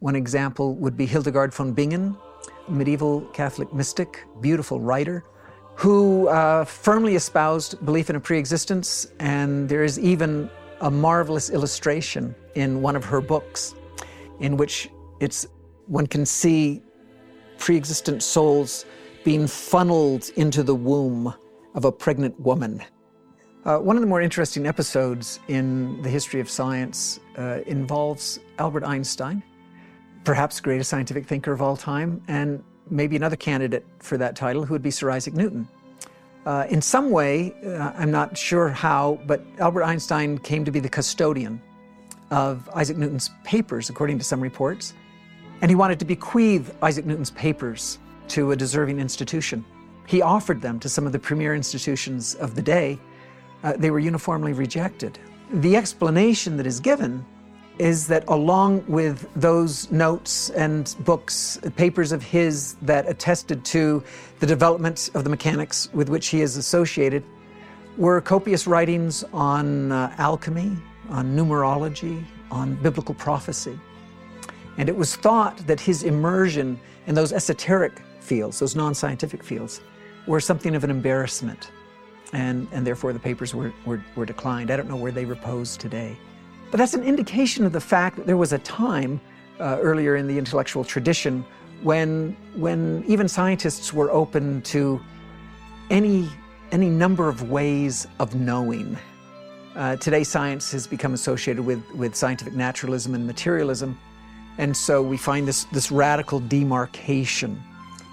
One 0.00 0.16
example 0.16 0.74
would 0.76 0.96
be 0.96 1.06
Hildegard 1.06 1.52
von 1.54 1.72
Bingen, 1.72 2.16
medieval 2.68 3.22
Catholic 3.32 3.72
mystic, 3.72 4.24
beautiful 4.40 4.80
writer 4.80 5.24
who 5.76 6.28
uh, 6.28 6.64
firmly 6.64 7.16
espoused 7.16 7.84
belief 7.84 8.08
in 8.08 8.16
a 8.16 8.20
preexistence, 8.20 9.12
and 9.18 9.68
there 9.68 9.82
is 9.82 9.98
even 9.98 10.48
a 10.80 10.90
marvelous 10.90 11.50
illustration 11.50 12.34
in 12.54 12.80
one 12.80 12.94
of 12.94 13.04
her 13.04 13.20
books 13.20 13.74
in 14.40 14.56
which 14.56 14.88
it's 15.20 15.46
one 15.86 16.06
can 16.06 16.24
see 16.24 16.82
pre-existent 17.58 18.22
souls 18.22 18.84
being 19.24 19.46
funneled 19.46 20.30
into 20.36 20.62
the 20.62 20.74
womb 20.74 21.32
of 21.74 21.84
a 21.84 21.92
pregnant 21.92 22.38
woman. 22.38 22.82
Uh, 23.64 23.78
one 23.78 23.96
of 23.96 24.02
the 24.02 24.06
more 24.06 24.20
interesting 24.20 24.66
episodes 24.66 25.40
in 25.48 26.00
the 26.02 26.08
history 26.08 26.38
of 26.38 26.50
science 26.50 27.18
uh, 27.38 27.60
involves 27.66 28.38
Albert 28.58 28.84
Einstein, 28.84 29.42
perhaps 30.22 30.60
greatest 30.60 30.90
scientific 30.90 31.26
thinker 31.26 31.50
of 31.50 31.62
all 31.62 31.74
time, 31.74 32.22
and 32.28 32.62
maybe 32.90 33.16
another 33.16 33.36
candidate 33.36 33.86
for 34.00 34.18
that 34.18 34.36
title, 34.36 34.66
who 34.66 34.74
would 34.74 34.82
be 34.82 34.90
Sir 34.90 35.10
Isaac 35.10 35.32
Newton. 35.32 35.66
Uh, 36.44 36.66
in 36.68 36.82
some 36.82 37.10
way, 37.10 37.54
uh, 37.64 37.92
I'm 37.96 38.10
not 38.10 38.36
sure 38.36 38.68
how, 38.68 39.18
but 39.26 39.42
Albert 39.58 39.84
Einstein 39.84 40.36
came 40.36 40.62
to 40.66 40.70
be 40.70 40.78
the 40.78 40.90
custodian 40.90 41.58
of 42.30 42.68
Isaac 42.74 42.98
Newton's 42.98 43.30
papers, 43.44 43.88
according 43.88 44.18
to 44.18 44.24
some 44.24 44.42
reports. 44.42 44.92
And 45.62 45.70
he 45.70 45.74
wanted 45.74 45.98
to 46.00 46.04
bequeath 46.04 46.76
Isaac 46.82 47.06
Newton's 47.06 47.30
papers 47.30 47.98
to 48.28 48.52
a 48.52 48.56
deserving 48.56 49.00
institution. 49.00 49.64
He 50.06 50.20
offered 50.20 50.60
them 50.60 50.78
to 50.80 50.88
some 50.90 51.06
of 51.06 51.12
the 51.12 51.18
premier 51.18 51.54
institutions 51.54 52.34
of 52.34 52.54
the 52.54 52.60
day. 52.60 52.98
Uh, 53.64 53.72
they 53.78 53.90
were 53.90 53.98
uniformly 53.98 54.52
rejected. 54.52 55.18
The 55.50 55.74
explanation 55.74 56.56
that 56.58 56.66
is 56.66 56.78
given 56.80 57.24
is 57.78 58.06
that 58.06 58.22
along 58.28 58.84
with 58.86 59.26
those 59.34 59.90
notes 59.90 60.50
and 60.50 60.94
books, 61.00 61.58
papers 61.74 62.12
of 62.12 62.22
his 62.22 62.74
that 62.82 63.08
attested 63.08 63.64
to 63.64 64.04
the 64.38 64.46
development 64.46 65.10
of 65.14 65.24
the 65.24 65.30
mechanics 65.30 65.88
with 65.92 66.08
which 66.08 66.28
he 66.28 66.42
is 66.42 66.56
associated, 66.56 67.24
were 67.96 68.20
copious 68.20 68.66
writings 68.66 69.24
on 69.32 69.90
uh, 69.90 70.14
alchemy, 70.18 70.76
on 71.08 71.34
numerology, 71.34 72.22
on 72.50 72.74
biblical 72.76 73.14
prophecy. 73.14 73.78
And 74.76 74.88
it 74.88 74.96
was 74.96 75.16
thought 75.16 75.56
that 75.66 75.80
his 75.80 76.02
immersion 76.02 76.78
in 77.06 77.14
those 77.14 77.32
esoteric 77.32 78.00
fields, 78.20 78.58
those 78.58 78.76
non 78.76 78.94
scientific 78.94 79.42
fields, 79.42 79.80
were 80.26 80.40
something 80.40 80.74
of 80.74 80.84
an 80.84 80.90
embarrassment. 80.90 81.70
And, 82.34 82.66
and 82.72 82.86
therefore 82.86 83.12
the 83.12 83.18
papers 83.20 83.54
were, 83.54 83.72
were, 83.86 84.02
were 84.16 84.26
declined. 84.26 84.70
I 84.70 84.76
don't 84.76 84.88
know 84.88 84.96
where 84.96 85.12
they 85.12 85.24
repose 85.24 85.76
today. 85.76 86.16
But 86.70 86.78
that's 86.78 86.94
an 86.94 87.04
indication 87.04 87.64
of 87.64 87.72
the 87.72 87.80
fact 87.80 88.16
that 88.16 88.26
there 88.26 88.36
was 88.36 88.52
a 88.52 88.58
time 88.58 89.20
uh, 89.60 89.78
earlier 89.80 90.16
in 90.16 90.26
the 90.26 90.36
intellectual 90.36 90.84
tradition 90.84 91.44
when, 91.82 92.36
when 92.56 93.04
even 93.06 93.28
scientists 93.28 93.92
were 93.92 94.10
open 94.10 94.62
to 94.62 95.00
any, 95.90 96.28
any 96.72 96.88
number 96.88 97.28
of 97.28 97.50
ways 97.50 98.08
of 98.18 98.34
knowing. 98.34 98.98
Uh, 99.76 99.96
today, 99.96 100.24
science 100.24 100.72
has 100.72 100.86
become 100.86 101.14
associated 101.14 101.64
with, 101.64 101.88
with 101.92 102.14
scientific 102.16 102.54
naturalism 102.54 103.14
and 103.14 103.26
materialism. 103.26 103.98
And 104.58 104.76
so 104.76 105.02
we 105.02 105.16
find 105.16 105.46
this, 105.46 105.64
this 105.64 105.90
radical 105.90 106.40
demarcation 106.40 107.62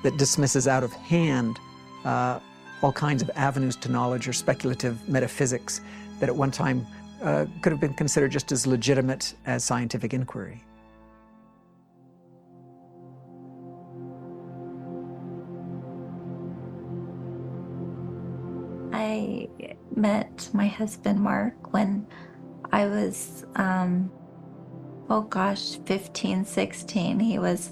that 0.04 0.18
dismisses 0.18 0.68
out 0.68 0.84
of 0.84 0.92
hand 0.94 1.60
uh, 2.04 2.40
all 2.82 2.92
kinds 2.92 3.22
of 3.22 3.30
avenues 3.36 3.76
to 3.78 3.90
knowledge 3.90 4.28
or 4.28 4.34
speculative 4.34 5.08
metaphysics 5.08 5.82
that 6.20 6.30
at 6.30 6.36
one 6.36 6.52
time 6.52 6.86
uh, 7.22 7.46
could 7.62 7.72
have 7.72 7.80
been 7.80 7.94
considered 7.94 8.32
just 8.32 8.52
as 8.52 8.66
legitimate 8.66 9.36
as 9.46 9.64
scientific 9.64 10.14
inquiry. 10.14 10.64
I 18.94 19.48
met 19.96 20.50
my 20.54 20.68
husband 20.68 21.20
Mark 21.20 21.74
when 21.74 22.08
I 22.72 22.88
was, 22.88 23.46
um, 23.56 24.12
oh 25.10 25.22
gosh, 25.22 25.78
15, 25.86 26.46
16. 26.46 27.20
He 27.20 27.38
was 27.38 27.72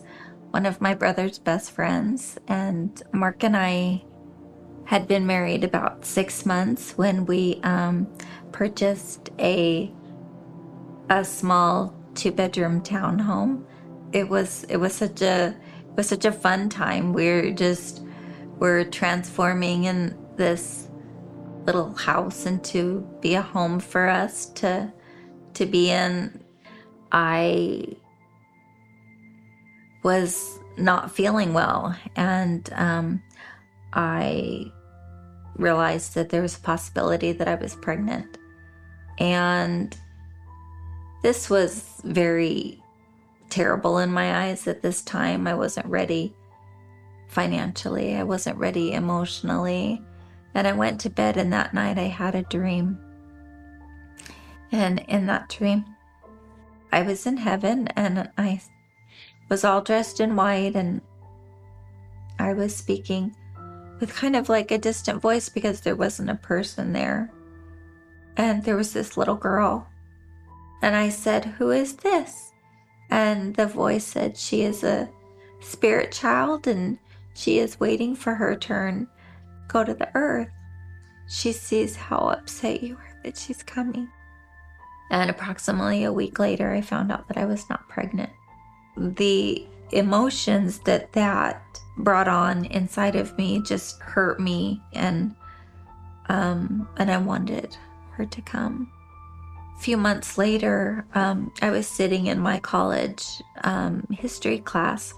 one 0.51 0.65
of 0.65 0.81
my 0.81 0.93
brother's 0.93 1.39
best 1.39 1.71
friends, 1.71 2.37
and 2.47 3.01
Mark 3.13 3.43
and 3.43 3.55
I 3.55 4.03
had 4.89 5.07
been 5.07 5.27
married 5.27 5.63
about 5.63 6.03
six 6.03 6.47
months 6.47 6.97
when 6.97 7.23
we 7.27 7.59
um, 7.61 8.07
purchased 8.51 9.29
a 9.37 9.93
a 11.11 11.23
small 11.23 11.93
two 12.15 12.31
bedroom 12.31 12.81
townhome. 12.81 13.63
It 14.13 14.27
was 14.27 14.63
it 14.63 14.77
was 14.77 14.95
such 14.95 15.21
a 15.21 15.55
it 15.89 15.95
was 15.95 16.07
such 16.07 16.25
a 16.25 16.31
fun 16.31 16.69
time. 16.69 17.13
We're 17.13 17.51
just 17.51 18.01
we're 18.57 18.83
transforming 18.83 19.83
in 19.83 20.17
this 20.37 20.89
little 21.67 21.93
house 21.93 22.47
into 22.47 23.07
be 23.21 23.35
a 23.35 23.43
home 23.43 23.79
for 23.79 24.07
us 24.07 24.47
to 24.53 24.91
to 25.53 25.67
be 25.67 25.91
in. 25.91 26.43
I 27.11 27.95
was 30.01 30.59
not 30.79 31.11
feeling 31.11 31.53
well 31.53 31.95
and 32.15 32.67
um, 32.73 33.21
I 33.93 34.71
realized 35.59 36.15
that 36.15 36.29
there 36.29 36.41
was 36.41 36.57
a 36.57 36.61
possibility 36.61 37.31
that 37.33 37.47
I 37.47 37.55
was 37.55 37.75
pregnant. 37.75 38.37
And 39.19 39.95
this 41.21 41.49
was 41.49 42.01
very 42.03 42.81
terrible 43.49 43.97
in 43.97 44.11
my 44.11 44.45
eyes 44.45 44.67
at 44.67 44.81
this 44.81 45.01
time. 45.01 45.47
I 45.47 45.53
wasn't 45.53 45.87
ready 45.87 46.33
financially, 47.27 48.15
I 48.15 48.23
wasn't 48.23 48.57
ready 48.57 48.93
emotionally. 48.93 50.01
And 50.55 50.67
I 50.67 50.73
went 50.73 50.99
to 51.01 51.11
bed, 51.11 51.37
and 51.37 51.53
that 51.53 51.75
night 51.75 51.99
I 51.99 52.07
had 52.07 52.33
a 52.33 52.41
dream. 52.41 52.97
And 54.71 54.99
in 55.07 55.27
that 55.27 55.49
dream, 55.49 55.85
I 56.91 57.03
was 57.03 57.25
in 57.25 57.37
heaven 57.37 57.87
and 57.89 58.29
I 58.37 58.61
was 59.47 59.63
all 59.63 59.81
dressed 59.81 60.19
in 60.19 60.35
white 60.35 60.75
and 60.75 61.01
I 62.39 62.53
was 62.53 62.75
speaking 62.75 63.35
with 63.99 64.15
kind 64.15 64.35
of 64.35 64.49
like 64.49 64.71
a 64.71 64.77
distant 64.77 65.21
voice 65.21 65.49
because 65.49 65.81
there 65.81 65.95
wasn't 65.95 66.29
a 66.29 66.35
person 66.35 66.93
there. 66.93 67.31
And 68.37 68.63
there 68.63 68.77
was 68.77 68.93
this 68.93 69.17
little 69.17 69.35
girl. 69.35 69.87
And 70.81 70.95
I 70.95 71.09
said, 71.09 71.45
Who 71.45 71.71
is 71.71 71.95
this? 71.95 72.53
And 73.09 73.55
the 73.55 73.67
voice 73.67 74.05
said, 74.05 74.37
She 74.37 74.61
is 74.61 74.83
a 74.83 75.09
spirit 75.59 76.11
child 76.11 76.67
and 76.67 76.97
she 77.33 77.59
is 77.59 77.79
waiting 77.79 78.15
for 78.15 78.35
her 78.35 78.55
turn. 78.55 79.07
Go 79.67 79.83
to 79.83 79.93
the 79.93 80.09
earth. 80.15 80.49
She 81.27 81.51
sees 81.51 81.95
how 81.95 82.17
upset 82.17 82.81
you 82.81 82.95
are 82.95 83.19
that 83.23 83.37
she's 83.37 83.61
coming. 83.63 84.09
And 85.11 85.29
approximately 85.29 86.03
a 86.03 86.13
week 86.13 86.39
later, 86.39 86.71
I 86.71 86.81
found 86.81 87.11
out 87.11 87.27
that 87.27 87.37
I 87.37 87.45
was 87.45 87.69
not 87.69 87.87
pregnant. 87.89 88.31
The 88.95 89.67
emotions 89.91 90.79
that 90.79 91.11
that 91.13 91.63
brought 91.99 92.27
on 92.27 92.65
inside 92.65 93.15
of 93.15 93.37
me 93.37 93.61
just 93.61 93.99
hurt 94.01 94.39
me 94.39 94.81
and 94.93 95.35
um 96.29 96.87
and 96.97 97.11
I 97.11 97.17
wanted 97.17 97.75
her 98.11 98.25
to 98.25 98.41
come. 98.41 98.91
A 99.77 99.81
few 99.81 99.95
months 99.95 100.37
later, 100.37 101.05
um, 101.15 101.53
I 101.61 101.69
was 101.71 101.87
sitting 101.87 102.27
in 102.27 102.37
my 102.37 102.59
college 102.59 103.25
um, 103.63 104.05
history 104.11 104.59
class 104.59 105.13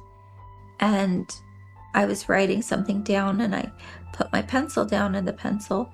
and 0.79 1.27
I 1.95 2.05
was 2.05 2.29
writing 2.29 2.61
something 2.61 3.01
down 3.01 3.41
and 3.41 3.55
I 3.55 3.71
put 4.13 4.31
my 4.31 4.43
pencil 4.43 4.85
down 4.85 5.15
and 5.15 5.27
the 5.27 5.33
pencil 5.33 5.91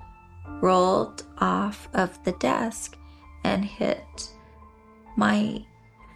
rolled 0.60 1.24
off 1.38 1.88
of 1.94 2.22
the 2.24 2.32
desk 2.32 2.98
and 3.42 3.64
hit 3.64 4.28
my 5.16 5.64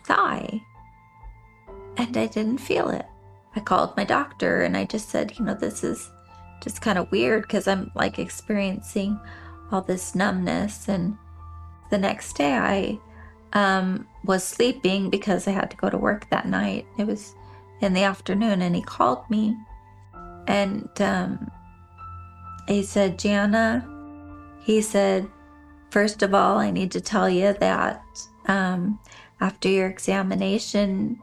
thigh 0.06 0.60
and 1.96 2.16
I 2.16 2.26
didn't 2.26 2.58
feel 2.58 2.90
it. 2.90 3.06
I 3.54 3.60
called 3.60 3.96
my 3.96 4.04
doctor 4.04 4.62
and 4.62 4.76
I 4.76 4.84
just 4.84 5.08
said, 5.08 5.38
you 5.38 5.44
know, 5.44 5.54
this 5.54 5.84
is 5.84 6.10
just 6.62 6.80
kind 6.80 6.98
of 6.98 7.10
weird 7.10 7.42
because 7.42 7.68
I'm 7.68 7.90
like 7.94 8.18
experiencing 8.18 9.18
all 9.70 9.82
this 9.82 10.14
numbness. 10.14 10.88
And 10.88 11.16
the 11.90 11.98
next 11.98 12.36
day 12.36 12.54
I 12.54 12.98
um, 13.52 14.06
was 14.24 14.44
sleeping 14.44 15.10
because 15.10 15.46
I 15.46 15.50
had 15.50 15.70
to 15.70 15.76
go 15.76 15.90
to 15.90 15.98
work 15.98 16.28
that 16.30 16.46
night. 16.46 16.86
It 16.98 17.06
was 17.06 17.34
in 17.80 17.92
the 17.92 18.04
afternoon 18.04 18.62
and 18.62 18.74
he 18.74 18.82
called 18.82 19.28
me 19.28 19.56
and 20.46 20.88
um, 21.00 21.50
he 22.68 22.82
said, 22.82 23.18
Jana, 23.18 23.86
he 24.62 24.80
said, 24.80 25.28
first 25.90 26.22
of 26.22 26.34
all, 26.34 26.58
I 26.58 26.70
need 26.70 26.90
to 26.92 27.00
tell 27.00 27.28
you 27.28 27.54
that 27.60 28.02
um, 28.46 28.98
after 29.40 29.68
your 29.68 29.88
examination, 29.88 31.20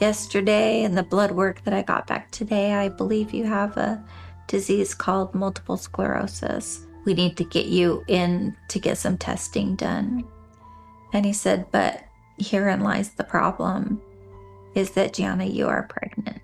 yesterday 0.00 0.84
and 0.84 0.96
the 0.96 1.02
blood 1.02 1.30
work 1.32 1.62
that 1.64 1.74
I 1.74 1.82
got 1.82 2.06
back 2.06 2.30
today, 2.30 2.74
I 2.74 2.88
believe 2.88 3.34
you 3.34 3.44
have 3.44 3.76
a 3.76 4.02
disease 4.46 4.94
called 4.94 5.34
multiple 5.34 5.76
sclerosis. 5.76 6.86
We 7.04 7.14
need 7.14 7.36
to 7.36 7.44
get 7.44 7.66
you 7.66 8.04
in 8.08 8.56
to 8.68 8.78
get 8.78 8.98
some 8.98 9.18
testing 9.18 9.76
done. 9.76 10.24
And 11.12 11.24
he 11.24 11.32
said, 11.32 11.66
But 11.70 12.04
herein 12.38 12.80
lies 12.80 13.10
the 13.10 13.24
problem 13.24 14.00
is 14.74 14.92
that 14.92 15.14
Gianna, 15.14 15.44
you 15.44 15.66
are 15.66 15.88
pregnant. 15.88 16.40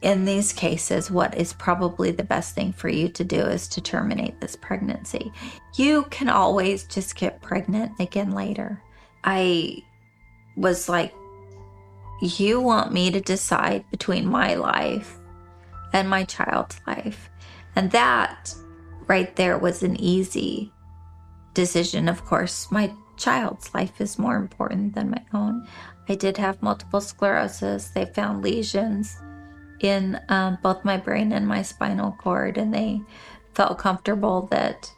In 0.00 0.24
these 0.24 0.52
cases, 0.52 1.10
what 1.10 1.36
is 1.36 1.52
probably 1.52 2.12
the 2.12 2.22
best 2.22 2.54
thing 2.54 2.72
for 2.72 2.88
you 2.88 3.08
to 3.08 3.24
do 3.24 3.40
is 3.40 3.66
to 3.68 3.80
terminate 3.80 4.40
this 4.40 4.54
pregnancy. 4.54 5.32
You 5.74 6.04
can 6.04 6.28
always 6.28 6.84
just 6.84 7.16
get 7.16 7.42
pregnant 7.42 7.92
again 7.98 8.30
later. 8.30 8.80
I 9.24 9.82
was 10.56 10.88
like 10.88 11.12
you 12.20 12.60
want 12.60 12.92
me 12.92 13.10
to 13.10 13.20
decide 13.20 13.84
between 13.90 14.26
my 14.26 14.54
life 14.54 15.16
and 15.92 16.08
my 16.08 16.24
child's 16.24 16.80
life. 16.86 17.30
And 17.76 17.90
that 17.92 18.54
right 19.06 19.34
there 19.36 19.58
was 19.58 19.82
an 19.82 20.00
easy 20.00 20.72
decision. 21.54 22.08
Of 22.08 22.24
course, 22.24 22.70
my 22.70 22.92
child's 23.16 23.72
life 23.74 24.00
is 24.00 24.18
more 24.18 24.36
important 24.36 24.94
than 24.94 25.10
my 25.10 25.24
own. 25.34 25.66
I 26.08 26.14
did 26.14 26.36
have 26.38 26.62
multiple 26.62 27.00
sclerosis. 27.00 27.88
They 27.88 28.06
found 28.06 28.42
lesions 28.42 29.16
in 29.80 30.20
um, 30.28 30.58
both 30.62 30.84
my 30.84 30.96
brain 30.96 31.32
and 31.32 31.46
my 31.46 31.62
spinal 31.62 32.16
cord, 32.20 32.58
and 32.58 32.74
they 32.74 33.00
felt 33.54 33.78
comfortable 33.78 34.48
that 34.50 34.90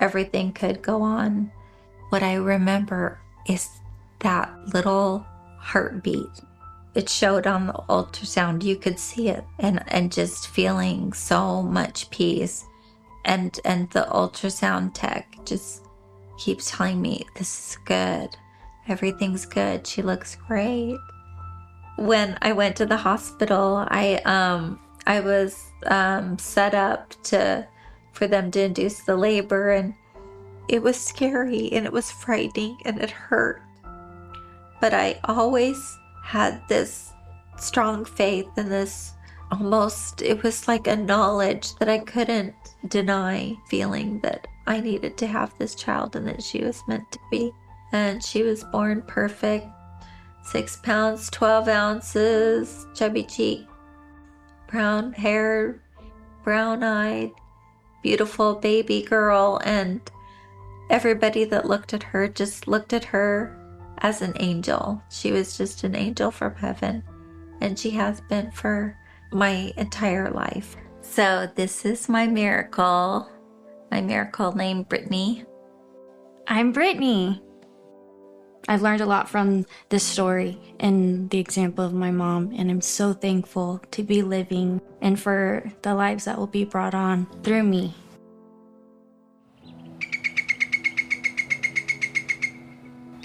everything 0.00 0.52
could 0.52 0.82
go 0.82 1.02
on. 1.02 1.52
What 2.10 2.22
I 2.22 2.34
remember 2.34 3.18
is 3.46 3.68
that 4.20 4.52
little 4.72 5.26
heartbeat. 5.66 6.40
It 6.94 7.08
showed 7.08 7.46
on 7.46 7.66
the 7.66 7.74
ultrasound. 7.88 8.62
You 8.62 8.76
could 8.76 8.98
see 8.98 9.28
it 9.28 9.44
and, 9.58 9.82
and 9.88 10.12
just 10.12 10.48
feeling 10.48 11.12
so 11.12 11.62
much 11.62 12.10
peace. 12.10 12.64
And 13.24 13.58
and 13.64 13.90
the 13.90 14.06
ultrasound 14.10 14.92
tech 14.94 15.36
just 15.44 15.82
keeps 16.38 16.70
telling 16.70 17.02
me 17.02 17.26
this 17.36 17.70
is 17.70 17.78
good. 17.84 18.30
Everything's 18.88 19.44
good. 19.44 19.86
She 19.86 20.00
looks 20.00 20.36
great. 20.46 20.96
When 21.96 22.38
I 22.40 22.52
went 22.52 22.76
to 22.76 22.86
the 22.86 22.96
hospital, 22.96 23.84
I 23.88 24.20
um 24.24 24.78
I 25.06 25.20
was 25.20 25.62
um, 25.86 26.38
set 26.38 26.74
up 26.74 27.14
to 27.24 27.66
for 28.12 28.26
them 28.26 28.50
to 28.52 28.62
induce 28.62 29.00
the 29.00 29.16
labor 29.16 29.70
and 29.70 29.94
it 30.68 30.82
was 30.82 30.98
scary 30.98 31.70
and 31.72 31.84
it 31.84 31.92
was 31.92 32.10
frightening 32.10 32.78
and 32.84 33.00
it 33.00 33.10
hurt. 33.10 33.62
But 34.80 34.94
I 34.94 35.18
always 35.24 35.98
had 36.22 36.66
this 36.68 37.12
strong 37.58 38.04
faith 38.04 38.48
and 38.56 38.70
this 38.70 39.12
almost, 39.50 40.22
it 40.22 40.42
was 40.42 40.68
like 40.68 40.86
a 40.86 40.96
knowledge 40.96 41.74
that 41.76 41.88
I 41.88 41.98
couldn't 41.98 42.54
deny 42.88 43.54
feeling 43.68 44.20
that 44.20 44.46
I 44.66 44.80
needed 44.80 45.16
to 45.18 45.26
have 45.26 45.56
this 45.58 45.74
child 45.74 46.16
and 46.16 46.26
that 46.26 46.42
she 46.42 46.62
was 46.62 46.82
meant 46.88 47.10
to 47.12 47.18
be. 47.30 47.52
And 47.92 48.22
she 48.22 48.42
was 48.42 48.64
born 48.64 49.02
perfect 49.02 49.66
six 50.42 50.76
pounds, 50.76 51.28
12 51.30 51.68
ounces, 51.68 52.86
chubby 52.94 53.24
cheek, 53.24 53.66
brown 54.68 55.12
hair, 55.12 55.80
brown 56.44 56.82
eyed, 56.82 57.32
beautiful 58.02 58.54
baby 58.54 59.02
girl. 59.02 59.60
And 59.64 60.00
everybody 60.90 61.44
that 61.44 61.66
looked 61.66 61.94
at 61.94 62.02
her 62.04 62.28
just 62.28 62.68
looked 62.68 62.92
at 62.92 63.06
her 63.06 63.65
as 64.06 64.22
an 64.22 64.34
angel. 64.38 65.02
She 65.08 65.32
was 65.32 65.58
just 65.58 65.82
an 65.82 65.96
angel 65.96 66.30
from 66.30 66.54
heaven. 66.54 67.02
And 67.60 67.76
she 67.76 67.90
has 67.90 68.20
been 68.20 68.52
for 68.52 68.96
my 69.32 69.72
entire 69.76 70.30
life. 70.30 70.76
So, 71.00 71.50
this 71.56 71.84
is 71.84 72.08
my 72.08 72.28
miracle. 72.28 73.28
My 73.90 74.00
miracle 74.00 74.52
named 74.52 74.88
Brittany. 74.88 75.44
I'm 76.46 76.70
Brittany. 76.70 77.42
I've 78.68 78.82
learned 78.82 79.00
a 79.00 79.06
lot 79.06 79.28
from 79.28 79.66
this 79.88 80.04
story 80.04 80.56
and 80.78 81.28
the 81.30 81.38
example 81.38 81.84
of 81.84 81.92
my 81.92 82.12
mom, 82.12 82.52
and 82.56 82.70
I'm 82.70 82.80
so 82.80 83.12
thankful 83.12 83.80
to 83.90 84.02
be 84.04 84.22
living 84.22 84.80
and 85.00 85.18
for 85.18 85.64
the 85.82 85.94
lives 85.94 86.26
that 86.26 86.38
will 86.38 86.46
be 86.46 86.64
brought 86.64 86.94
on 86.94 87.26
through 87.42 87.64
me. 87.64 87.94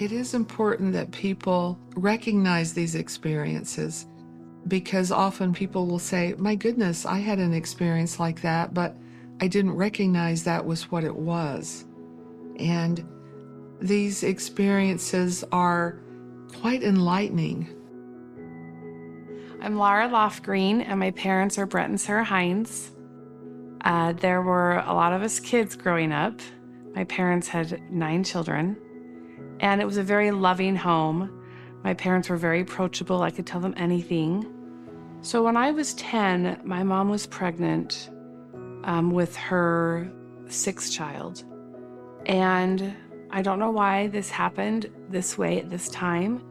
It 0.01 0.11
is 0.11 0.33
important 0.33 0.93
that 0.93 1.11
people 1.11 1.77
recognize 1.95 2.73
these 2.73 2.95
experiences 2.95 4.07
because 4.67 5.11
often 5.11 5.53
people 5.53 5.85
will 5.85 5.99
say, 5.99 6.33
My 6.39 6.55
goodness, 6.55 7.05
I 7.05 7.19
had 7.19 7.37
an 7.37 7.53
experience 7.53 8.19
like 8.19 8.41
that, 8.41 8.73
but 8.73 8.97
I 9.41 9.47
didn't 9.47 9.73
recognize 9.73 10.43
that 10.43 10.65
was 10.65 10.89
what 10.89 11.03
it 11.03 11.15
was. 11.15 11.85
And 12.57 13.07
these 13.79 14.23
experiences 14.23 15.43
are 15.51 15.99
quite 16.59 16.81
enlightening. 16.81 17.69
I'm 19.61 19.75
Laura 19.75 20.09
Lofgreen, 20.09 20.83
and 20.83 20.99
my 20.99 21.11
parents 21.11 21.59
are 21.59 21.67
Brent 21.67 21.89
and 21.89 22.01
Sarah 22.01 22.25
Hinze. 22.25 22.89
Uh, 23.85 24.13
there 24.13 24.41
were 24.41 24.79
a 24.79 24.95
lot 24.95 25.13
of 25.13 25.21
us 25.21 25.39
kids 25.39 25.75
growing 25.75 26.11
up. 26.11 26.39
My 26.95 27.03
parents 27.03 27.47
had 27.47 27.79
nine 27.91 28.23
children, 28.23 28.77
and 29.61 29.79
it 29.79 29.85
was 29.85 29.97
a 29.97 30.03
very 30.03 30.31
loving 30.31 30.75
home. 30.75 31.39
My 31.83 31.93
parents 31.93 32.29
were 32.29 32.37
very 32.37 32.61
approachable. 32.61 33.21
I 33.21 33.29
could 33.29 33.45
tell 33.45 33.61
them 33.61 33.75
anything. 33.77 34.45
So 35.21 35.43
when 35.43 35.55
I 35.55 35.71
was 35.71 35.93
10, 35.93 36.61
my 36.63 36.83
mom 36.83 37.09
was 37.09 37.27
pregnant 37.27 38.09
um, 38.83 39.11
with 39.11 39.35
her 39.35 40.11
sixth 40.47 40.91
child. 40.91 41.43
And 42.25 42.95
I 43.29 43.43
don't 43.43 43.59
know 43.59 43.69
why 43.69 44.07
this 44.07 44.29
happened 44.29 44.89
this 45.09 45.37
way 45.37 45.59
at 45.59 45.69
this 45.69 45.89
time, 45.89 46.43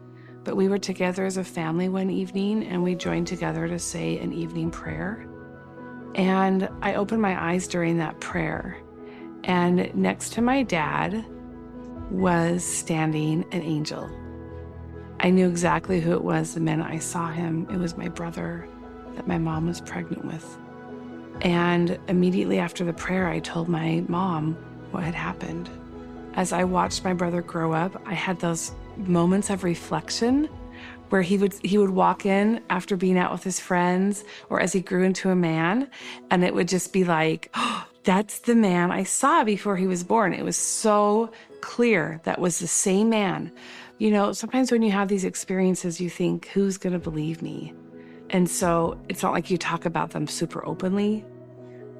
but 0.45 0.55
we 0.55 0.69
were 0.69 0.79
together 0.79 1.25
as 1.25 1.35
a 1.35 1.43
family 1.43 1.89
one 1.89 2.09
evening 2.09 2.63
and 2.63 2.81
we 2.81 2.95
joined 2.95 3.27
together 3.27 3.67
to 3.67 3.77
say 3.77 4.19
an 4.19 4.31
evening 4.31 4.71
prayer. 4.71 5.27
And 6.15 6.69
I 6.81 6.95
opened 6.95 7.21
my 7.21 7.51
eyes 7.51 7.67
during 7.67 7.97
that 7.97 8.19
prayer. 8.21 8.77
And 9.43 9.93
next 9.93 10.33
to 10.33 10.41
my 10.41 10.63
dad 10.63 11.25
was 12.11 12.63
standing 12.63 13.45
an 13.51 13.61
angel. 13.61 14.09
I 15.21 15.29
knew 15.29 15.47
exactly 15.47 16.01
who 16.01 16.11
it 16.11 16.23
was 16.23 16.53
the 16.53 16.59
minute 16.59 16.87
I 16.87 16.99
saw 16.99 17.31
him. 17.31 17.67
It 17.71 17.77
was 17.77 17.95
my 17.95 18.09
brother 18.09 18.67
that 19.15 19.27
my 19.27 19.37
mom 19.37 19.67
was 19.67 19.81
pregnant 19.81 20.25
with. 20.25 20.57
And 21.41 21.97
immediately 22.07 22.59
after 22.59 22.83
the 22.83 22.93
prayer, 22.93 23.27
I 23.27 23.39
told 23.39 23.69
my 23.69 24.03
mom 24.07 24.55
what 24.91 25.03
had 25.03 25.15
happened. 25.15 25.69
As 26.33 26.53
I 26.53 26.63
watched 26.63 27.03
my 27.03 27.13
brother 27.13 27.41
grow 27.41 27.73
up, 27.73 28.01
I 28.05 28.13
had 28.13 28.39
those 28.39 28.71
moments 28.97 29.49
of 29.49 29.63
reflection 29.63 30.49
where 31.09 31.21
he 31.21 31.37
would 31.37 31.53
he 31.63 31.77
would 31.77 31.89
walk 31.89 32.25
in 32.25 32.61
after 32.69 32.95
being 32.95 33.17
out 33.17 33.31
with 33.31 33.43
his 33.43 33.59
friends 33.59 34.23
or 34.49 34.59
as 34.61 34.71
he 34.73 34.79
grew 34.79 35.03
into 35.03 35.29
a 35.29 35.35
man 35.35 35.89
and 36.29 36.43
it 36.43 36.53
would 36.53 36.67
just 36.67 36.93
be 36.93 37.03
like 37.03 37.49
oh, 37.55 37.85
that's 38.03 38.39
the 38.39 38.55
man 38.55 38.91
I 38.91 39.03
saw 39.03 39.43
before 39.43 39.77
he 39.77 39.87
was 39.87 40.03
born. 40.03 40.33
It 40.33 40.43
was 40.43 40.57
so 40.57 41.31
clear 41.61 42.19
that 42.23 42.39
was 42.39 42.59
the 42.59 42.67
same 42.67 43.09
man. 43.09 43.51
You 43.99 44.11
know, 44.11 44.33
sometimes 44.33 44.71
when 44.71 44.81
you 44.81 44.91
have 44.91 45.07
these 45.07 45.25
experiences 45.25 46.01
you 46.01 46.09
think 46.09 46.47
who's 46.47 46.77
going 46.77 46.93
to 46.93 46.99
believe 46.99 47.41
me? 47.41 47.73
And 48.31 48.49
so 48.49 48.99
it's 49.09 49.21
not 49.21 49.33
like 49.33 49.51
you 49.51 49.57
talk 49.57 49.85
about 49.85 50.11
them 50.11 50.25
super 50.25 50.65
openly. 50.65 51.23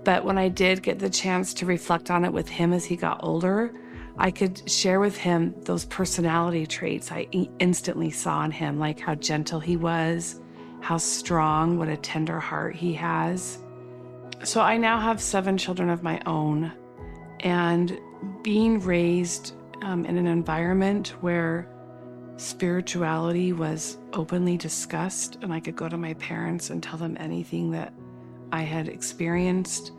But 0.04 0.26
when 0.26 0.38
I 0.38 0.48
did 0.48 0.82
get 0.82 0.98
the 0.98 1.10
chance 1.10 1.54
to 1.56 1.66
reflect 1.66 2.10
on 2.10 2.26
it 2.26 2.34
with 2.34 2.50
him 2.50 2.74
as 2.74 2.86
he 2.86 2.96
got 2.96 3.20
older, 3.24 3.72
I 4.18 4.32
could 4.32 4.70
share 4.70 5.00
with 5.00 5.16
him 5.16 5.54
those 5.62 5.86
personality 5.86 6.66
traits 6.66 7.12
I 7.12 7.28
instantly 7.60 8.10
saw 8.10 8.44
in 8.44 8.52
him, 8.52 8.80
like 8.80 9.00
how 9.00 9.16
gentle 9.16 9.60
he 9.60 9.78
was, 9.78 10.42
how 10.80 10.98
strong, 10.98 11.78
what 11.78 11.88
a 11.88 11.98
tender 11.98 12.40
heart 12.40 12.76
he 12.76 12.94
has. 12.94 13.60
So 14.44 14.60
I 14.62 14.78
now 14.78 15.00
have 15.00 15.22
seven 15.22 15.58
children 15.58 15.90
of 15.90 16.02
my 16.02 16.20
own, 16.26 16.72
and 17.42 18.00
being 18.42 18.80
raised 18.80 19.54
um, 19.84 20.04
in 20.06 20.18
an 20.18 20.26
environment 20.26 21.10
where 21.22 21.68
spirituality 22.38 23.54
was 23.54 24.00
openly 24.14 24.58
discussed, 24.58 25.38
and 25.44 25.54
I 25.54 25.60
could 25.60 25.76
go 25.76 25.88
to 25.88 25.98
my 25.98 26.16
parents 26.16 26.72
and 26.72 26.82
tell 26.82 26.98
them 26.98 27.18
anything 27.20 27.70
that 27.72 27.94
I 28.52 28.64
had 28.64 28.88
experienced 28.88 29.92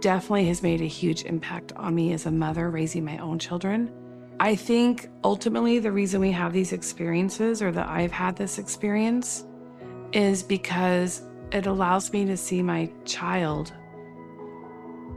definitely 0.00 0.46
has 0.46 0.62
made 0.62 0.80
a 0.80 0.86
huge 0.86 1.24
impact 1.24 1.72
on 1.76 1.94
me 1.94 2.14
as 2.14 2.24
a 2.24 2.30
mother 2.30 2.70
raising 2.70 3.04
my 3.04 3.18
own 3.18 3.38
children. 3.38 3.92
I 4.40 4.56
think 4.56 5.08
ultimately 5.22 5.78
the 5.78 5.92
reason 5.92 6.20
we 6.20 6.32
have 6.32 6.52
these 6.52 6.72
experiences 6.72 7.62
or 7.62 7.70
that 7.72 7.88
I've 7.88 8.10
had 8.10 8.36
this 8.36 8.58
experience 8.58 9.44
is 10.12 10.42
because 10.42 11.22
it 11.52 11.66
allows 11.66 12.12
me 12.12 12.24
to 12.24 12.36
see 12.36 12.62
my 12.62 12.90
child 13.04 13.72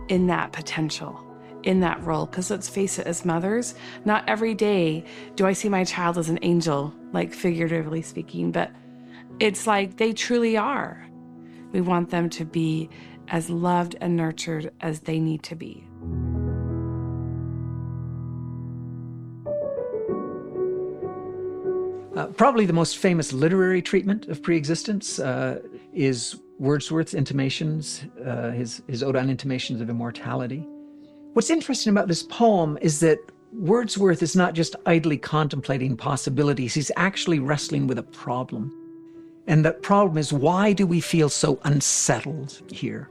in 0.07 0.27
that 0.27 0.51
potential, 0.51 1.25
in 1.63 1.79
that 1.81 2.03
role. 2.03 2.25
Because 2.25 2.49
let's 2.49 2.69
face 2.69 2.99
it, 2.99 3.07
as 3.07 3.25
mothers, 3.25 3.75
not 4.05 4.27
every 4.27 4.53
day 4.53 5.03
do 5.35 5.45
I 5.45 5.53
see 5.53 5.69
my 5.69 5.83
child 5.83 6.17
as 6.17 6.29
an 6.29 6.39
angel, 6.41 6.93
like 7.11 7.33
figuratively 7.33 8.01
speaking, 8.01 8.51
but 8.51 8.71
it's 9.39 9.67
like 9.67 9.97
they 9.97 10.13
truly 10.13 10.57
are. 10.57 11.05
We 11.71 11.81
want 11.81 12.09
them 12.09 12.29
to 12.31 12.45
be 12.45 12.89
as 13.27 13.49
loved 13.49 13.95
and 13.99 14.15
nurtured 14.15 14.71
as 14.81 15.01
they 15.01 15.19
need 15.19 15.43
to 15.43 15.55
be. 15.55 15.87
Uh, 22.15 22.27
probably 22.27 22.65
the 22.65 22.73
most 22.73 22.97
famous 22.97 23.33
literary 23.33 23.81
treatment 23.81 24.27
of 24.27 24.41
preexistence 24.41 25.19
uh, 25.19 25.59
is 25.93 26.39
Wordsworth's 26.59 27.13
Intimations, 27.13 28.03
uh, 28.25 28.51
his, 28.51 28.81
his 28.87 29.03
Ode 29.03 29.15
on 29.15 29.29
Intimations 29.29 29.81
of 29.81 29.89
Immortality. 29.89 30.65
What's 31.33 31.49
interesting 31.49 31.91
about 31.91 32.07
this 32.07 32.23
poem 32.23 32.77
is 32.81 32.99
that 33.01 33.19
Wordsworth 33.53 34.21
is 34.21 34.35
not 34.35 34.53
just 34.53 34.75
idly 34.85 35.17
contemplating 35.17 35.95
possibilities, 35.95 36.73
he's 36.73 36.91
actually 36.95 37.39
wrestling 37.39 37.87
with 37.87 37.97
a 37.97 38.03
problem. 38.03 38.73
And 39.47 39.63
that 39.63 39.81
problem 39.81 40.17
is 40.17 40.33
why 40.33 40.73
do 40.73 40.87
we 40.87 40.99
feel 40.99 41.29
so 41.29 41.59
unsettled 41.63 42.61
here? 42.71 43.09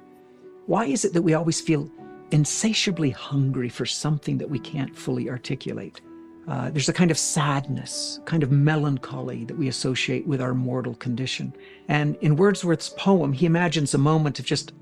Why 0.66 0.86
is 0.86 1.05
it 1.05 1.12
that 1.12 1.22
we 1.22 1.34
always 1.34 1.61
feel 1.61 1.90
insatiably 2.30 3.11
hungry 3.11 3.68
for 3.68 3.86
something 3.86 4.38
that 4.38 4.51
we 4.51 4.59
can't 4.59 4.97
fully 4.97 5.30
articulate? 5.30 6.01
Uh, 6.47 6.70
there's 6.70 6.88
a 6.88 6.92
kind 6.92 7.11
of 7.11 7.18
sadness, 7.18 8.20
kind 8.26 8.42
of 8.42 8.51
melancholy 8.51 9.45
that 9.47 9.57
we 9.57 9.68
associate 9.68 10.26
with 10.26 10.42
our 10.42 10.53
mortal 10.55 10.95
condition. 10.97 11.55
And 11.88 12.16
in 12.16 12.36
Wordsworth's 12.36 12.90
poem, 12.90 13.32
he 13.32 13.47
imagines 13.47 13.95
a 13.95 13.99
moment 13.99 14.38
of 14.38 14.45
just 14.45 14.72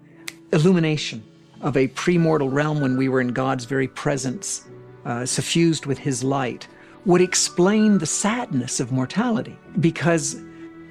illumination 0.53 1.23
of 1.61 1.77
a 1.77 1.89
premortal 1.89 2.53
realm 2.53 2.81
when 2.81 2.97
we 2.97 3.09
were 3.09 3.21
in 3.21 3.29
God's 3.29 3.65
very 3.65 3.87
presence, 3.87 4.67
uh, 5.05 5.25
suffused 5.25 5.87
with 5.87 5.99
his 5.99 6.25
light, 6.25 6.67
would 7.05 7.21
explain 7.21 7.99
the 7.99 8.07
sadness 8.07 8.81
of 8.81 8.93
mortality 8.93 9.57
because 9.81 10.37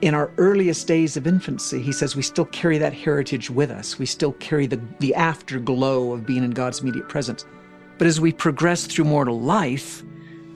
in 0.01 0.13
our 0.13 0.31
earliest 0.37 0.87
days 0.87 1.15
of 1.15 1.27
infancy, 1.27 1.81
he 1.81 1.91
says 1.91 2.15
we 2.15 2.23
still 2.23 2.45
carry 2.45 2.77
that 2.77 2.93
heritage 2.93 3.49
with 3.49 3.69
us. 3.69 3.99
We 3.99 4.05
still 4.05 4.33
carry 4.33 4.65
the, 4.65 4.81
the 4.99 5.13
afterglow 5.13 6.13
of 6.13 6.25
being 6.25 6.43
in 6.43 6.51
God's 6.51 6.79
immediate 6.79 7.07
presence. 7.07 7.45
But 7.97 8.07
as 8.07 8.19
we 8.19 8.31
progress 8.31 8.87
through 8.87 9.05
mortal 9.05 9.39
life, 9.39 10.03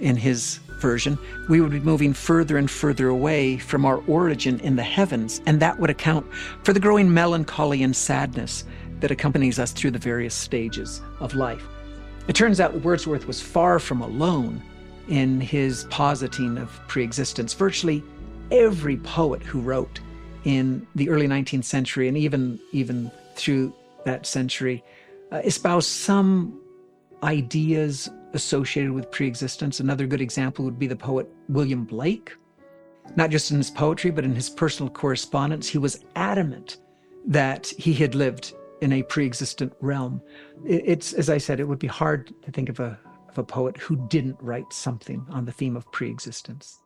in 0.06 0.16
his 0.16 0.60
version, 0.80 1.18
we 1.49 1.60
would 1.60 1.72
be 1.72 1.80
moving 1.80 2.14
further 2.14 2.58
and 2.58 2.70
further 2.70 3.08
away 3.08 3.58
from 3.58 3.86
our 3.86 3.97
origin 4.08 4.60
in 4.60 4.76
the 4.76 4.84
heavens, 4.84 5.41
and 5.45 5.60
that 5.60 5.80
would 5.80 5.89
account 5.89 6.32
for 6.64 6.74
the 6.74 6.80
growing 6.80 7.14
melancholy 7.14 7.82
and 7.82 7.95
sadness 7.95 8.64
that 8.99 9.12
accompanies 9.12 9.58
us 9.58 9.72
through 9.72 9.91
the 9.91 9.99
various 9.99 10.36
stages 10.36 11.01
of 11.20 11.34
life. 11.34 11.66
It 12.28 12.36
turns 12.36 12.60
out 12.60 12.82
Wordsworth 12.82 13.28
was 13.28 13.41
far 13.41 13.80
from 13.80 14.01
alone 14.01 14.62
in 15.10 15.41
his 15.41 15.86
positing 15.89 16.58
of 16.58 16.70
preexistence. 16.88 17.53
Virtually 17.53 18.03
every 18.51 18.97
poet 18.97 19.41
who 19.41 19.60
wrote 19.60 19.99
in 20.43 20.86
the 20.93 21.10
early 21.10 21.28
19th 21.28 21.64
century 21.64 22.08
and 22.08 22.16
even 22.16 22.60
even 22.72 23.12
through 23.36 23.74
that 24.06 24.28
century 24.28 24.84
uh, 25.32 25.38
espoused 25.38 25.89
some 25.89 26.60
ideas 27.24 28.10
associated 28.36 28.92
with 28.92 29.10
preexistence. 29.10 29.80
Another 29.80 30.06
good 30.06 30.22
example 30.22 30.66
would 30.66 30.78
be 30.78 30.88
the 30.88 30.96
poet 30.96 31.28
William 31.50 31.86
Blake. 31.86 32.36
Not 33.16 33.30
just 33.30 33.52
in 33.52 33.58
his 33.58 33.72
poetry, 33.72 34.12
but 34.12 34.26
in 34.26 34.36
his 34.36 34.50
personal 34.50 34.92
correspondence, 34.92 35.68
he 35.68 35.78
was 35.78 36.04
adamant 36.16 36.78
that 37.26 37.68
he 37.78 37.94
had 37.94 38.14
lived 38.14 38.54
in 38.82 38.94
a 38.94 39.04
pre-existent 39.04 39.74
realm. 39.82 40.22
It's 40.66 41.14
as 41.14 41.30
I 41.30 41.38
said, 41.38 41.60
it 41.60 41.68
would 41.68 41.80
be 41.80 41.88
hard 41.88 42.34
to 42.44 42.52
think 42.52 42.70
of 42.70 42.80
a 42.80 43.00
of 43.30 43.38
a 43.38 43.44
poet 43.44 43.78
who 43.78 43.96
didn't 44.08 44.38
write 44.42 44.72
something 44.72 45.26
on 45.30 45.46
the 45.46 45.52
theme 45.52 45.76
of 45.76 45.92
pre-existence. 45.92 46.82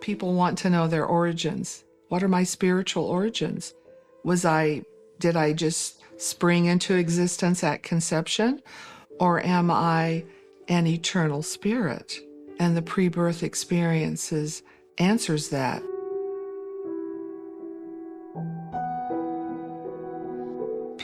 People 0.00 0.34
want 0.34 0.58
to 0.58 0.70
know 0.70 0.86
their 0.86 1.06
origins. 1.06 1.84
What 2.08 2.22
are 2.22 2.28
my 2.28 2.44
spiritual 2.44 3.04
origins? 3.04 3.74
Was 4.24 4.44
I 4.44 4.82
did 5.18 5.36
I 5.36 5.52
just 5.52 6.02
spring 6.16 6.66
into 6.66 6.94
existence 6.94 7.62
at 7.64 7.82
conception 7.82 8.62
or 9.18 9.44
am 9.44 9.70
I 9.70 10.24
an 10.68 10.86
eternal 10.86 11.42
spirit? 11.42 12.18
And 12.58 12.76
the 12.76 12.82
pre-birth 12.82 13.42
experiences 13.42 14.62
answers 14.98 15.50
that. 15.50 15.82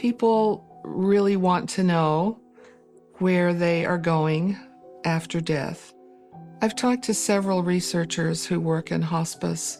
people 0.03 0.65
really 0.83 1.37
want 1.37 1.69
to 1.69 1.81
know 1.81 2.37
where 3.19 3.53
they 3.53 3.85
are 3.85 3.97
going 3.97 4.57
after 5.05 5.39
death. 5.39 5.93
I've 6.61 6.75
talked 6.75 7.03
to 7.05 7.13
several 7.13 7.63
researchers 7.63 8.45
who 8.45 8.59
work 8.59 8.91
in 8.91 9.01
hospice. 9.01 9.77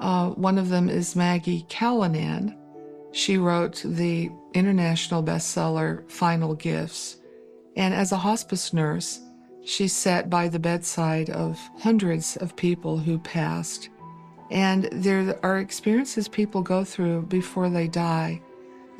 Uh, 0.00 0.30
one 0.30 0.58
of 0.58 0.70
them 0.70 0.88
is 0.88 1.14
Maggie 1.14 1.64
Callanan. 1.68 2.59
She 3.12 3.38
wrote 3.38 3.82
the 3.84 4.30
international 4.54 5.22
bestseller 5.22 6.08
Final 6.10 6.54
Gifts. 6.54 7.18
And 7.76 7.94
as 7.94 8.12
a 8.12 8.16
hospice 8.16 8.72
nurse, 8.72 9.20
she 9.64 9.88
sat 9.88 10.30
by 10.30 10.48
the 10.48 10.58
bedside 10.58 11.30
of 11.30 11.58
hundreds 11.78 12.36
of 12.36 12.56
people 12.56 12.98
who 12.98 13.18
passed. 13.18 13.88
And 14.50 14.88
there 14.92 15.38
are 15.44 15.58
experiences 15.58 16.28
people 16.28 16.62
go 16.62 16.84
through 16.84 17.22
before 17.22 17.68
they 17.68 17.88
die 17.88 18.40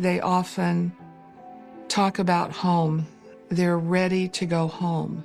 they 0.01 0.19
often 0.19 0.93
talk 1.89 2.19
about 2.19 2.53
home. 2.53 3.07
They're 3.51 3.79
ready 3.79 4.29
to 4.29 4.47
go 4.47 4.67
home. 4.67 5.23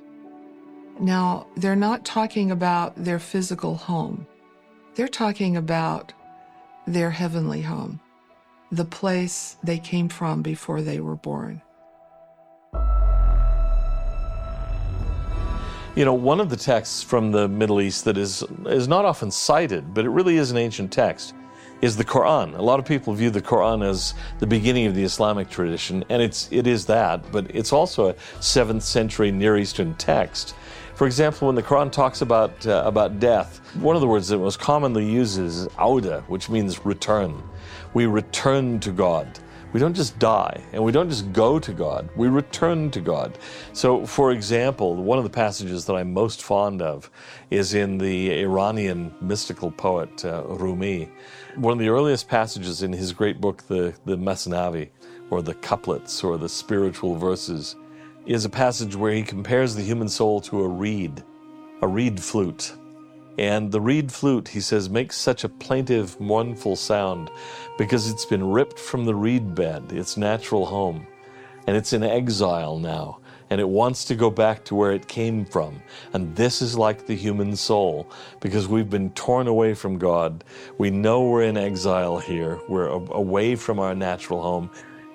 Now, 1.00 1.48
they're 1.56 1.78
not 1.78 2.04
talking 2.04 2.52
about 2.52 2.94
their 3.02 3.20
physical 3.20 3.76
home. 3.76 4.28
They're 4.96 5.08
talking 5.08 5.56
about 5.56 6.12
their 6.86 7.10
heavenly 7.10 7.62
home, 7.62 8.02
the 8.76 8.86
place 8.86 9.56
they 9.64 9.78
came 9.78 10.10
from 10.10 10.42
before 10.42 10.82
they 10.82 11.00
were 11.00 11.16
born. 11.16 11.62
You 15.96 16.04
know, 16.04 16.14
one 16.14 16.42
of 16.42 16.50
the 16.50 16.58
texts 16.58 17.02
from 17.02 17.32
the 17.32 17.48
Middle 17.48 17.80
East 17.80 18.04
that 18.04 18.18
is, 18.18 18.44
is 18.66 18.90
not 18.90 19.06
often 19.06 19.32
cited, 19.32 19.94
but 19.94 20.04
it 20.04 20.10
really 20.10 20.36
is 20.36 20.52
an 20.52 20.58
ancient 20.58 20.92
text, 20.92 21.34
is 21.82 21.96
the 21.96 22.04
Quran. 22.04 22.58
A 22.58 22.62
lot 22.62 22.80
of 22.80 22.86
people 22.86 23.14
view 23.14 23.30
the 23.30 23.42
Quran 23.42 23.82
as 23.82 24.14
the 24.40 24.48
beginning 24.48 24.88
of 24.88 24.96
the 24.96 25.04
Islamic 25.06 25.50
tradition, 25.50 26.04
and 26.10 26.22
it's 26.22 26.50
it 26.52 26.68
is 26.68 26.86
that, 26.88 27.32
but 27.32 27.50
it's 27.56 27.72
also 27.72 28.10
a 28.10 28.16
seventh 28.42 28.84
century 28.84 29.32
Near 29.32 29.58
Eastern 29.58 29.94
text. 29.96 30.54
For 30.96 31.08
example, 31.08 31.48
when 31.48 31.56
the 31.56 31.64
Quran 31.64 31.92
talks 31.92 32.22
about 32.22 32.68
uh, 32.68 32.84
about 32.86 33.22
death, 33.22 33.62
one 33.76 33.96
of 33.96 34.02
the 34.02 34.08
words 34.08 34.28
that 34.28 34.38
most 34.38 34.60
commonly 34.60 35.10
uses 35.10 35.62
is 35.62 35.68
auda, 35.78 36.26
which 36.28 36.50
means 36.50 36.86
return. 36.86 37.42
We 37.96 38.08
return 38.08 38.82
to 38.82 38.92
God. 38.92 39.40
We 39.72 39.80
don't 39.80 39.94
just 39.94 40.20
die 40.20 40.62
and 40.74 40.84
we 40.84 40.92
don't 40.92 41.10
just 41.10 41.32
go 41.32 41.60
to 41.60 41.74
God, 41.74 42.10
we 42.16 42.28
return 42.28 42.92
to 42.92 43.00
God. 43.00 43.38
So, 43.72 44.06
for 44.06 44.32
example, 44.32 44.96
one 44.96 45.18
of 45.18 45.24
the 45.24 45.30
passages 45.30 45.86
that 45.86 45.96
I'm 45.96 46.14
most 46.14 46.44
fond 46.44 46.82
of 46.82 47.10
is 47.52 47.74
in 47.74 47.98
the 47.98 48.32
Iranian 48.42 49.14
mystical 49.22 49.72
poet 49.72 50.26
uh, 50.26 50.44
Rumi. 50.44 51.10
One 51.56 51.72
of 51.72 51.80
the 51.80 51.88
earliest 51.88 52.28
passages 52.28 52.84
in 52.84 52.92
his 52.92 53.14
great 53.14 53.40
book, 53.40 53.64
the, 53.68 53.94
the 54.04 54.18
Masnavi, 54.18 54.90
or 55.30 55.42
the 55.42 55.56
couplets, 55.56 56.22
or 56.22 56.38
the 56.38 56.50
spiritual 56.50 57.16
verses, 57.16 57.78
is 58.26 58.44
a 58.44 58.50
passage 58.50 58.96
where 58.96 59.14
he 59.14 59.24
compares 59.24 59.74
the 59.74 59.82
human 59.82 60.10
soul 60.10 60.42
to 60.42 60.62
a 60.62 60.68
reed, 60.68 61.24
a 61.82 61.88
reed 61.88 62.22
flute. 62.22 62.74
And 63.38 63.72
the 63.72 63.82
reed 63.82 64.12
flute, 64.12 64.48
he 64.48 64.62
says, 64.62 64.90
makes 64.90 65.18
such 65.18 65.44
a 65.44 65.50
plaintive, 65.50 66.20
mournful 66.20 66.76
sound 66.76 67.30
because 67.78 68.10
it's 68.10 68.26
been 68.26 68.50
ripped 68.50 68.80
from 68.80 69.06
the 69.06 69.16
reed 69.16 69.54
bed, 69.54 69.92
its 69.92 70.16
natural 70.16 70.66
home, 70.66 71.06
and 71.68 71.76
it's 71.76 71.92
in 71.92 72.04
exile 72.04 72.80
now, 72.80 73.20
and 73.50 73.60
it 73.60 73.68
wants 73.68 74.06
to 74.06 74.16
go 74.16 74.30
back 74.30 74.64
to 74.66 74.76
where 74.76 74.94
it 74.94 75.08
came 75.08 75.44
from. 75.44 75.82
And 76.14 76.34
this 76.36 76.62
is 76.62 76.78
like 76.78 77.06
the 77.06 77.16
human 77.16 77.56
soul 77.58 78.10
because 78.40 78.68
we've 78.68 78.90
been 78.90 79.10
torn 79.12 79.48
away 79.48 79.74
from 79.74 79.98
God. 79.98 80.46
We 80.78 80.90
know 80.90 81.28
we're 81.28 81.44
in 81.44 81.58
exile 81.58 82.20
here, 82.20 82.60
we're 82.70 82.88
away 82.88 83.56
from 83.56 83.80
our 83.80 83.94
natural 83.94 84.42
home. 84.42 84.72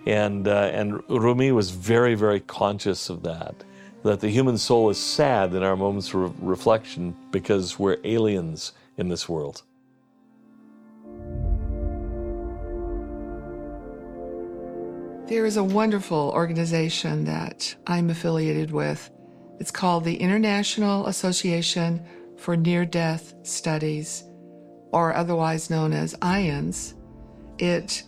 And, 0.06 0.48
uh, 0.48 0.70
and 0.72 1.02
Rumi 1.08 1.52
was 1.52 1.70
very, 1.70 2.14
very 2.14 2.40
conscious 2.40 3.10
of 3.10 3.22
that 3.22 3.64
that 4.03 4.20
the 4.20 4.28
human 4.28 4.57
soul 4.57 4.90
is 4.90 4.98
sad 4.98 5.55
in 5.55 5.62
our 5.62 5.76
moments 5.76 6.14
of 6.14 6.42
reflection 6.42 7.14
because 7.30 7.78
we're 7.78 7.98
aliens 8.05 8.72
in 8.96 9.09
this 9.09 9.28
world. 9.28 9.62
There 15.26 15.46
is 15.46 15.57
a 15.57 15.64
wonderful 15.64 16.32
organization 16.34 17.24
that 17.24 17.74
I'm 17.86 18.11
affiliated 18.11 18.72
with. 18.72 19.11
It's 19.61 19.70
called 19.70 20.05
the 20.05 20.16
International 20.16 21.07
Association 21.07 22.05
for 22.36 22.57
Near 22.57 22.84
Death 22.84 23.34
Studies, 23.42 24.24
or 24.92 25.14
otherwise 25.14 25.70
known 25.70 25.92
as 25.92 26.14
IANDS. 26.16 26.94
It 27.59 28.03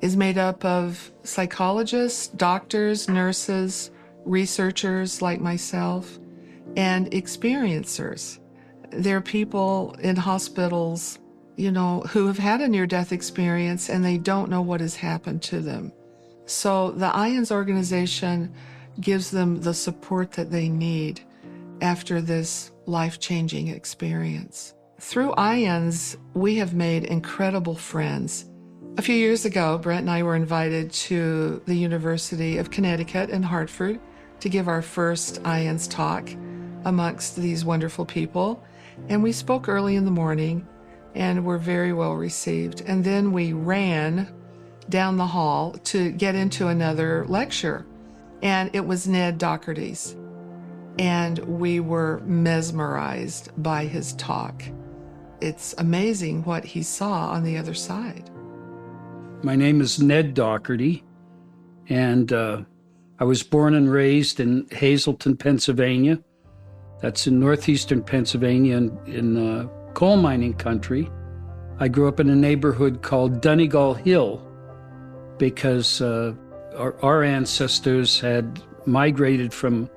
is 0.00 0.16
made 0.16 0.38
up 0.38 0.64
of 0.64 1.12
psychologists, 1.22 2.28
doctors, 2.28 3.08
nurses, 3.08 3.90
researchers 4.24 5.22
like 5.22 5.40
myself, 5.40 6.18
and 6.76 7.10
experiencers. 7.10 8.38
There 8.90 9.16
are 9.16 9.22
people 9.22 9.94
in 10.00 10.16
hospitals, 10.16 11.18
you 11.56 11.70
know, 11.70 12.00
who 12.08 12.26
have 12.26 12.38
had 12.38 12.60
a 12.60 12.68
near 12.68 12.86
death 12.86 13.12
experience 13.12 13.88
and 13.88 14.04
they 14.04 14.18
don't 14.18 14.50
know 14.50 14.62
what 14.62 14.80
has 14.80 14.96
happened 14.96 15.42
to 15.42 15.60
them. 15.60 15.92
So 16.46 16.90
the 16.92 17.10
IANDS 17.10 17.50
organization 17.50 18.52
gives 19.00 19.30
them 19.30 19.60
the 19.60 19.74
support 19.74 20.32
that 20.32 20.50
they 20.50 20.68
need 20.68 21.20
after 21.80 22.20
this 22.20 22.70
life 22.86 23.18
changing 23.18 23.68
experience. 23.68 24.74
Through 25.00 25.32
IANDS, 25.32 26.16
we 26.34 26.56
have 26.56 26.74
made 26.74 27.04
incredible 27.04 27.74
friends. 27.74 28.46
A 28.96 29.02
few 29.02 29.16
years 29.16 29.44
ago, 29.44 29.76
Brent 29.78 30.02
and 30.02 30.10
I 30.10 30.22
were 30.22 30.36
invited 30.36 30.92
to 30.92 31.60
the 31.66 31.74
University 31.74 32.58
of 32.58 32.70
Connecticut 32.70 33.30
in 33.30 33.42
Hartford 33.42 33.98
to 34.44 34.50
give 34.50 34.68
our 34.68 34.82
first 34.82 35.42
IANDS 35.44 35.88
talk 35.88 36.28
amongst 36.84 37.34
these 37.34 37.64
wonderful 37.64 38.04
people. 38.04 38.62
And 39.08 39.22
we 39.22 39.32
spoke 39.32 39.70
early 39.70 39.96
in 39.96 40.04
the 40.04 40.10
morning 40.10 40.68
and 41.14 41.46
were 41.46 41.56
very 41.56 41.94
well 41.94 42.12
received. 42.12 42.82
And 42.82 43.02
then 43.02 43.32
we 43.32 43.54
ran 43.54 44.30
down 44.90 45.16
the 45.16 45.26
hall 45.26 45.72
to 45.84 46.10
get 46.10 46.34
into 46.34 46.68
another 46.68 47.24
lecture. 47.26 47.86
And 48.42 48.68
it 48.74 48.84
was 48.84 49.08
Ned 49.08 49.38
Dougherty's. 49.38 50.14
And 50.98 51.38
we 51.38 51.80
were 51.80 52.20
mesmerized 52.26 53.48
by 53.62 53.86
his 53.86 54.12
talk. 54.12 54.62
It's 55.40 55.74
amazing 55.78 56.44
what 56.44 56.66
he 56.66 56.82
saw 56.82 57.30
on 57.30 57.44
the 57.44 57.56
other 57.56 57.72
side. 57.72 58.28
My 59.42 59.56
name 59.56 59.80
is 59.80 59.98
Ned 60.02 60.34
Dougherty, 60.34 61.02
and 61.88 62.30
uh, 62.30 62.64
I 63.24 63.26
was 63.26 63.42
born 63.42 63.74
and 63.74 63.90
raised 63.90 64.38
in 64.38 64.66
Hazleton, 64.70 65.38
Pennsylvania. 65.38 66.20
That's 67.00 67.26
in 67.26 67.40
northeastern 67.40 68.02
Pennsylvania 68.02 68.76
in, 68.76 68.98
in 69.06 69.36
uh, 69.38 69.66
coal 69.94 70.18
mining 70.18 70.52
country. 70.52 71.10
I 71.78 71.88
grew 71.88 72.06
up 72.06 72.20
in 72.20 72.28
a 72.28 72.36
neighborhood 72.36 73.00
called 73.00 73.40
Donegal 73.40 73.94
Hill 73.94 74.46
because 75.38 76.02
uh, 76.02 76.34
our, 76.76 77.02
our, 77.02 77.22
ancestors 77.22 78.20
had 78.20 78.62
migrated 78.84 79.54
from 79.54 79.88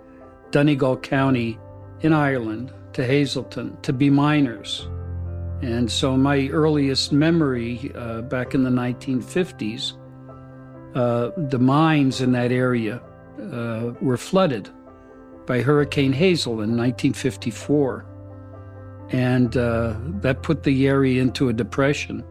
Donegal 0.52 0.96
County 0.96 1.60
in 2.00 2.14
Ireland 2.14 2.72
to 2.94 3.06
Hazleton 3.06 3.76
to 3.82 3.92
be 3.92 4.10
miners. 4.10 4.88
And 5.62 5.92
so 5.92 6.16
my 6.16 6.48
earliest 6.48 7.12
memory 7.12 7.92
uh, 7.94 8.22
back 8.22 8.54
in 8.54 8.64
the 8.64 8.70
1950s, 8.70 9.98
uh, 10.96 11.32
the 11.50 11.60
mines 11.60 12.22
in 12.22 12.32
that 12.32 12.54
area 12.54 13.02
uh, 13.40 13.94
were 14.02 14.18
flooded 14.18 14.70
by 15.46 15.62
Hurricane 15.62 16.14
Hazel 16.14 16.54
in 16.54 16.78
1954. 16.78 18.06
And 19.10 19.56
uh, 19.56 19.96
that 20.22 20.44
put 20.44 20.64
the 20.64 20.88
area 20.88 21.22
into 21.22 21.50
a 21.50 21.54
depression. 21.54 22.24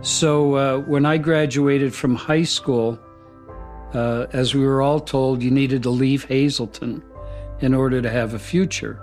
So 0.00 0.54
uh, 0.54 0.78
when 0.80 1.06
I 1.06 1.18
graduated 1.18 1.94
from 1.94 2.14
high 2.14 2.42
school, 2.42 2.98
uh, 3.94 4.26
as 4.32 4.54
we 4.54 4.64
were 4.64 4.82
all 4.82 5.00
told, 5.00 5.42
you 5.42 5.50
needed 5.50 5.82
to 5.84 5.90
leave 5.90 6.24
Hazleton 6.24 7.02
in 7.60 7.74
order 7.74 8.02
to 8.02 8.10
have 8.10 8.34
a 8.34 8.38
future. 8.38 9.00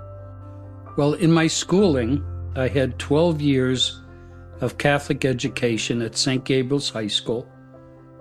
Well, 0.97 1.13
in 1.13 1.31
my 1.31 1.47
schooling, 1.47 2.23
I 2.55 2.67
had 2.67 2.99
12 2.99 3.41
years 3.41 4.01
of 4.61 4.77
Catholic 4.77 5.25
education 5.25 6.01
at 6.01 6.15
St. 6.15 6.43
Gabriel's 6.43 6.89
High 6.89 7.07
School 7.07 7.49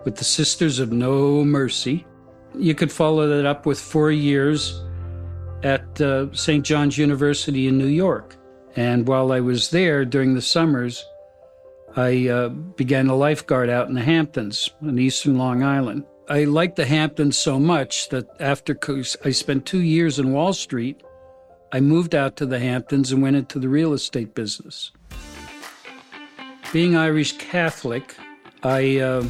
with 0.04 0.16
the 0.16 0.24
Sisters 0.24 0.80
of 0.80 0.92
No 0.92 1.44
Mercy. 1.44 2.06
You 2.56 2.74
could 2.74 2.92
follow 2.92 3.28
that 3.28 3.46
up 3.46 3.66
with 3.66 3.80
four 3.80 4.10
years 4.10 4.82
at 5.62 6.00
uh, 6.00 6.32
St. 6.32 6.64
John's 6.64 6.98
University 6.98 7.66
in 7.66 7.78
New 7.78 7.86
York. 7.86 8.36
And 8.76 9.06
while 9.06 9.32
I 9.32 9.40
was 9.40 9.70
there 9.70 10.04
during 10.04 10.34
the 10.34 10.42
summers, 10.42 11.04
I 11.96 12.28
uh, 12.28 12.48
began 12.48 13.08
a 13.08 13.14
lifeguard 13.14 13.70
out 13.70 13.88
in 13.88 13.94
the 13.94 14.02
Hamptons 14.02 14.70
on 14.82 14.98
eastern 14.98 15.38
Long 15.38 15.62
Island. 15.62 16.04
I 16.28 16.44
liked 16.44 16.76
the 16.76 16.86
Hamptons 16.86 17.36
so 17.36 17.58
much 17.58 18.08
that 18.08 18.26
after 18.40 18.78
I 19.24 19.30
spent 19.30 19.66
two 19.66 19.82
years 19.82 20.18
in 20.18 20.32
Wall 20.32 20.52
Street, 20.52 21.02
I 21.72 21.80
moved 21.80 22.14
out 22.14 22.36
to 22.36 22.46
the 22.46 22.58
Hamptons 22.58 23.12
and 23.12 23.22
went 23.22 23.36
into 23.36 23.58
the 23.58 23.68
real 23.68 23.92
estate 23.92 24.34
business. 24.34 24.90
Being 26.72 26.96
Irish 26.96 27.36
Catholic, 27.36 28.16
I 28.62 28.98
uh, 28.98 29.24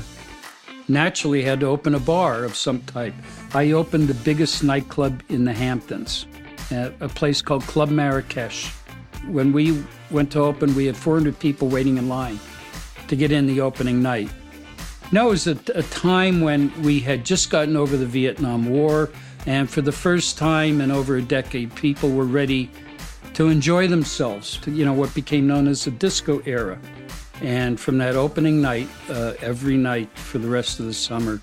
naturally 0.88 1.42
had 1.42 1.60
to 1.60 1.66
open 1.66 1.94
a 1.94 2.00
bar 2.00 2.44
of 2.44 2.54
some 2.56 2.80
type. 2.82 3.14
I 3.54 3.72
opened 3.72 4.08
the 4.08 4.14
biggest 4.14 4.62
nightclub 4.62 5.22
in 5.28 5.44
the 5.44 5.52
Hamptons, 5.52 6.26
a 6.70 7.08
place 7.08 7.42
called 7.42 7.62
Club 7.64 7.90
Marrakesh. 7.90 8.70
When 9.28 9.52
we 9.52 9.82
went 10.10 10.32
to 10.32 10.40
open, 10.40 10.74
we 10.74 10.86
had 10.86 10.96
400 10.96 11.38
people 11.38 11.68
waiting 11.68 11.96
in 11.96 12.08
line 12.08 12.38
to 13.08 13.16
get 13.16 13.32
in 13.32 13.46
the 13.46 13.60
opening 13.60 14.02
night. 14.02 14.30
No, 15.12 15.28
it 15.28 15.30
was 15.30 15.46
a, 15.46 15.58
a 15.74 15.82
time 15.84 16.40
when 16.40 16.72
we 16.82 17.00
had 17.00 17.24
just 17.24 17.50
gotten 17.50 17.76
over 17.76 17.96
the 17.96 18.06
Vietnam 18.06 18.68
War, 18.68 19.10
and 19.46 19.68
for 19.68 19.82
the 19.82 19.92
first 19.92 20.38
time 20.38 20.80
in 20.80 20.90
over 20.90 21.16
a 21.16 21.22
decade, 21.22 21.74
people 21.74 22.10
were 22.10 22.24
ready 22.24 22.70
to 23.34 23.48
enjoy 23.48 23.86
themselves, 23.86 24.58
to, 24.58 24.70
you 24.70 24.84
know, 24.84 24.92
what 24.92 25.12
became 25.14 25.46
known 25.46 25.68
as 25.68 25.84
the 25.84 25.90
disco 25.90 26.40
era. 26.46 26.78
And 27.40 27.78
from 27.78 27.98
that 27.98 28.16
opening 28.16 28.60
night, 28.60 28.88
uh, 29.08 29.34
every 29.40 29.76
night 29.76 30.16
for 30.16 30.38
the 30.38 30.48
rest 30.48 30.80
of 30.80 30.86
the 30.86 30.94
summer, 30.94 31.40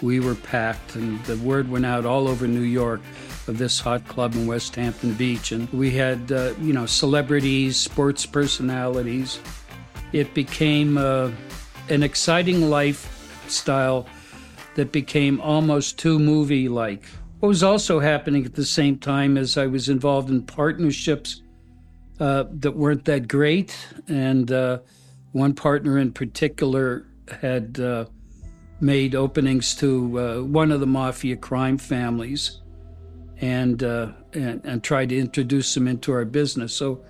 we 0.00 0.20
were 0.20 0.34
packed, 0.34 0.96
and 0.96 1.22
the 1.24 1.36
word 1.38 1.70
went 1.70 1.86
out 1.86 2.04
all 2.04 2.28
over 2.28 2.46
New 2.46 2.60
York 2.60 3.00
of 3.46 3.58
this 3.58 3.80
hot 3.80 4.06
club 4.06 4.34
in 4.34 4.46
Westhampton 4.46 5.14
Beach. 5.14 5.52
And 5.52 5.70
we 5.72 5.90
had, 5.90 6.30
uh, 6.32 6.54
you 6.60 6.72
know, 6.72 6.86
celebrities, 6.86 7.76
sports 7.76 8.26
personalities. 8.26 9.40
It 10.12 10.34
became 10.34 10.98
uh, 10.98 11.30
an 11.88 12.02
exciting 12.02 12.70
lifestyle 12.70 14.06
that 14.74 14.92
became 14.92 15.40
almost 15.40 15.98
too 15.98 16.18
movie 16.18 16.68
like. 16.68 17.04
What 17.40 17.48
was 17.48 17.62
also 17.62 18.00
happening 18.00 18.44
at 18.44 18.54
the 18.54 18.64
same 18.64 18.98
time 18.98 19.36
as 19.36 19.58
I 19.58 19.66
was 19.66 19.88
involved 19.88 20.30
in 20.30 20.42
partnerships 20.42 21.42
uh, 22.18 22.44
that 22.50 22.72
weren't 22.72 23.04
that 23.04 23.28
great. 23.28 23.76
And 24.08 24.50
uh, 24.50 24.78
one 25.34 25.52
partner 25.52 25.98
in 25.98 26.12
particular 26.12 27.06
had 27.40 27.80
uh, 27.80 28.04
made 28.80 29.16
openings 29.16 29.74
to 29.74 30.20
uh, 30.20 30.42
one 30.42 30.70
of 30.70 30.78
the 30.78 30.86
mafia 30.86 31.34
crime 31.34 31.76
families 31.76 32.60
and, 33.40 33.82
uh, 33.82 34.12
and, 34.32 34.64
and 34.64 34.84
tried 34.84 35.08
to 35.08 35.18
introduce 35.18 35.74
them 35.74 35.88
into 35.88 36.12
our 36.12 36.24
business. 36.24 36.72
So 36.72 37.04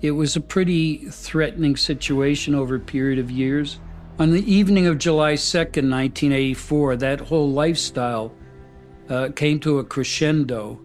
it 0.00 0.12
was 0.12 0.34
a 0.34 0.40
pretty 0.40 1.10
threatening 1.10 1.76
situation 1.76 2.54
over 2.54 2.76
a 2.76 2.80
period 2.80 3.18
of 3.18 3.30
years. 3.30 3.80
On 4.18 4.30
the 4.30 4.50
evening 4.50 4.86
of 4.86 4.96
July 4.96 5.34
2nd, 5.34 5.90
1984, 5.90 6.96
that 6.96 7.20
whole 7.20 7.52
lifestyle 7.52 8.32
uh, 9.10 9.28
came 9.36 9.60
to 9.60 9.78
a 9.78 9.84
crescendo 9.84 10.80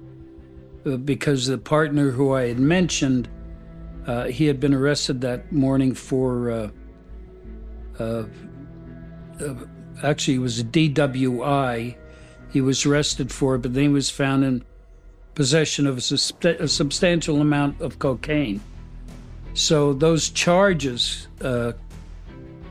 uh, 0.86 0.98
because 0.98 1.48
the 1.48 1.58
partner 1.58 2.12
who 2.12 2.34
I 2.34 2.50
had 2.50 2.60
mentioned, 2.60 3.30
uh, 4.08 4.26
he 4.26 4.46
had 4.46 4.60
been 4.60 4.74
arrested 4.74 5.22
that 5.22 5.52
morning 5.52 5.94
for, 5.94 6.52
uh, 6.52 6.70
uh, 8.00 8.26
uh, 9.42 9.54
actually, 10.04 10.36
it 10.36 10.40
was 10.40 10.60
a 10.60 10.64
DWI. 10.64 11.96
He 12.52 12.62
was 12.62 12.86
arrested 12.86 13.32
for 13.32 13.56
it, 13.56 13.60
but 13.60 13.74
then 13.74 13.84
he 13.84 13.90
was 13.90 14.10
found 14.10 14.44
in 14.44 14.64
possession 15.36 15.88
of 15.88 15.98
a, 15.98 16.48
a 16.60 16.68
substantial 16.68 17.42
amount 17.42 17.82
of 17.82 18.00
cocaine. 18.00 18.62
So 19.54 19.94
those 19.94 20.30
charges 20.30 21.28
uh, 21.42 21.74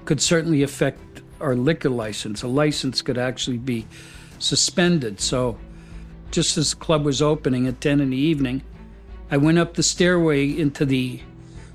could 0.04 0.20
certainly 0.20 0.62
affect 0.62 1.22
our 1.40 1.56
liquor 1.56 1.90
license. 1.90 2.42
A 2.42 2.48
license 2.48 3.02
could 3.02 3.18
actually 3.18 3.58
be 3.58 3.86
suspended. 4.38 5.20
So 5.20 5.58
just 6.30 6.56
as 6.56 6.70
the 6.70 6.76
club 6.76 7.04
was 7.04 7.22
opening 7.22 7.66
at 7.66 7.80
10 7.80 8.00
in 8.00 8.10
the 8.10 8.16
evening, 8.16 8.62
I 9.32 9.38
went 9.38 9.58
up 9.58 9.74
the 9.74 9.82
stairway 9.82 10.46
into 10.56 10.84
the 10.84 11.20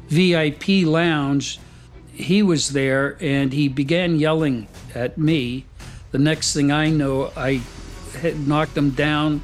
VIP 0.08 0.86
lounge. 0.86 1.60
He 2.14 2.42
was 2.42 2.70
there 2.70 3.18
and 3.20 3.52
he 3.52 3.68
began 3.68 4.18
yelling 4.18 4.70
at 4.96 5.18
me. 5.18 5.66
The 6.12 6.20
next 6.20 6.54
thing 6.54 6.72
I 6.72 6.90
know, 6.90 7.34
I 7.36 7.62
had 8.22 8.48
knocked 8.48 8.78
him 8.78 8.92
down 8.92 9.42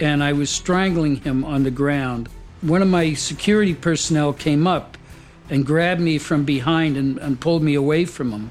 and 0.00 0.24
I 0.24 0.32
was 0.32 0.48
strangling 0.48 1.16
him 1.16 1.44
on 1.44 1.64
the 1.64 1.70
ground 1.70 2.30
one 2.64 2.80
of 2.80 2.88
my 2.88 3.12
security 3.12 3.74
personnel 3.74 4.32
came 4.32 4.66
up 4.66 4.96
and 5.50 5.66
grabbed 5.66 6.00
me 6.00 6.16
from 6.16 6.44
behind 6.44 6.96
and, 6.96 7.18
and 7.18 7.38
pulled 7.38 7.62
me 7.62 7.74
away 7.74 8.06
from 8.06 8.32
him. 8.32 8.50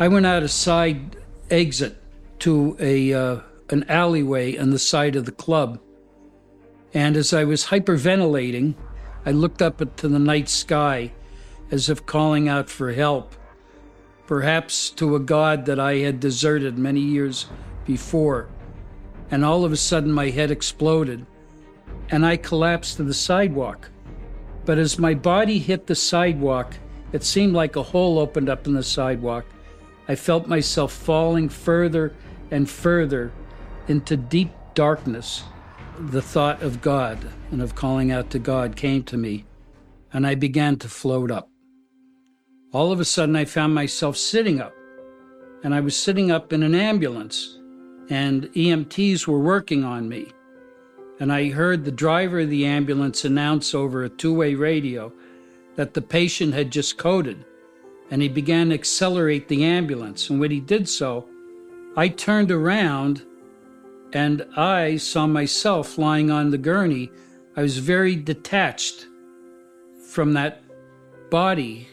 I 0.00 0.08
went 0.08 0.26
out 0.26 0.42
a 0.42 0.48
side 0.48 1.16
exit 1.48 1.96
to 2.40 2.76
a 2.80 3.14
uh, 3.14 3.40
an 3.68 3.84
alleyway 3.88 4.56
on 4.56 4.70
the 4.70 4.80
side 4.80 5.14
of 5.14 5.26
the 5.26 5.32
club. 5.32 5.78
And 6.92 7.16
as 7.16 7.32
I 7.32 7.44
was 7.44 7.66
hyperventilating, 7.66 8.74
I 9.24 9.30
looked 9.30 9.62
up 9.62 9.96
to 9.96 10.08
the 10.08 10.18
night 10.18 10.48
sky 10.48 11.12
as 11.70 11.88
if 11.88 12.06
calling 12.06 12.48
out 12.48 12.68
for 12.68 12.92
help, 12.92 13.34
perhaps 14.26 14.90
to 14.90 15.14
a 15.14 15.20
god 15.20 15.66
that 15.66 15.78
I 15.78 15.96
had 15.98 16.18
deserted 16.18 16.78
many 16.78 17.00
years 17.00 17.46
before. 17.86 18.48
And 19.30 19.44
all 19.44 19.64
of 19.64 19.72
a 19.72 19.76
sudden, 19.76 20.12
my 20.12 20.30
head 20.30 20.50
exploded 20.50 21.26
and 22.10 22.26
I 22.26 22.36
collapsed 22.36 22.96
to 22.96 23.04
the 23.04 23.14
sidewalk. 23.14 23.90
But 24.64 24.78
as 24.78 24.98
my 24.98 25.14
body 25.14 25.58
hit 25.58 25.86
the 25.86 25.94
sidewalk, 25.94 26.74
it 27.12 27.24
seemed 27.24 27.54
like 27.54 27.76
a 27.76 27.82
hole 27.82 28.18
opened 28.18 28.48
up 28.48 28.66
in 28.66 28.74
the 28.74 28.82
sidewalk. 28.82 29.46
I 30.08 30.16
felt 30.16 30.46
myself 30.46 30.92
falling 30.92 31.48
further 31.48 32.14
and 32.50 32.68
further 32.68 33.32
into 33.86 34.16
deep 34.16 34.50
darkness. 34.74 35.44
The 36.08 36.22
thought 36.22 36.62
of 36.62 36.80
God 36.80 37.18
and 37.50 37.60
of 37.60 37.74
calling 37.74 38.10
out 38.10 38.30
to 38.30 38.38
God 38.38 38.74
came 38.74 39.02
to 39.04 39.16
me, 39.16 39.44
and 40.12 40.26
I 40.26 40.34
began 40.34 40.76
to 40.78 40.88
float 40.88 41.30
up. 41.30 41.50
All 42.72 42.90
of 42.90 43.00
a 43.00 43.04
sudden, 43.04 43.36
I 43.36 43.44
found 43.44 43.74
myself 43.74 44.16
sitting 44.16 44.60
up, 44.60 44.74
and 45.62 45.74
I 45.74 45.80
was 45.80 45.96
sitting 45.96 46.30
up 46.30 46.52
in 46.52 46.62
an 46.62 46.74
ambulance, 46.74 47.58
and 48.08 48.44
EMTs 48.54 49.26
were 49.26 49.40
working 49.40 49.84
on 49.84 50.08
me 50.08 50.32
and 51.20 51.30
I 51.30 51.50
heard 51.50 51.84
the 51.84 51.92
driver 51.92 52.40
of 52.40 52.50
the 52.50 52.64
ambulance 52.64 53.26
announce 53.26 53.74
over 53.74 54.02
a 54.02 54.08
two 54.08 54.34
way 54.34 54.54
radio 54.54 55.12
that 55.76 55.92
the 55.92 56.02
patient 56.02 56.54
had 56.54 56.72
just 56.72 56.96
coded, 56.96 57.44
and 58.10 58.22
he 58.22 58.28
began 58.28 58.70
to 58.70 58.74
accelerate 58.74 59.46
the 59.46 59.62
ambulance. 59.62 60.30
And 60.30 60.40
when 60.40 60.50
he 60.50 60.60
did 60.60 60.88
so, 60.88 61.28
I 61.96 62.08
turned 62.08 62.50
around 62.50 63.24
and 64.12 64.44
I 64.56 64.96
saw 64.96 65.26
myself 65.26 65.98
lying 65.98 66.30
on 66.30 66.50
the 66.50 66.58
gurney. 66.58 67.10
I 67.56 67.62
was 67.62 67.78
very 67.78 68.16
detached 68.16 69.06
from 70.08 70.32
that 70.32 70.62
body 71.30 71.88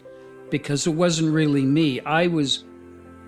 because 0.49 0.87
it 0.87 0.91
wasn't 0.91 1.33
really 1.33 1.65
me. 1.65 1.99
I 2.01 2.27
was 2.27 2.63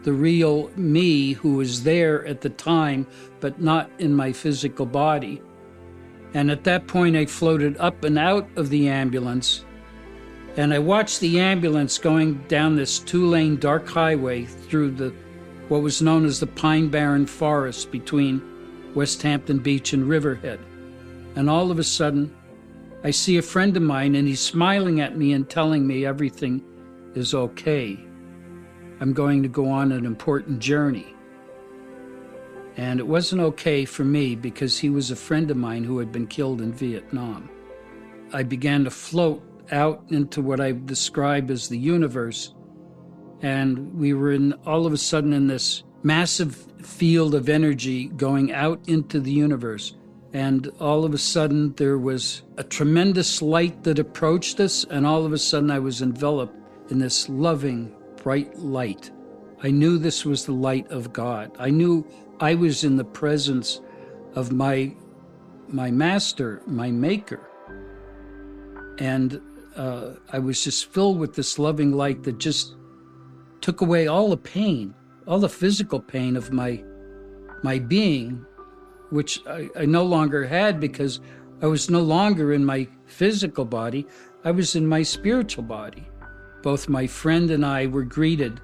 the 0.04 0.14
real 0.14 0.70
me 0.76 1.34
who 1.34 1.56
was 1.56 1.84
there 1.84 2.26
at 2.26 2.42
the 2.42 2.50
time, 2.50 3.06
but 3.40 3.62
not 3.62 3.92
in 4.00 4.14
my 4.16 4.32
physical 4.32 4.86
body. 4.86 5.42
And 6.34 6.50
at 6.50 6.64
that 6.64 6.88
point, 6.88 7.16
I 7.16 7.26
floated 7.26 7.78
up 7.78 8.04
and 8.04 8.18
out 8.18 8.48
of 8.56 8.70
the 8.70 8.88
ambulance. 8.88 9.66
And 10.58 10.74
I 10.74 10.80
watched 10.80 11.20
the 11.20 11.40
ambulance 11.40 11.98
going 11.98 12.44
down 12.48 12.76
this 12.76 13.00
two 13.00 13.28
lane 13.28 13.58
dark 13.58 13.88
highway 13.88 14.46
through 14.46 14.92
the 14.92 15.14
what 15.68 15.84
was 15.84 16.02
known 16.02 16.26
as 16.26 16.40
the 16.40 16.48
Pine 16.48 16.90
Barren 16.90 17.28
Forest 17.28 17.92
between 17.92 18.42
Westhampton 18.96 19.60
Beach 19.60 19.94
and 19.94 20.08
Riverhead. 20.08 20.60
And 21.36 21.50
all 21.50 21.72
of 21.72 21.80
a 21.80 21.84
sudden, 21.84 22.36
I 23.04 23.12
see 23.12 23.38
a 23.38 23.42
friend 23.42 23.78
of 23.78 23.84
mine 23.84 24.16
and 24.16 24.28
he's 24.28 24.42
smiling 24.42 25.00
at 25.00 25.18
me 25.18 25.34
and 25.34 25.50
telling 25.50 25.88
me 25.88 26.06
everything 26.06 26.64
is 27.16 27.34
okay. 27.34 27.98
I'm 29.00 29.14
going 29.14 29.42
to 29.44 29.50
go 29.50 29.70
on 29.70 29.92
an 29.92 30.06
important 30.06 30.60
journey. 30.60 31.16
And 32.76 33.00
it 33.00 33.08
wasn't 33.08 33.42
okay 33.42 33.86
for 33.86 34.04
me 34.04 34.36
because 34.36 34.78
he 34.78 34.90
was 34.90 35.12
a 35.12 35.16
friend 35.16 35.50
of 35.52 35.58
mine 35.58 35.84
who 35.84 36.00
had 36.00 36.12
been 36.12 36.28
killed 36.28 36.62
in 36.62 36.74
Vietnam. 36.74 37.50
I 38.34 38.44
began 38.44 38.84
to 38.84 38.92
float 38.92 39.44
out 39.72 40.04
into 40.10 40.42
what 40.42 40.60
I 40.60 40.72
describe 40.72 41.52
as 41.52 41.68
the 41.68 41.78
universe. 41.78 42.54
And 43.42 43.94
we 43.94 44.14
were 44.14 44.32
in 44.32 44.54
all 44.66 44.86
of 44.86 44.94
a 44.94 44.98
sudden 44.98 45.34
in 45.34 45.48
this 45.48 45.84
massive 46.04 46.69
field 46.82 47.36
of 47.36 47.50
energy 47.50 48.08
going 48.10 48.52
out 48.52 48.80
into 48.88 49.20
the 49.20 49.32
universe. 49.32 49.96
And 50.32 50.72
all 50.80 51.06
of 51.06 51.14
a 51.14 51.18
sudden, 51.18 51.74
there 51.74 51.98
was 51.98 52.44
a 52.58 52.64
tremendous 52.64 53.42
light 53.42 53.84
that 53.84 53.98
approached 53.98 54.60
us, 54.60 54.84
and 54.86 55.06
all 55.06 55.26
of 55.26 55.34
a 55.34 55.38
sudden, 55.38 55.72
I 55.72 55.80
was 55.80 56.02
enveloped 56.02 56.56
in 56.92 57.00
this 57.00 57.28
loving, 57.30 57.96
bright 58.22 58.58
light. 58.60 59.12
I 59.64 59.72
knew 59.72 59.98
this 59.98 60.26
was 60.26 60.46
the 60.46 60.54
light 60.54 60.90
of 60.92 61.12
God. 61.12 61.52
I 61.58 61.70
knew 61.70 62.06
I 62.40 62.56
was 62.56 62.84
in 62.84 62.96
the 62.96 63.04
presence 63.04 63.82
of 64.36 64.52
my, 64.52 64.96
my 65.68 65.92
master, 65.92 66.62
my 66.66 66.92
maker. 66.92 67.50
And 69.00 69.42
uh, 69.76 70.16
I 70.32 70.40
was 70.40 70.64
just 70.64 70.92
filled 70.92 71.20
with 71.20 71.36
this 71.36 71.58
loving 71.58 71.92
light 71.92 72.24
that 72.24 72.38
just 72.38 72.76
took 73.62 73.82
away 73.82 74.08
all 74.08 74.30
the 74.30 74.38
pain, 74.38 74.94
all 75.30 75.38
the 75.38 75.48
physical 75.48 76.00
pain 76.00 76.36
of 76.36 76.52
my, 76.52 76.84
my 77.62 77.78
being, 77.78 78.44
which 79.12 79.40
I, 79.46 79.70
I 79.78 79.86
no 79.86 80.04
longer 80.04 80.48
had 80.48 80.80
because 80.80 81.22
I 81.62 81.68
was 81.68 81.88
no 81.88 82.02
longer 82.02 82.52
in 82.52 82.66
my 82.66 82.88
physical 83.06 83.64
body, 83.64 84.08
I 84.44 84.50
was 84.50 84.76
in 84.76 84.88
my 84.88 85.04
spiritual 85.04 85.64
body. 85.64 86.08
Both 86.64 86.90
my 86.90 87.06
friend 87.06 87.52
and 87.52 87.64
I 87.64 87.86
were 87.86 88.04
greeted 88.04 88.60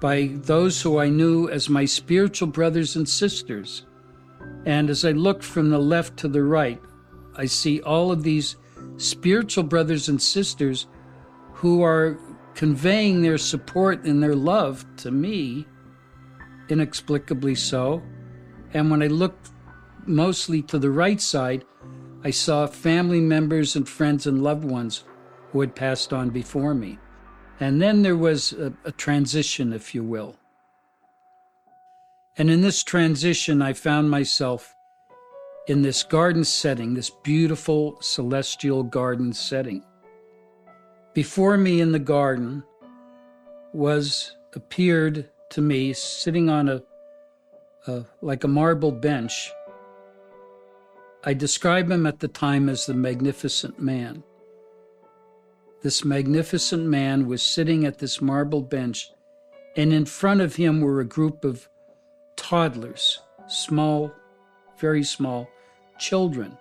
by 0.00 0.30
those 0.32 0.80
who 0.80 0.98
I 0.98 1.10
knew 1.10 1.50
as 1.50 1.68
my 1.68 1.84
spiritual 1.84 2.48
brothers 2.48 2.96
and 2.96 3.06
sisters. 3.06 3.84
And 4.64 4.88
as 4.88 5.04
I 5.04 5.12
looked 5.12 5.44
from 5.44 5.68
the 5.68 5.78
left 5.78 6.16
to 6.18 6.28
the 6.28 6.42
right, 6.42 6.80
I 7.36 7.44
see 7.44 7.82
all 7.82 8.10
of 8.10 8.22
these 8.22 8.56
spiritual 8.96 9.64
brothers 9.64 10.08
and 10.08 10.20
sisters 10.20 10.86
who 11.52 11.82
are 11.82 12.18
conveying 12.54 13.20
their 13.20 13.38
support 13.38 14.04
and 14.04 14.22
their 14.22 14.34
love 14.34 14.86
to 14.96 15.10
me, 15.10 15.66
inexplicably 16.68 17.54
so. 17.54 18.02
And 18.72 18.90
when 18.90 19.02
I 19.02 19.06
looked 19.06 19.50
mostly 20.06 20.62
to 20.62 20.78
the 20.78 20.90
right 20.90 21.20
side, 21.20 21.64
I 22.24 22.30
saw 22.30 22.66
family 22.66 23.20
members 23.20 23.76
and 23.76 23.88
friends 23.88 24.26
and 24.26 24.42
loved 24.42 24.64
ones 24.64 25.04
who 25.52 25.60
had 25.60 25.76
passed 25.76 26.12
on 26.12 26.30
before 26.30 26.74
me. 26.74 26.98
And 27.60 27.80
then 27.80 28.02
there 28.02 28.16
was 28.16 28.52
a, 28.52 28.72
a 28.84 28.92
transition, 28.92 29.72
if 29.72 29.94
you 29.94 30.02
will. 30.02 30.36
And 32.36 32.50
in 32.50 32.62
this 32.62 32.82
transition, 32.82 33.62
I 33.62 33.74
found 33.74 34.10
myself 34.10 34.74
in 35.68 35.82
this 35.82 36.02
garden 36.02 36.44
setting, 36.44 36.94
this 36.94 37.10
beautiful 37.10 37.98
celestial 38.00 38.82
garden 38.82 39.32
setting. 39.32 39.84
Before 41.14 41.56
me 41.56 41.80
in 41.80 41.92
the 41.92 41.98
garden 41.98 42.64
was 43.72 44.36
appeared 44.54 45.30
to 45.50 45.60
me 45.60 45.92
sitting 45.92 46.48
on 46.48 46.68
a, 46.68 46.82
a 47.86 48.04
like 48.20 48.44
a 48.44 48.48
marble 48.48 48.92
bench. 48.92 49.52
I 51.24 51.34
describe 51.34 51.90
him 51.90 52.06
at 52.06 52.20
the 52.20 52.28
time 52.28 52.68
as 52.68 52.86
the 52.86 52.94
magnificent 52.94 53.80
man. 53.80 54.22
This 55.82 56.04
magnificent 56.04 56.86
man 56.86 57.26
was 57.26 57.42
sitting 57.42 57.84
at 57.84 57.98
this 57.98 58.20
marble 58.20 58.62
bench, 58.62 59.10
and 59.76 59.92
in 59.92 60.06
front 60.06 60.40
of 60.40 60.56
him 60.56 60.80
were 60.80 61.00
a 61.00 61.04
group 61.04 61.44
of 61.44 61.68
toddlers, 62.36 63.20
small, 63.46 64.12
very 64.78 65.04
small 65.04 65.48
children. 65.98 66.56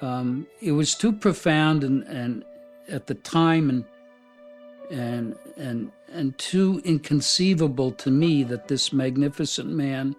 Um, 0.00 0.46
it 0.60 0.72
was 0.72 0.94
too 0.94 1.12
profound 1.12 1.82
and, 1.82 2.04
and 2.04 2.44
at 2.88 3.06
the 3.06 3.14
time 3.14 3.68
and 3.70 3.84
and 4.90 5.36
and 5.56 5.92
and 6.12 6.36
too 6.38 6.80
inconceivable 6.84 7.92
to 7.92 8.10
me 8.10 8.42
that 8.44 8.68
this 8.68 8.92
magnificent 8.92 9.68
man 9.68 10.16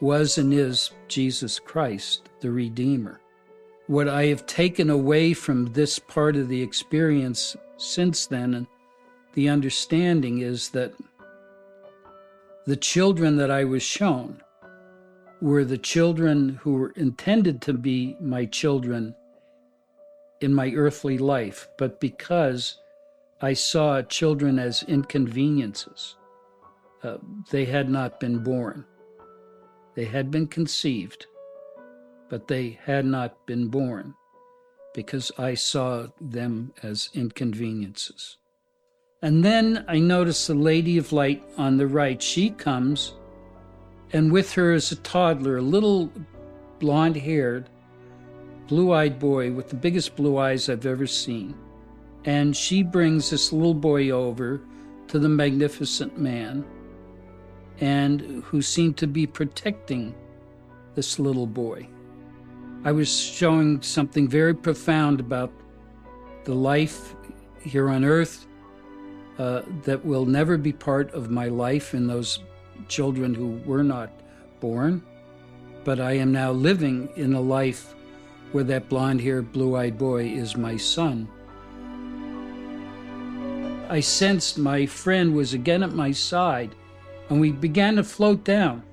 was 0.00 0.38
and 0.38 0.52
is 0.52 0.90
Jesus 1.08 1.58
Christ, 1.58 2.28
the 2.40 2.50
Redeemer. 2.50 3.20
What 3.86 4.08
I 4.08 4.26
have 4.26 4.46
taken 4.46 4.90
away 4.90 5.32
from 5.32 5.72
this 5.72 5.98
part 5.98 6.36
of 6.36 6.48
the 6.48 6.60
experience 6.60 7.56
since 7.76 8.26
then 8.26 8.54
and 8.54 8.66
the 9.34 9.48
understanding 9.48 10.38
is 10.38 10.68
that 10.70 10.92
the 12.66 12.76
children 12.76 13.36
that 13.36 13.50
I 13.50 13.64
was 13.64 13.82
shown 13.82 14.42
were 15.40 15.64
the 15.64 15.78
children 15.78 16.60
who 16.62 16.74
were 16.74 16.92
intended 16.96 17.60
to 17.62 17.72
be 17.72 18.16
my 18.20 18.44
children 18.44 19.14
in 20.40 20.54
my 20.54 20.72
earthly 20.72 21.18
life, 21.18 21.68
but 21.78 22.00
because 22.00 22.78
I 23.44 23.54
saw 23.54 24.02
children 24.02 24.60
as 24.60 24.84
inconveniences, 24.84 26.16
uh, 27.02 27.16
they 27.50 27.64
had 27.64 27.90
not 27.90 28.20
been 28.20 28.38
born. 28.38 28.84
They 29.96 30.04
had 30.04 30.30
been 30.30 30.46
conceived, 30.46 31.26
but 32.30 32.46
they 32.46 32.78
had 32.84 33.04
not 33.04 33.44
been 33.44 33.66
born, 33.66 34.14
because 34.94 35.32
I 35.38 35.54
saw 35.54 36.06
them 36.20 36.72
as 36.84 37.10
inconveniences. 37.14 38.36
And 39.22 39.44
then 39.44 39.84
I 39.88 39.98
notice 39.98 40.46
the 40.46 40.54
Lady 40.54 40.96
of 40.96 41.12
Light 41.12 41.42
on 41.58 41.76
the 41.76 41.88
right. 41.88 42.22
She 42.22 42.50
comes, 42.50 43.14
and 44.12 44.30
with 44.30 44.52
her 44.52 44.72
is 44.72 44.92
a 44.92 44.96
toddler, 44.96 45.56
a 45.56 45.62
little 45.62 46.12
blonde 46.78 47.16
haired, 47.16 47.68
blue 48.68 48.92
eyed 48.92 49.18
boy 49.18 49.50
with 49.50 49.68
the 49.68 49.76
biggest 49.76 50.14
blue 50.14 50.38
eyes 50.38 50.68
I've 50.68 50.86
ever 50.86 51.08
seen. 51.08 51.56
And 52.24 52.56
she 52.56 52.82
brings 52.82 53.30
this 53.30 53.52
little 53.52 53.74
boy 53.74 54.10
over 54.10 54.60
to 55.08 55.18
the 55.18 55.28
magnificent 55.28 56.18
man, 56.18 56.64
and 57.80 58.42
who 58.44 58.62
seemed 58.62 58.96
to 58.98 59.06
be 59.06 59.26
protecting 59.26 60.14
this 60.94 61.18
little 61.18 61.46
boy. 61.46 61.88
I 62.84 62.92
was 62.92 63.14
showing 63.14 63.82
something 63.82 64.28
very 64.28 64.54
profound 64.54 65.20
about 65.20 65.52
the 66.44 66.54
life 66.54 67.14
here 67.60 67.88
on 67.88 68.04
earth 68.04 68.46
uh, 69.38 69.62
that 69.84 70.04
will 70.04 70.26
never 70.26 70.56
be 70.56 70.72
part 70.72 71.12
of 71.12 71.30
my 71.30 71.48
life 71.48 71.94
in 71.94 72.06
those 72.06 72.40
children 72.88 73.34
who 73.34 73.60
were 73.64 73.84
not 73.84 74.10
born. 74.60 75.02
But 75.84 76.00
I 76.00 76.12
am 76.12 76.32
now 76.32 76.52
living 76.52 77.08
in 77.16 77.34
a 77.34 77.40
life 77.40 77.94
where 78.52 78.64
that 78.64 78.88
blonde 78.88 79.20
haired, 79.20 79.52
blue 79.52 79.76
eyed 79.76 79.98
boy 79.98 80.26
is 80.26 80.56
my 80.56 80.76
son. 80.76 81.28
I 83.92 84.00
sensed 84.00 84.56
my 84.56 84.86
friend 84.86 85.34
was 85.34 85.52
again 85.52 85.82
at 85.82 85.92
my 85.92 86.12
side, 86.12 86.74
and 87.28 87.38
we 87.38 87.52
began 87.52 87.96
to 87.96 88.02
float 88.02 88.42
down. 88.42 88.84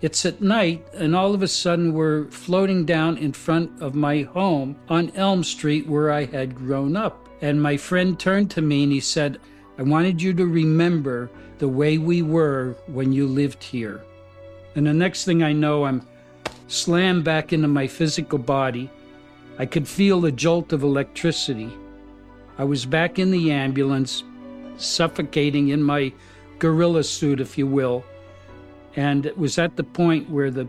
It's 0.00 0.24
at 0.24 0.40
night, 0.40 0.88
and 0.94 1.14
all 1.14 1.34
of 1.34 1.42
a 1.42 1.46
sudden 1.46 1.92
we're 1.92 2.30
floating 2.30 2.86
down 2.86 3.18
in 3.18 3.34
front 3.34 3.82
of 3.82 3.94
my 3.94 4.22
home 4.22 4.76
on 4.88 5.12
Elm 5.14 5.44
Street 5.44 5.86
where 5.86 6.10
I 6.10 6.24
had 6.24 6.54
grown 6.54 6.96
up. 6.96 7.28
And 7.42 7.62
my 7.62 7.76
friend 7.76 8.18
turned 8.18 8.50
to 8.52 8.62
me 8.62 8.84
and 8.84 8.92
he 8.92 9.00
said, 9.00 9.38
I 9.76 9.82
wanted 9.82 10.22
you 10.22 10.32
to 10.32 10.46
remember 10.46 11.30
the 11.58 11.68
way 11.68 11.98
we 11.98 12.22
were 12.22 12.78
when 12.86 13.12
you 13.12 13.26
lived 13.26 13.62
here. 13.62 14.02
And 14.74 14.86
the 14.86 14.94
next 14.94 15.26
thing 15.26 15.42
I 15.42 15.52
know, 15.52 15.84
I'm 15.84 16.08
slammed 16.66 17.24
back 17.24 17.52
into 17.52 17.68
my 17.68 17.86
physical 17.86 18.38
body. 18.38 18.90
I 19.58 19.66
could 19.66 19.86
feel 19.86 20.22
the 20.22 20.32
jolt 20.32 20.72
of 20.72 20.82
electricity. 20.82 21.70
I 22.56 22.64
was 22.64 22.86
back 22.86 23.18
in 23.18 23.30
the 23.30 23.52
ambulance, 23.52 24.24
suffocating 24.76 25.68
in 25.68 25.82
my 25.82 26.12
gorilla 26.58 27.04
suit, 27.04 27.40
if 27.40 27.58
you 27.58 27.66
will 27.66 28.04
and 28.96 29.26
it 29.26 29.36
was 29.36 29.58
at 29.58 29.76
the 29.76 29.84
point 29.84 30.28
where 30.28 30.50
the 30.50 30.66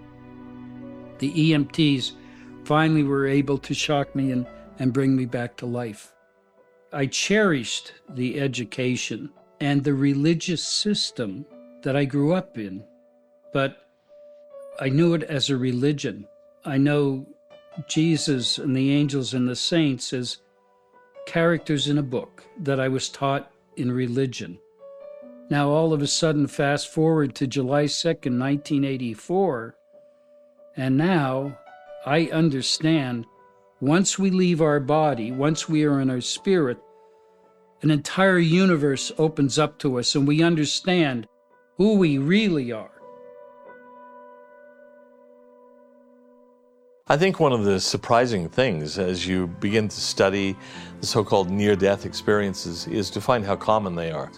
the 1.19 1.51
EMTs 1.51 2.11
finally 2.63 3.01
were 3.01 3.25
able 3.25 3.57
to 3.57 3.73
shock 3.73 4.15
me 4.15 4.31
and, 4.31 4.45
and 4.77 4.93
bring 4.93 5.15
me 5.15 5.25
back 5.25 5.57
to 5.57 5.65
life. 5.65 6.13
I 6.93 7.07
cherished 7.07 7.93
the 8.07 8.39
education 8.39 9.31
and 9.59 9.83
the 9.83 9.95
religious 9.95 10.63
system 10.63 11.43
that 11.81 11.95
I 11.95 12.05
grew 12.05 12.35
up 12.35 12.59
in, 12.59 12.83
but 13.51 13.87
I 14.79 14.89
knew 14.89 15.15
it 15.15 15.23
as 15.23 15.49
a 15.49 15.57
religion. 15.57 16.27
I 16.65 16.77
know 16.77 17.25
Jesus 17.87 18.59
and 18.59 18.75
the 18.75 18.91
angels 18.91 19.33
and 19.33 19.49
the 19.49 19.55
saints 19.55 20.13
as 20.13 20.37
characters 21.25 21.87
in 21.87 21.97
a 21.97 22.03
book 22.03 22.43
that 22.59 22.79
I 22.79 22.89
was 22.89 23.09
taught 23.09 23.51
in 23.77 23.91
religion. 23.91 24.59
Now, 25.49 25.69
all 25.69 25.93
of 25.93 26.01
a 26.01 26.07
sudden, 26.07 26.47
fast 26.47 26.89
forward 26.89 27.33
to 27.35 27.47
July 27.47 27.85
2nd, 27.85 28.37
1984, 28.37 29.75
and 30.75 30.97
now 30.97 31.57
I 32.05 32.25
understand 32.25 33.25
once 33.79 34.19
we 34.19 34.29
leave 34.29 34.61
our 34.61 34.79
body, 34.79 35.31
once 35.31 35.69
we 35.69 35.83
are 35.85 36.01
in 36.01 36.09
our 36.09 36.21
spirit, 36.21 36.77
an 37.81 37.91
entire 37.91 38.39
universe 38.39 39.11
opens 39.17 39.59
up 39.59 39.77
to 39.79 39.99
us 39.99 40.15
and 40.15 40.27
we 40.27 40.41
understand 40.41 41.27
who 41.77 41.95
we 41.95 42.17
really 42.17 42.71
are. 42.71 42.96
I 47.09 47.15
think 47.15 47.39
one 47.39 47.53
of 47.53 47.63
the 47.63 47.79
surprising 47.79 48.49
things 48.49 48.99
as 48.99 49.25
you 49.25 49.47
begin 49.47 49.87
to 49.87 50.01
study 50.01 50.57
the 50.99 51.07
so 51.07 51.23
called 51.23 51.49
near 51.49 51.73
death 51.73 52.05
experiences 52.05 52.85
is 52.85 53.09
to 53.11 53.21
find 53.21 53.45
how 53.45 53.55
common 53.55 53.95
they 53.95 54.11
are. 54.11 54.29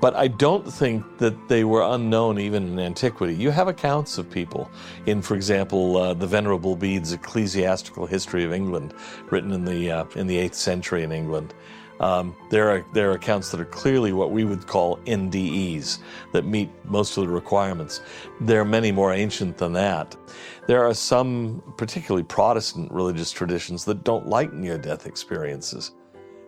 But 0.00 0.16
I 0.16 0.26
don't 0.26 0.66
think 0.66 1.18
that 1.18 1.46
they 1.46 1.62
were 1.62 1.82
unknown 1.82 2.40
even 2.40 2.66
in 2.66 2.78
antiquity. 2.80 3.36
You 3.36 3.52
have 3.52 3.68
accounts 3.68 4.18
of 4.18 4.28
people 4.28 4.68
in, 5.06 5.22
for 5.22 5.36
example, 5.36 5.96
uh, 5.96 6.14
the 6.14 6.26
Venerable 6.26 6.74
Bede's 6.74 7.12
Ecclesiastical 7.12 8.06
History 8.06 8.42
of 8.42 8.52
England, 8.52 8.94
written 9.30 9.52
in 9.52 9.64
the, 9.64 9.88
uh, 9.88 10.04
in 10.16 10.26
the 10.26 10.38
8th 10.38 10.54
century 10.54 11.04
in 11.04 11.12
England. 11.12 11.54
Um, 12.00 12.36
there, 12.50 12.70
are, 12.70 12.84
there 12.92 13.10
are 13.10 13.14
accounts 13.14 13.50
that 13.50 13.60
are 13.60 13.64
clearly 13.64 14.12
what 14.12 14.30
we 14.30 14.44
would 14.44 14.66
call 14.66 14.98
NDEs 14.98 15.98
that 16.32 16.44
meet 16.44 16.70
most 16.84 17.16
of 17.16 17.24
the 17.24 17.30
requirements. 17.30 18.00
There 18.40 18.60
are 18.60 18.64
many 18.64 18.92
more 18.92 19.12
ancient 19.12 19.58
than 19.58 19.72
that. 19.72 20.16
There 20.66 20.84
are 20.84 20.94
some, 20.94 21.62
particularly 21.76 22.24
Protestant 22.24 22.92
religious 22.92 23.32
traditions, 23.32 23.84
that 23.86 24.04
don't 24.04 24.28
like 24.28 24.52
near 24.52 24.78
death 24.78 25.06
experiences. 25.06 25.92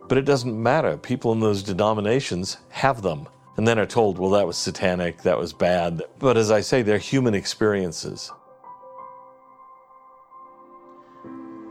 But 0.08 0.18
it 0.18 0.24
doesn't 0.24 0.60
matter. 0.60 0.96
People 0.96 1.32
in 1.32 1.40
those 1.40 1.62
denominations 1.62 2.58
have 2.68 3.02
them 3.02 3.28
and 3.56 3.66
then 3.66 3.78
are 3.78 3.86
told, 3.86 4.18
well, 4.18 4.30
that 4.30 4.46
was 4.46 4.56
satanic, 4.56 5.22
that 5.22 5.38
was 5.38 5.52
bad. 5.52 6.02
But 6.18 6.36
as 6.36 6.50
I 6.50 6.60
say, 6.60 6.82
they're 6.82 6.98
human 6.98 7.34
experiences. 7.34 8.30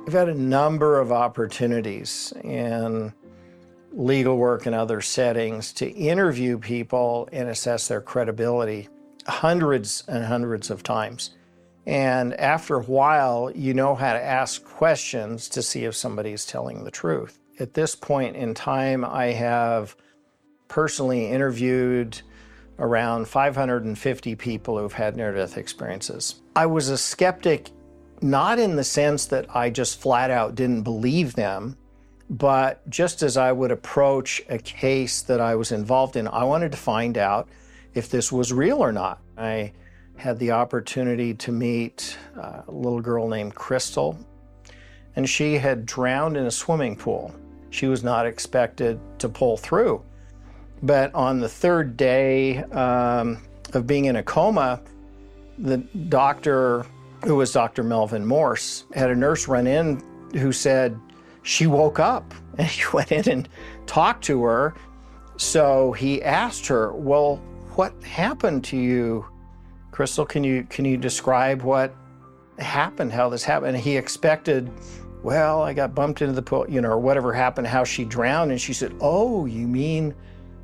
I've 0.06 0.14
had 0.14 0.30
a 0.30 0.34
number 0.34 1.00
of 1.00 1.12
opportunities 1.12 2.34
in 2.44 3.14
legal 3.92 4.38
work 4.38 4.66
and 4.66 4.76
other 4.76 5.02
settings 5.02 5.74
to 5.74 5.90
interview 5.90 6.58
people 6.58 7.28
and 7.32 7.50
assess 7.50 7.88
their 7.88 8.02
credibility 8.02 8.88
hundreds 9.28 10.04
and 10.08 10.26
hundreds 10.26 10.70
of 10.70 10.84
times. 10.84 11.32
And 11.86 12.34
after 12.36 12.76
a 12.76 12.84
while, 12.84 13.52
you 13.56 13.74
know 13.74 13.96
how 13.96 14.14
to 14.14 14.22
ask 14.22 14.64
questions 14.64 15.50
to 15.50 15.62
see 15.62 15.86
if 15.86 15.96
somebody 15.96 16.32
is 16.32 16.46
telling 16.46 16.84
the 16.84 16.92
truth. 16.92 17.40
At 17.60 17.74
this 17.74 17.96
point 17.96 18.36
in 18.36 18.54
time, 18.54 19.04
I 19.04 19.28
have 19.28 19.96
personally 20.68 21.28
interviewed 21.28 22.22
around 22.78 23.28
550 23.28 24.36
people 24.36 24.78
who've 24.78 24.94
had 24.94 25.18
near 25.18 25.34
death 25.34 25.58
experiences. 25.58 26.42
I 26.56 26.66
was 26.66 26.90
a 26.90 26.98
skeptic, 26.98 27.72
not 28.22 28.60
in 28.60 28.76
the 28.76 28.84
sense 28.84 29.26
that 29.26 29.54
I 29.56 29.70
just 29.70 30.00
flat 30.00 30.32
out 30.32 30.56
didn't 30.56 30.84
believe 30.84 31.34
them, 31.34 31.78
but 32.30 32.88
just 32.90 33.24
as 33.24 33.38
I 33.38 33.52
would 33.52 33.72
approach 33.72 34.42
a 34.50 34.60
case 34.60 35.22
that 35.24 35.42
I 35.42 35.56
was 35.56 35.72
involved 35.72 36.16
in, 36.16 36.28
I 36.28 36.44
wanted 36.44 36.72
to 36.72 36.78
find 36.78 37.18
out 37.18 37.50
if 37.94 38.10
this 38.10 38.32
was 38.32 38.54
real 38.54 38.78
or 38.78 38.92
not. 38.92 39.20
I 39.38 39.74
had 40.16 40.38
the 40.38 40.52
opportunity 40.52 41.34
to 41.34 41.52
meet 41.52 42.18
a 42.36 42.64
little 42.68 43.02
girl 43.02 43.28
named 43.28 43.56
Crystal, 43.56 44.18
and 45.16 45.28
she 45.28 45.56
had 45.56 45.86
drowned 45.86 46.38
in 46.38 46.46
a 46.46 46.52
swimming 46.52 46.96
pool. 46.96 47.34
She 47.72 47.88
was 47.88 48.04
not 48.04 48.26
expected 48.26 49.00
to 49.20 49.30
pull 49.30 49.58
through. 49.58 50.04
But 50.84 51.14
on 51.14 51.40
the 51.40 51.50
third 51.50 51.98
day 51.98 52.58
um, 52.58 53.42
of 53.74 53.88
being 53.88 54.06
in 54.06 54.18
a 54.18 54.24
coma, 54.24 54.82
the 55.58 55.78
doctor, 55.78 56.86
who 57.26 57.36
was 57.36 57.52
Dr. 57.52 57.84
Melvin 57.84 58.26
Morse, 58.26 58.86
had 58.94 59.10
a 59.10 59.16
nurse 59.16 59.48
run 59.48 59.68
in 59.68 60.02
who 60.34 60.52
said, 60.52 61.00
she 61.50 61.66
woke 61.66 62.00
up 62.00 62.32
and 62.60 62.68
he 62.76 62.84
went 62.94 63.12
in 63.12 63.28
and 63.28 63.50
talked 63.88 64.24
to 64.26 64.44
her. 64.44 64.76
So 65.38 65.94
he 65.94 66.22
asked 66.22 66.68
her, 66.68 66.94
"Well, 66.94 67.38
what 67.76 67.92
happened 68.04 68.64
to 68.66 68.78
you, 68.78 69.26
Crystal? 69.92 70.26
Can 70.26 70.44
you 70.44 70.64
can 70.70 70.86
you 70.86 70.96
describe 70.96 71.64
what 71.64 71.96
happened? 72.60 73.12
How 73.12 73.30
this 73.30 73.44
happened?" 73.44 73.76
And 73.76 73.84
he 73.84 73.98
expected, 73.98 74.70
"Well, 75.24 75.64
I 75.64 75.74
got 75.74 75.96
bumped 75.96 76.22
into 76.22 76.34
the 76.34 76.42
pool, 76.42 76.66
you 76.70 76.82
know, 76.82 76.90
or 76.90 77.00
whatever 77.00 77.34
happened. 77.34 77.68
How 77.68 77.84
she 77.84 78.06
drowned?" 78.06 78.52
And 78.52 78.62
she 78.62 78.74
said, 78.74 78.94
"Oh, 79.02 79.46
you 79.46 79.68
mean?" 79.68 80.14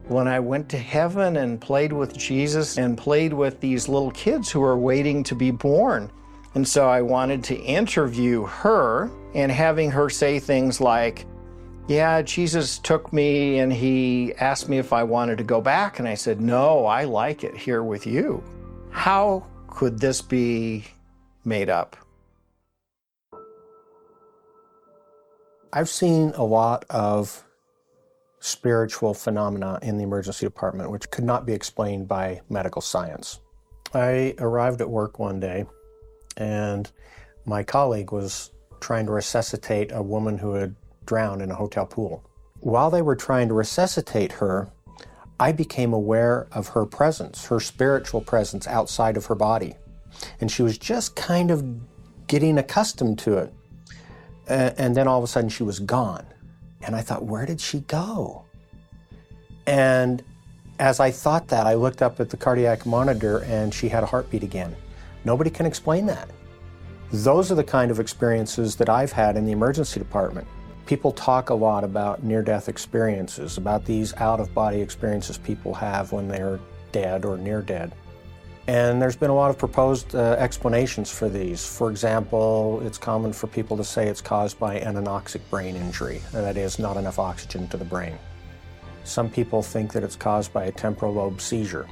When 0.07 0.27
I 0.27 0.39
went 0.39 0.69
to 0.69 0.77
heaven 0.77 1.37
and 1.37 1.59
played 1.59 1.91
with 1.91 2.15
Jesus 2.15 2.77
and 2.77 2.95
played 2.95 3.33
with 3.33 3.59
these 3.59 3.89
little 3.89 4.11
kids 4.11 4.51
who 4.51 4.61
are 4.61 4.77
waiting 4.77 5.23
to 5.23 5.33
be 5.33 5.49
born. 5.49 6.11
And 6.53 6.67
so 6.67 6.87
I 6.87 7.01
wanted 7.01 7.43
to 7.45 7.55
interview 7.55 8.45
her 8.45 9.09
and 9.35 9.51
having 9.51 9.91
her 9.91 10.09
say 10.09 10.39
things 10.39 10.81
like, 10.81 11.25
Yeah, 11.87 12.23
Jesus 12.23 12.79
took 12.79 13.13
me 13.13 13.59
and 13.59 13.71
he 13.71 14.33
asked 14.35 14.69
me 14.69 14.79
if 14.79 14.93
I 14.93 15.03
wanted 15.03 15.37
to 15.37 15.43
go 15.43 15.61
back. 15.61 15.99
And 15.99 16.07
I 16.07 16.15
said, 16.15 16.41
No, 16.41 16.85
I 16.85 17.03
like 17.03 17.43
it 17.43 17.55
here 17.55 17.83
with 17.83 18.07
you. 18.07 18.43
How 18.89 19.45
could 19.67 19.99
this 19.99 20.21
be 20.21 20.85
made 21.43 21.69
up? 21.69 21.97
I've 25.73 25.89
seen 25.89 26.31
a 26.35 26.43
lot 26.43 26.85
of 26.89 27.43
spiritual 28.39 29.13
phenomena 29.13 29.79
in 29.81 29.97
the 29.97 30.03
emergency 30.03 30.45
department 30.45 30.91
which 30.91 31.09
could 31.09 31.25
not 31.25 31.45
be 31.45 31.51
explained 31.51 32.07
by 32.07 32.39
medical 32.47 32.81
science. 32.81 33.41
I 33.93 34.35
arrived 34.37 34.79
at 34.81 34.89
work 34.89 35.19
one 35.19 35.39
day 35.39 35.65
and 36.37 36.89
my 37.45 37.63
colleague 37.63 38.11
was 38.11 38.51
trying 38.79 39.05
to 39.05 39.11
resuscitate 39.11 39.91
a 39.91 40.01
woman 40.01 40.37
who 40.37 40.53
had 40.53 40.75
drowned 41.05 41.41
in 41.41 41.51
a 41.51 41.55
hotel 41.55 41.85
pool. 41.85 42.23
While 42.59 42.89
they 42.89 43.01
were 43.01 43.15
trying 43.15 43.47
to 43.49 43.53
resuscitate 43.53 44.33
her, 44.33 44.69
I 45.39 45.51
became 45.51 45.93
aware 45.93 46.47
of 46.51 46.69
her 46.69 46.85
presence, 46.85 47.45
her 47.47 47.59
spiritual 47.59 48.21
presence 48.21 48.67
outside 48.67 49.17
of 49.17 49.25
her 49.25 49.35
body. 49.35 49.75
And 50.39 50.49
she 50.49 50.63
was 50.63 50.77
just 50.77 51.15
kind 51.15 51.51
of 51.51 51.63
getting 52.27 52.57
accustomed 52.57 53.19
to 53.19 53.37
it. 53.37 53.53
And 54.47 54.95
then 54.95 55.07
all 55.07 55.17
of 55.17 55.23
a 55.23 55.27
sudden 55.27 55.49
she 55.49 55.63
was 55.63 55.79
gone. 55.79 56.25
And 56.81 56.95
I 56.95 57.01
thought, 57.01 57.25
where 57.25 57.45
did 57.45 57.59
she 57.59 57.81
go? 57.81 58.45
And 59.67 60.23
as 60.79 60.99
I 60.99 61.11
thought 61.11 61.47
that, 61.49 61.67
I 61.67 61.73
looked 61.73 62.01
up 62.01 62.19
at 62.19 62.29
the 62.29 62.37
cardiac 62.37 62.85
monitor 62.85 63.39
and 63.39 63.73
she 63.73 63.89
had 63.89 64.03
a 64.03 64.05
heartbeat 64.05 64.43
again. 64.43 64.75
Nobody 65.23 65.49
can 65.49 65.65
explain 65.65 66.05
that. 66.05 66.29
Those 67.23 67.49
are 67.49 67.55
the 67.55 67.63
kind 67.63 67.91
of 67.91 68.01
experiences 68.01 68.75
that 68.75 68.89
I've 68.89 69.13
had 69.13 69.37
in 69.37 69.45
the 69.45 69.53
emergency 69.53 70.01
department. 70.01 70.45
People 70.85 71.13
talk 71.13 71.49
a 71.49 71.53
lot 71.53 71.85
about 71.85 72.23
near 72.23 72.41
death 72.41 72.67
experiences, 72.67 73.57
about 73.57 73.85
these 73.85 74.13
out 74.15 74.41
of 74.41 74.53
body 74.53 74.81
experiences 74.81 75.37
people 75.37 75.73
have 75.73 76.11
when 76.11 76.27
they're 76.27 76.59
dead 76.91 77.23
or 77.23 77.37
near 77.37 77.61
dead. 77.61 77.93
And 78.67 79.01
there's 79.01 79.15
been 79.15 79.29
a 79.29 79.35
lot 79.35 79.49
of 79.49 79.57
proposed 79.57 80.13
uh, 80.13 80.35
explanations 80.39 81.09
for 81.09 81.29
these. 81.29 81.65
For 81.65 81.89
example, 81.89 82.81
it's 82.85 82.97
common 82.97 83.31
for 83.31 83.47
people 83.47 83.77
to 83.77 83.83
say 83.85 84.07
it's 84.07 84.21
caused 84.21 84.59
by 84.59 84.75
an 84.79 84.95
anoxic 84.95 85.41
brain 85.49 85.77
injury, 85.77 86.21
that 86.33 86.57
is, 86.57 86.79
not 86.79 86.97
enough 86.97 87.17
oxygen 87.17 87.69
to 87.69 87.77
the 87.77 87.85
brain. 87.85 88.17
Some 89.05 89.29
people 89.29 89.61
think 89.61 89.93
that 89.93 90.03
it's 90.03 90.17
caused 90.17 90.51
by 90.51 90.65
a 90.65 90.71
temporal 90.71 91.13
lobe 91.13 91.39
seizure. 91.39 91.87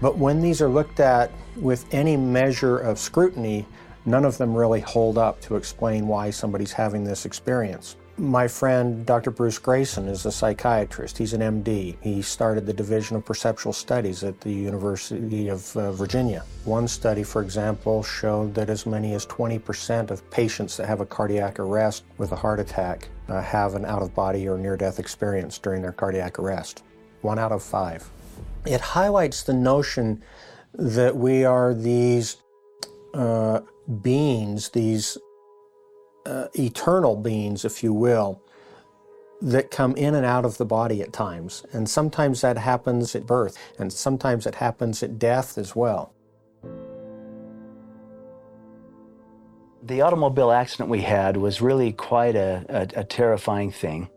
But 0.00 0.16
when 0.16 0.40
these 0.40 0.62
are 0.62 0.68
looked 0.68 0.98
at 0.98 1.30
with 1.56 1.84
any 1.92 2.16
measure 2.16 2.78
of 2.78 2.98
scrutiny, 2.98 3.66
none 4.04 4.24
of 4.24 4.38
them 4.38 4.54
really 4.54 4.80
hold 4.80 5.18
up 5.18 5.40
to 5.42 5.56
explain 5.56 6.06
why 6.06 6.30
somebody's 6.30 6.72
having 6.72 7.04
this 7.04 7.24
experience. 7.24 7.96
My 8.18 8.46
friend 8.46 9.06
Dr. 9.06 9.30
Bruce 9.30 9.58
Greyson 9.58 10.06
is 10.06 10.26
a 10.26 10.32
psychiatrist. 10.32 11.16
He's 11.16 11.32
an 11.32 11.40
MD. 11.40 11.96
He 12.02 12.20
started 12.20 12.66
the 12.66 12.72
Division 12.72 13.16
of 13.16 13.24
Perceptual 13.24 13.72
Studies 13.72 14.22
at 14.22 14.38
the 14.42 14.52
University 14.52 15.48
of 15.48 15.74
uh, 15.76 15.92
Virginia. 15.92 16.44
One 16.64 16.86
study, 16.86 17.22
for 17.22 17.40
example, 17.40 18.02
showed 18.02 18.54
that 18.54 18.68
as 18.68 18.84
many 18.84 19.14
as 19.14 19.24
20% 19.26 20.10
of 20.10 20.30
patients 20.30 20.76
that 20.76 20.86
have 20.86 21.00
a 21.00 21.06
cardiac 21.06 21.58
arrest 21.58 22.04
with 22.18 22.32
a 22.32 22.36
heart 22.36 22.60
attack 22.60 23.08
uh, 23.28 23.40
have 23.40 23.74
an 23.74 23.86
out 23.86 24.02
of 24.02 24.14
body 24.14 24.46
or 24.46 24.58
near 24.58 24.76
death 24.76 24.98
experience 24.98 25.58
during 25.58 25.80
their 25.80 25.92
cardiac 25.92 26.38
arrest. 26.38 26.84
One 27.22 27.38
out 27.38 27.50
of 27.50 27.62
five. 27.62 28.08
It 28.66 28.80
highlights 28.80 29.42
the 29.42 29.54
notion 29.54 30.22
that 30.74 31.16
we 31.16 31.44
are 31.44 31.72
these 31.72 32.36
uh, 33.14 33.60
beings, 34.02 34.70
these 34.70 35.18
uh, 36.26 36.46
eternal 36.54 37.16
beings, 37.16 37.64
if 37.64 37.82
you 37.82 37.92
will, 37.92 38.40
that 39.40 39.70
come 39.70 39.96
in 39.96 40.14
and 40.14 40.24
out 40.24 40.44
of 40.44 40.56
the 40.58 40.64
body 40.64 41.02
at 41.02 41.12
times. 41.12 41.64
And 41.72 41.88
sometimes 41.88 42.40
that 42.42 42.56
happens 42.56 43.16
at 43.16 43.26
birth, 43.26 43.58
and 43.78 43.92
sometimes 43.92 44.46
it 44.46 44.54
happens 44.56 45.02
at 45.02 45.18
death 45.18 45.58
as 45.58 45.74
well. 45.74 46.12
The 49.84 50.00
automobile 50.00 50.52
accident 50.52 50.88
we 50.88 51.00
had 51.00 51.36
was 51.36 51.60
really 51.60 51.92
quite 51.92 52.36
a, 52.36 52.64
a, 52.68 53.00
a 53.00 53.04
terrifying 53.04 53.72
thing. 53.72 54.08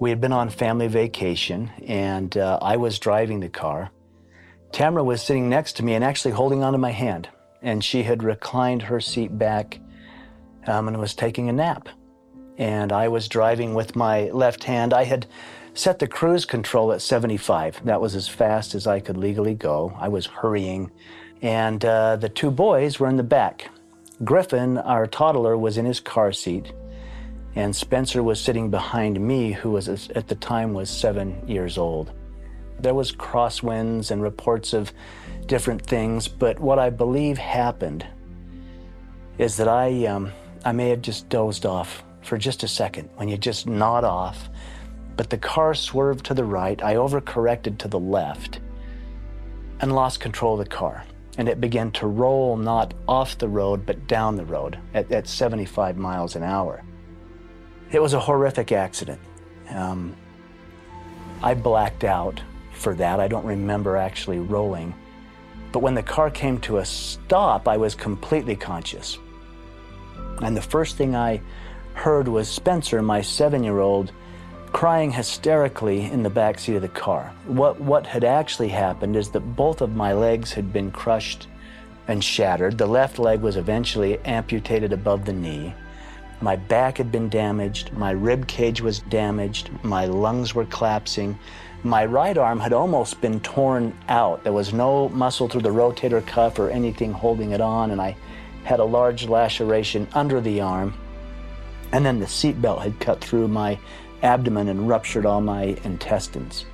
We 0.00 0.08
had 0.08 0.22
been 0.22 0.32
on 0.32 0.48
family 0.48 0.88
vacation, 0.88 1.70
and 1.86 2.34
uh, 2.34 2.58
I 2.62 2.78
was 2.78 2.98
driving 2.98 3.40
the 3.40 3.50
car. 3.50 3.90
Tamara 4.72 5.04
was 5.04 5.20
sitting 5.20 5.50
next 5.50 5.74
to 5.76 5.84
me 5.84 5.92
and 5.92 6.02
actually 6.02 6.30
holding 6.30 6.62
onto 6.62 6.78
my 6.78 6.92
hand 6.92 7.28
and 7.62 7.82
she 7.84 8.02
had 8.02 8.22
reclined 8.22 8.82
her 8.82 9.00
seat 9.00 9.36
back 9.38 9.80
um, 10.66 10.88
and 10.88 10.98
was 10.98 11.14
taking 11.14 11.48
a 11.48 11.52
nap. 11.52 11.88
And 12.58 12.92
I 12.92 13.08
was 13.08 13.28
driving 13.28 13.74
with 13.74 13.96
my 13.96 14.30
left 14.30 14.64
hand. 14.64 14.92
I 14.92 15.04
had 15.04 15.26
set 15.74 15.98
the 15.98 16.06
cruise 16.06 16.44
control 16.44 16.92
at 16.92 17.00
75. 17.00 17.84
That 17.84 18.00
was 18.00 18.14
as 18.14 18.28
fast 18.28 18.74
as 18.74 18.86
I 18.86 19.00
could 19.00 19.16
legally 19.16 19.54
go. 19.54 19.96
I 19.98 20.08
was 20.08 20.26
hurrying. 20.26 20.90
And 21.42 21.82
uh, 21.84 22.16
the 22.16 22.28
two 22.28 22.50
boys 22.50 23.00
were 23.00 23.08
in 23.08 23.16
the 23.16 23.22
back. 23.22 23.70
Griffin, 24.24 24.76
our 24.76 25.06
toddler, 25.06 25.56
was 25.56 25.78
in 25.78 25.86
his 25.86 26.00
car 26.00 26.30
seat, 26.30 26.72
and 27.54 27.74
Spencer 27.74 28.22
was 28.22 28.38
sitting 28.38 28.70
behind 28.70 29.18
me, 29.18 29.52
who 29.52 29.70
was 29.70 29.88
at 29.88 30.28
the 30.28 30.34
time 30.34 30.74
was 30.74 30.90
seven 30.90 31.42
years 31.48 31.78
old. 31.78 32.12
There 32.78 32.94
was 32.94 33.12
crosswinds 33.12 34.10
and 34.10 34.22
reports 34.22 34.74
of 34.74 34.92
different 35.50 35.84
things, 35.84 36.28
but 36.28 36.60
what 36.60 36.78
I 36.78 36.90
believe 36.90 37.36
happened 37.36 38.06
is 39.36 39.56
that 39.56 39.66
I, 39.66 40.06
um, 40.06 40.30
I 40.64 40.70
may 40.70 40.90
have 40.90 41.02
just 41.02 41.28
dozed 41.28 41.66
off 41.66 42.04
for 42.22 42.38
just 42.38 42.62
a 42.62 42.68
second 42.68 43.10
when 43.16 43.28
you 43.28 43.36
just 43.36 43.66
nod 43.66 44.04
off. 44.04 44.48
But 45.16 45.28
the 45.28 45.38
car 45.38 45.74
swerved 45.74 46.24
to 46.26 46.34
the 46.34 46.44
right. 46.44 46.80
I 46.80 46.94
overcorrected 46.94 47.78
to 47.78 47.88
the 47.88 47.98
left 47.98 48.60
and 49.80 49.92
lost 49.92 50.20
control 50.20 50.52
of 50.52 50.60
the 50.60 50.70
car. 50.70 51.02
And 51.36 51.48
it 51.48 51.60
began 51.60 51.90
to 51.92 52.06
roll 52.06 52.56
not 52.56 52.94
off 53.08 53.36
the 53.36 53.48
road, 53.48 53.84
but 53.84 54.06
down 54.06 54.36
the 54.36 54.44
road 54.44 54.78
at, 54.94 55.10
at 55.10 55.26
75 55.26 55.96
miles 55.96 56.36
an 56.36 56.44
hour. 56.44 56.84
It 57.90 58.00
was 58.00 58.14
a 58.14 58.20
horrific 58.20 58.70
accident. 58.70 59.20
Um, 59.70 60.14
I 61.42 61.54
blacked 61.54 62.04
out 62.04 62.40
for 62.72 62.94
that. 62.94 63.18
I 63.18 63.26
don't 63.26 63.44
remember 63.44 63.96
actually 63.96 64.38
rolling. 64.38 64.94
But 65.72 65.80
when 65.80 65.94
the 65.94 66.02
car 66.02 66.30
came 66.30 66.58
to 66.60 66.78
a 66.78 66.84
stop, 66.84 67.68
I 67.68 67.76
was 67.76 67.94
completely 67.94 68.56
conscious. 68.56 69.18
And 70.42 70.56
the 70.56 70.62
first 70.62 70.96
thing 70.96 71.14
I 71.14 71.40
heard 71.94 72.28
was 72.28 72.48
Spencer, 72.48 73.02
my 73.02 73.20
seven 73.20 73.62
year 73.62 73.78
old, 73.78 74.12
crying 74.72 75.10
hysterically 75.10 76.04
in 76.04 76.22
the 76.22 76.30
back 76.30 76.58
seat 76.58 76.76
of 76.76 76.82
the 76.82 76.88
car. 76.88 77.32
What, 77.46 77.80
what 77.80 78.06
had 78.06 78.24
actually 78.24 78.68
happened 78.68 79.16
is 79.16 79.30
that 79.30 79.40
both 79.56 79.80
of 79.80 79.96
my 79.96 80.12
legs 80.12 80.52
had 80.52 80.72
been 80.72 80.90
crushed 80.90 81.48
and 82.08 82.22
shattered. 82.22 82.78
The 82.78 82.86
left 82.86 83.18
leg 83.18 83.40
was 83.40 83.56
eventually 83.56 84.18
amputated 84.20 84.92
above 84.92 85.24
the 85.24 85.32
knee. 85.32 85.74
My 86.40 86.56
back 86.56 86.96
had 86.96 87.12
been 87.12 87.28
damaged, 87.28 87.92
my 87.92 88.12
rib 88.12 88.46
cage 88.46 88.80
was 88.80 89.00
damaged, 89.00 89.70
my 89.82 90.06
lungs 90.06 90.54
were 90.54 90.64
collapsing. 90.64 91.38
My 91.82 92.04
right 92.04 92.36
arm 92.36 92.60
had 92.60 92.74
almost 92.74 93.22
been 93.22 93.40
torn 93.40 93.96
out. 94.08 94.44
There 94.44 94.52
was 94.52 94.74
no 94.74 95.08
muscle 95.08 95.48
through 95.48 95.62
the 95.62 95.70
rotator 95.70 96.24
cuff 96.26 96.58
or 96.58 96.68
anything 96.68 97.10
holding 97.10 97.52
it 97.52 97.62
on, 97.62 97.90
and 97.90 98.02
I 98.02 98.16
had 98.64 98.80
a 98.80 98.84
large 98.84 99.26
laceration 99.26 100.06
under 100.12 100.42
the 100.42 100.60
arm. 100.60 100.92
And 101.92 102.04
then 102.04 102.20
the 102.20 102.26
seatbelt 102.26 102.82
had 102.82 103.00
cut 103.00 103.24
through 103.24 103.48
my 103.48 103.78
abdomen 104.22 104.68
and 104.68 104.88
ruptured 104.88 105.24
all 105.24 105.40
my 105.40 105.74
intestines. 105.84 106.66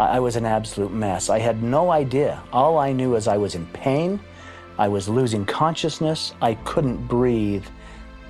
I 0.00 0.18
was 0.18 0.34
an 0.34 0.44
absolute 0.44 0.92
mess. 0.92 1.30
I 1.30 1.38
had 1.38 1.62
no 1.62 1.92
idea. 1.92 2.42
All 2.52 2.78
I 2.78 2.92
knew 2.92 3.14
is 3.14 3.28
I 3.28 3.36
was 3.36 3.54
in 3.54 3.66
pain. 3.66 4.18
I 4.76 4.88
was 4.88 5.08
losing 5.08 5.44
consciousness. 5.44 6.34
I 6.42 6.54
couldn't 6.54 7.06
breathe. 7.06 7.66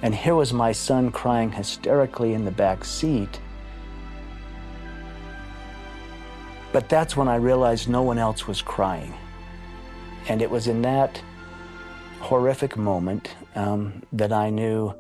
And 0.03 0.15
here 0.15 0.35
was 0.35 0.53
my 0.53 0.73
son 0.73 1.11
crying 1.11 1.53
hysterically 1.53 2.35
in 2.35 2.45
the 2.45 2.51
back 2.51 2.85
seat. 2.85 3.41
But 6.79 6.89
that's 6.89 7.17
when 7.17 7.27
I 7.27 7.35
realized 7.35 7.89
no 7.89 8.03
one 8.03 8.19
else 8.19 8.47
was 8.47 8.63
crying. 8.63 9.13
And 10.29 10.41
it 10.41 10.49
was 10.49 10.69
in 10.69 10.81
that 10.83 11.21
horrific 12.21 12.77
moment 12.77 13.35
um, 13.57 14.05
that 14.13 14.33
I 14.33 14.51
knew, 14.51 14.95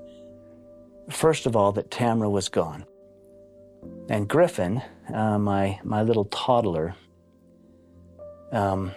first 1.09 1.47
of 1.47 1.55
all, 1.55 1.71
that 1.71 1.89
Tamra 1.89 2.29
was 2.29 2.49
gone. 2.49 2.85
And 4.09 4.27
Griffin, 4.29 4.83
uh, 5.15 5.39
my, 5.39 5.79
my 5.85 6.03
little 6.03 6.25
toddler, 6.25 6.97
um, 8.51 8.91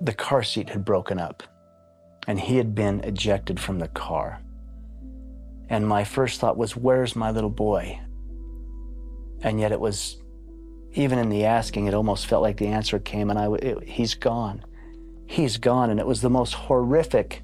the 0.00 0.14
car 0.14 0.44
seat 0.44 0.68
had 0.68 0.84
broken 0.84 1.18
up 1.18 1.42
and 2.28 2.38
he 2.38 2.56
had 2.56 2.72
been 2.72 3.00
ejected 3.00 3.58
from 3.58 3.80
the 3.80 3.88
car. 3.88 4.40
And 5.68 5.88
my 5.88 6.04
first 6.04 6.38
thought 6.38 6.56
was, 6.56 6.76
Where's 6.76 7.16
my 7.16 7.32
little 7.32 7.50
boy? 7.50 7.98
And 9.42 9.58
yet 9.58 9.72
it 9.72 9.80
was, 9.80 10.22
even 10.96 11.18
in 11.18 11.28
the 11.28 11.44
asking, 11.44 11.86
it 11.86 11.94
almost 11.94 12.26
felt 12.26 12.42
like 12.42 12.56
the 12.56 12.68
answer 12.68 12.98
came, 12.98 13.28
and 13.28 13.38
I, 13.38 13.52
it, 13.52 13.84
he's 13.84 14.14
gone. 14.14 14.64
He's 15.26 15.58
gone. 15.58 15.90
And 15.90 16.00
it 16.00 16.06
was 16.06 16.22
the 16.22 16.30
most 16.30 16.54
horrific, 16.54 17.42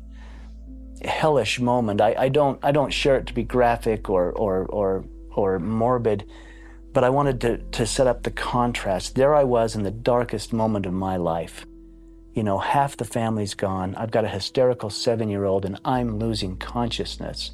hellish 1.04 1.60
moment. 1.60 2.00
I, 2.00 2.14
I, 2.18 2.28
don't, 2.30 2.58
I 2.62 2.72
don't 2.72 2.92
share 2.92 3.16
it 3.16 3.26
to 3.26 3.34
be 3.34 3.42
graphic 3.42 4.08
or, 4.08 4.32
or, 4.32 4.64
or, 4.66 5.04
or 5.30 5.58
morbid, 5.58 6.24
but 6.94 7.04
I 7.04 7.10
wanted 7.10 7.40
to, 7.42 7.58
to 7.58 7.86
set 7.86 8.06
up 8.06 8.22
the 8.22 8.30
contrast. 8.30 9.14
There 9.14 9.34
I 9.34 9.44
was 9.44 9.76
in 9.76 9.82
the 9.82 9.90
darkest 9.90 10.52
moment 10.52 10.86
of 10.86 10.94
my 10.94 11.16
life. 11.16 11.66
You 12.32 12.42
know, 12.42 12.58
half 12.58 12.96
the 12.96 13.04
family's 13.04 13.52
gone. 13.52 13.94
I've 13.96 14.10
got 14.10 14.24
a 14.24 14.28
hysterical 14.28 14.88
seven 14.88 15.28
year 15.28 15.44
old, 15.44 15.66
and 15.66 15.78
I'm 15.84 16.18
losing 16.18 16.56
consciousness. 16.56 17.50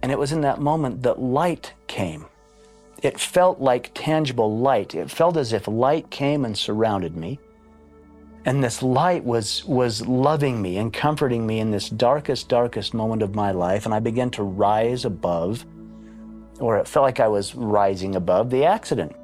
And 0.00 0.12
it 0.12 0.18
was 0.18 0.30
in 0.30 0.42
that 0.42 0.60
moment 0.60 1.02
that 1.02 1.20
light 1.20 1.72
came. 1.88 2.26
It 3.04 3.20
felt 3.20 3.60
like 3.60 3.92
tangible 3.94 4.58
light. 4.58 4.94
It 4.94 5.10
felt 5.10 5.36
as 5.36 5.52
if 5.52 5.68
light 5.68 6.10
came 6.10 6.44
and 6.44 6.58
surrounded 6.58 7.16
me. 7.16 7.38
And 8.46 8.64
this 8.64 8.82
light 8.82 9.24
was, 9.24 9.64
was 9.66 10.06
loving 10.06 10.60
me 10.60 10.78
and 10.78 10.92
comforting 10.92 11.46
me 11.46 11.60
in 11.60 11.70
this 11.70 11.88
darkest, 11.88 12.48
darkest 12.48 12.94
moment 12.94 13.22
of 13.22 13.34
my 13.34 13.52
life. 13.52 13.84
And 13.84 13.94
I 13.94 14.00
began 14.00 14.30
to 14.30 14.42
rise 14.42 15.04
above 15.04 15.64
or 16.60 16.78
it 16.78 16.88
felt 16.88 17.04
like 17.04 17.20
I 17.20 17.28
was 17.28 17.54
rising 17.54 18.14
above 18.14 18.50
the 18.50 18.64
accident, 18.64 19.14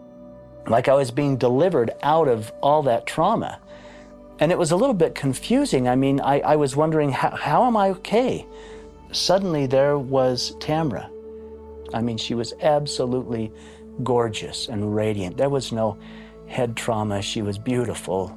like 0.66 0.88
I 0.88 0.94
was 0.94 1.10
being 1.10 1.36
delivered 1.36 1.90
out 2.02 2.28
of 2.28 2.52
all 2.62 2.82
that 2.84 3.06
trauma. 3.06 3.60
And 4.40 4.50
it 4.50 4.58
was 4.58 4.72
a 4.72 4.76
little 4.76 4.94
bit 4.94 5.14
confusing. 5.14 5.88
I 5.88 5.96
mean, 5.96 6.20
I, 6.20 6.40
I 6.40 6.56
was 6.56 6.74
wondering, 6.74 7.12
how, 7.12 7.30
how 7.30 7.64
am 7.66 7.76
I 7.76 7.90
okay? 7.90 8.46
Suddenly 9.12 9.66
there 9.66 9.98
was 9.98 10.56
Tamra. 10.58 11.10
I 11.92 12.00
mean, 12.00 12.16
she 12.16 12.34
was 12.34 12.54
absolutely 12.60 13.52
gorgeous 14.02 14.68
and 14.68 14.94
radiant. 14.94 15.36
There 15.36 15.48
was 15.48 15.72
no 15.72 15.98
head 16.46 16.76
trauma. 16.76 17.22
She 17.22 17.42
was 17.42 17.58
beautiful, 17.58 18.36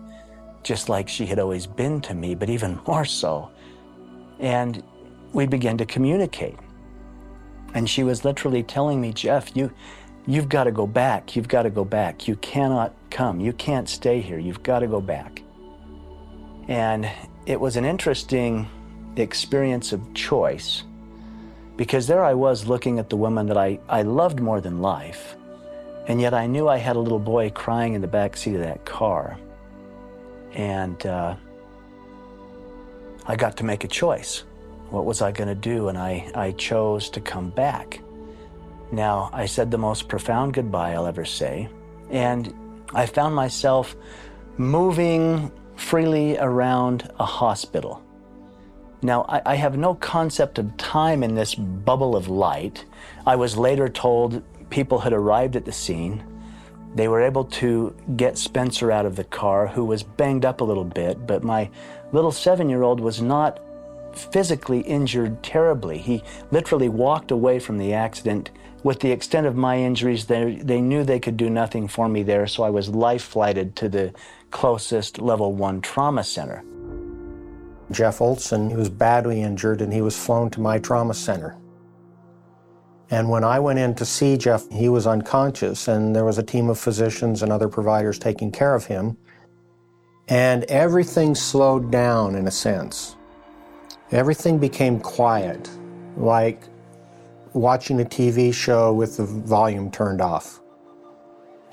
just 0.64 0.90
like 0.90 1.10
she 1.10 1.26
had 1.26 1.40
always 1.40 1.68
been 1.68 2.02
to 2.02 2.14
me, 2.14 2.36
but 2.36 2.50
even 2.50 2.80
more 2.88 3.06
so. 3.06 3.50
And 4.40 4.84
we 5.34 5.46
began 5.46 5.78
to 5.78 5.86
communicate. 5.86 6.58
And 7.74 7.90
she 7.90 8.04
was 8.04 8.24
literally 8.24 8.62
telling 8.62 9.02
me, 9.02 9.14
Jeff, 9.14 9.56
you, 9.56 9.72
you've 10.28 10.50
got 10.50 10.66
to 10.66 10.72
go 10.72 10.86
back. 10.86 11.36
You've 11.36 11.48
got 11.48 11.64
to 11.64 11.70
go 11.70 11.84
back. 11.84 12.28
You 12.28 12.36
cannot 12.36 12.94
come. 13.10 13.40
You 13.40 13.54
can't 13.54 13.90
stay 13.90 14.22
here. 14.22 14.38
You've 14.38 14.64
got 14.64 14.80
to 14.80 14.88
go 14.88 15.02
back. 15.02 15.42
And 16.68 17.10
it 17.46 17.60
was 17.60 17.76
an 17.76 17.86
interesting 17.86 18.70
experience 19.16 19.92
of 19.92 20.14
choice 20.14 20.84
because 21.76 22.08
there 22.08 22.24
I 22.24 22.34
was 22.34 22.68
looking 22.68 23.00
at 23.00 23.10
the 23.10 23.18
woman 23.18 23.48
that 23.48 23.58
I, 23.58 23.80
I 23.90 24.04
loved 24.04 24.40
more 24.40 24.62
than 24.62 24.82
life. 24.82 25.36
And 26.08 26.20
yet 26.20 26.34
I 26.34 26.48
knew 26.48 26.68
I 26.68 26.78
had 26.78 26.96
a 26.96 27.00
little 27.00 27.20
boy 27.20 27.50
crying 27.50 27.94
in 27.94 28.02
the 28.02 28.08
back 28.08 28.36
seat 28.38 28.56
of 28.56 28.62
that 28.62 28.86
car. 28.86 29.38
And 30.54 31.04
uh, 31.06 31.36
I 33.26 33.36
got 33.36 33.58
to 33.58 33.64
make 33.64 33.84
a 33.84 33.88
choice. 33.88 34.44
What 34.90 35.06
was 35.06 35.22
I 35.22 35.32
going 35.32 35.48
to 35.48 35.56
do? 35.56 35.88
And 35.88 35.98
I, 35.98 36.30
I 36.36 36.52
chose 36.52 37.10
to 37.12 37.22
come 37.22 37.50
back. 37.50 38.02
Now, 38.92 39.32
I 39.34 39.48
said 39.48 39.72
the 39.72 39.78
most 39.78 40.08
profound 40.08 40.54
goodbye 40.54 40.94
I'll 40.94 41.08
ever 41.08 41.26
say. 41.26 41.70
And 42.12 42.54
I 42.94 43.08
found 43.08 43.34
myself 43.34 43.96
moving 44.58 45.52
freely 45.76 46.38
around 46.38 47.10
a 47.20 47.26
hospital. 47.26 48.03
Now, 49.04 49.26
I, 49.28 49.42
I, 49.46 49.56
have 49.56 49.78
no 49.78 49.96
concept 49.96 50.58
of 50.58 50.78
time 50.78 51.24
in 51.24 51.36
this 51.36 51.56
bubble 51.56 52.16
of 52.16 52.30
light. 52.30 52.86
I 53.28 53.36
was 53.36 53.58
later 53.58 53.90
told 53.90 54.42
people 54.70 55.00
had 55.00 55.12
arrived 55.14 55.56
at 55.56 55.66
the 55.66 55.72
scene. 55.74 56.24
They 56.96 57.08
were 57.08 57.22
able 57.22 57.44
to 57.46 57.96
get 58.16 58.38
Spencer 58.38 58.92
out 58.92 59.06
of 59.06 59.16
the 59.16 59.24
car, 59.24 59.68
who 59.68 59.84
was 59.84 60.04
banged 60.04 60.46
up 60.46 60.62
a 60.62 60.64
little 60.64 60.86
bit, 60.86 61.28
but 61.28 61.44
my 61.44 61.70
little 62.12 62.32
seven 62.32 62.70
year 62.70 62.84
old 62.84 63.00
was 63.00 63.22
not 63.22 63.60
physically 64.16 64.82
injured 64.82 65.44
terribly. 65.44 65.98
He 65.98 66.24
literally 66.52 66.90
walked 66.90 67.32
away 67.32 67.60
from 67.60 67.78
the 67.78 67.94
accident. 67.94 68.52
With 68.84 69.00
the 69.00 69.12
extent 69.12 69.48
of 69.48 69.56
my 69.56 69.80
injuries, 69.80 70.26
they, 70.26 70.56
they 70.56 70.82
knew 70.82 71.04
they 71.04 71.20
could 71.20 71.38
do 71.38 71.50
nothing 71.50 71.88
for 71.88 72.08
me 72.08 72.24
there, 72.24 72.48
so 72.48 72.64
I 72.64 72.70
was 72.70 72.90
life 72.90 73.24
flighted 73.24 73.76
to 73.78 73.90
the 73.90 74.14
closest 74.52 75.20
level 75.20 75.54
one 75.54 75.82
trauma 75.82 76.24
center. 76.24 76.64
Jeff 77.92 78.22
Olsen 78.22 78.70
he 78.70 78.76
was 78.76 78.90
badly 78.90 79.42
injured 79.42 79.82
and 79.82 79.94
he 79.94 80.02
was 80.02 80.18
flown 80.18 80.50
to 80.52 80.62
my 80.62 80.80
trauma 80.80 81.14
center. 81.14 81.58
And 83.10 83.30
when 83.30 83.44
I 83.44 83.60
went 83.60 83.78
in 83.78 83.94
to 83.96 84.06
see 84.06 84.38
Jeff, 84.38 84.68
he 84.72 84.90
was 84.90 85.06
unconscious, 85.06 85.88
and 85.88 86.16
there 86.16 86.26
was 86.26 86.40
a 86.40 86.44
team 86.44 86.68
of 86.68 86.80
physicians 86.80 87.44
and 87.44 87.52
other 87.52 87.70
providers 87.70 88.18
taking 88.18 88.52
care 88.52 88.74
of 88.74 88.86
him. 88.86 89.18
And 90.28 90.64
everything 90.64 91.36
slowed 91.36 91.92
down 91.92 92.34
in 92.34 92.48
a 92.48 92.52
sense. 92.52 93.16
Everything 94.12 94.58
became 94.58 95.00
quiet. 95.00 95.70
like 96.18 96.64
watching 97.54 98.02
a 98.02 98.06
TV 98.06 98.54
show 98.54 98.94
with 98.94 99.18
the 99.18 99.26
volume 99.26 99.92
turned 99.92 100.22
off. 100.22 100.60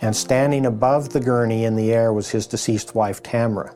And 0.02 0.14
standing 0.14 0.66
above 0.66 1.10
the 1.10 1.20
gurney 1.20 1.64
in 1.64 1.76
the 1.76 1.92
air 1.92 2.12
was 2.12 2.30
his 2.30 2.46
deceased 2.46 2.94
wife, 2.94 3.22
Tamra, 3.22 3.74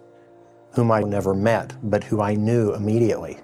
whom 0.74 0.90
I 0.90 1.02
never 1.02 1.34
met, 1.34 1.72
but 1.90 2.04
who 2.04 2.20
I 2.20 2.34
knew 2.34 2.74
immediately. 2.74 3.38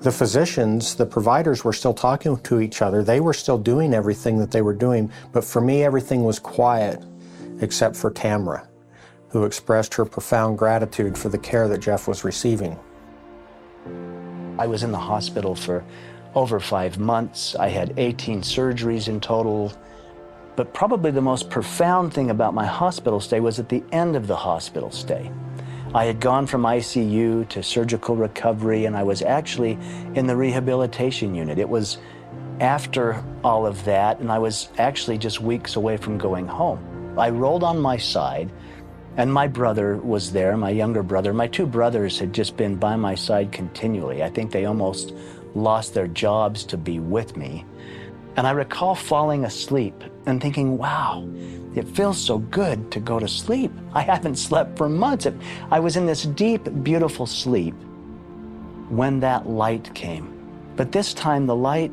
The 0.00 0.12
physicians, 0.12 0.94
the 0.94 1.06
providers 1.06 1.64
were 1.64 1.72
still 1.72 1.94
talking 1.94 2.36
to 2.38 2.60
each 2.60 2.82
other. 2.82 3.04
They 3.04 3.20
were 3.20 3.32
still 3.32 3.58
doing 3.58 3.94
everything 3.94 4.36
that 4.38 4.50
they 4.50 4.60
were 4.60 4.74
doing, 4.74 5.10
but 5.32 5.44
for 5.44 5.60
me, 5.60 5.84
everything 5.84 6.24
was 6.24 6.38
quiet 6.38 7.02
except 7.60 7.94
for 7.94 8.10
Tamra, 8.10 8.66
who 9.28 9.44
expressed 9.44 9.94
her 9.94 10.04
profound 10.04 10.58
gratitude 10.58 11.16
for 11.16 11.28
the 11.28 11.38
care 11.38 11.68
that 11.68 11.78
Jeff 11.78 12.08
was 12.08 12.24
receiving. 12.24 12.78
I 14.58 14.66
was 14.66 14.82
in 14.82 14.92
the 14.92 14.98
hospital 14.98 15.54
for 15.54 15.84
over 16.34 16.60
five 16.60 16.98
months. 16.98 17.54
I 17.54 17.68
had 17.68 17.94
18 17.96 18.42
surgeries 18.42 19.08
in 19.08 19.20
total. 19.20 19.72
But 20.56 20.74
probably 20.74 21.10
the 21.10 21.22
most 21.22 21.48
profound 21.48 22.12
thing 22.12 22.30
about 22.30 22.54
my 22.54 22.66
hospital 22.66 23.20
stay 23.20 23.40
was 23.40 23.58
at 23.58 23.68
the 23.68 23.82
end 23.92 24.16
of 24.16 24.26
the 24.26 24.36
hospital 24.36 24.90
stay. 24.90 25.30
I 25.94 26.04
had 26.06 26.20
gone 26.20 26.46
from 26.46 26.62
ICU 26.62 27.46
to 27.50 27.62
surgical 27.62 28.16
recovery, 28.16 28.86
and 28.86 28.96
I 28.96 29.02
was 29.02 29.20
actually 29.20 29.78
in 30.14 30.26
the 30.26 30.34
rehabilitation 30.34 31.34
unit. 31.34 31.58
It 31.58 31.68
was 31.68 31.98
after 32.60 33.22
all 33.44 33.66
of 33.66 33.84
that, 33.84 34.18
and 34.18 34.32
I 34.32 34.38
was 34.38 34.70
actually 34.78 35.18
just 35.18 35.42
weeks 35.42 35.76
away 35.76 35.98
from 35.98 36.16
going 36.16 36.46
home. 36.46 37.14
I 37.18 37.28
rolled 37.28 37.62
on 37.62 37.78
my 37.78 37.98
side, 37.98 38.50
and 39.18 39.30
my 39.30 39.46
brother 39.46 39.98
was 39.98 40.32
there, 40.32 40.56
my 40.56 40.70
younger 40.70 41.02
brother. 41.02 41.34
My 41.34 41.46
two 41.46 41.66
brothers 41.66 42.18
had 42.18 42.32
just 42.32 42.56
been 42.56 42.76
by 42.76 42.96
my 42.96 43.14
side 43.14 43.52
continually. 43.52 44.22
I 44.22 44.30
think 44.30 44.50
they 44.50 44.64
almost 44.64 45.12
lost 45.54 45.92
their 45.92 46.08
jobs 46.08 46.64
to 46.64 46.78
be 46.78 47.00
with 47.00 47.36
me. 47.36 47.66
And 48.36 48.46
I 48.46 48.52
recall 48.52 48.94
falling 48.94 49.44
asleep 49.44 50.02
and 50.26 50.40
thinking, 50.40 50.78
wow, 50.78 51.28
it 51.74 51.88
feels 51.88 52.18
so 52.18 52.38
good 52.38 52.90
to 52.92 53.00
go 53.00 53.18
to 53.18 53.28
sleep. 53.28 53.72
I 53.92 54.02
haven't 54.02 54.36
slept 54.36 54.76
for 54.76 54.88
months. 54.88 55.26
I 55.70 55.80
was 55.80 55.96
in 55.96 56.06
this 56.06 56.24
deep, 56.24 56.68
beautiful 56.82 57.26
sleep 57.26 57.74
when 58.88 59.20
that 59.20 59.48
light 59.48 59.92
came. 59.94 60.28
But 60.76 60.92
this 60.92 61.14
time 61.14 61.46
the 61.46 61.56
light 61.56 61.92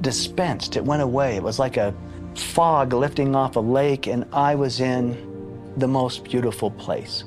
dispensed, 0.00 0.76
it 0.76 0.84
went 0.84 1.02
away. 1.02 1.36
It 1.36 1.42
was 1.42 1.58
like 1.58 1.76
a 1.76 1.94
fog 2.34 2.92
lifting 2.92 3.34
off 3.34 3.56
a 3.56 3.60
lake, 3.60 4.06
and 4.06 4.24
I 4.32 4.54
was 4.54 4.80
in 4.80 5.72
the 5.76 5.88
most 5.88 6.24
beautiful 6.24 6.70
place. 6.70 7.24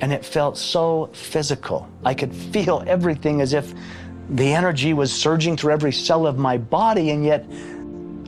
And 0.00 0.12
it 0.12 0.24
felt 0.24 0.58
so 0.58 1.10
physical. 1.12 1.88
I 2.04 2.14
could 2.14 2.34
feel 2.52 2.82
everything 2.86 3.40
as 3.40 3.52
if 3.52 3.72
the 4.30 4.52
energy 4.54 4.94
was 4.94 5.12
surging 5.12 5.56
through 5.56 5.72
every 5.72 5.92
cell 5.92 6.26
of 6.26 6.38
my 6.38 6.56
body, 6.58 7.10
and 7.10 7.24
yet 7.24 7.46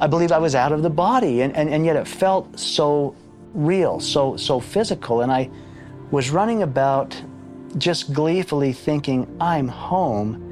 I 0.01 0.06
believe 0.06 0.31
I 0.31 0.39
was 0.39 0.55
out 0.55 0.73
of 0.73 0.82
the 0.82 0.90
body, 0.90 1.43
and, 1.43 1.56
and, 1.56 1.70
and 1.70 1.86
yet 1.86 1.97
it 1.97 2.06
felt 2.06 2.59
so 2.59 3.16
real, 3.55 3.98
so, 4.01 4.36
so 4.36 4.60
physical. 4.60 5.23
And 5.23 5.32
I 5.32 5.51
was 6.10 6.31
running 6.31 6.62
about 6.62 7.20
just 7.78 8.12
gleefully 8.12 8.73
thinking, 8.73 9.27
I'm 9.40 9.68
home, 9.68 10.43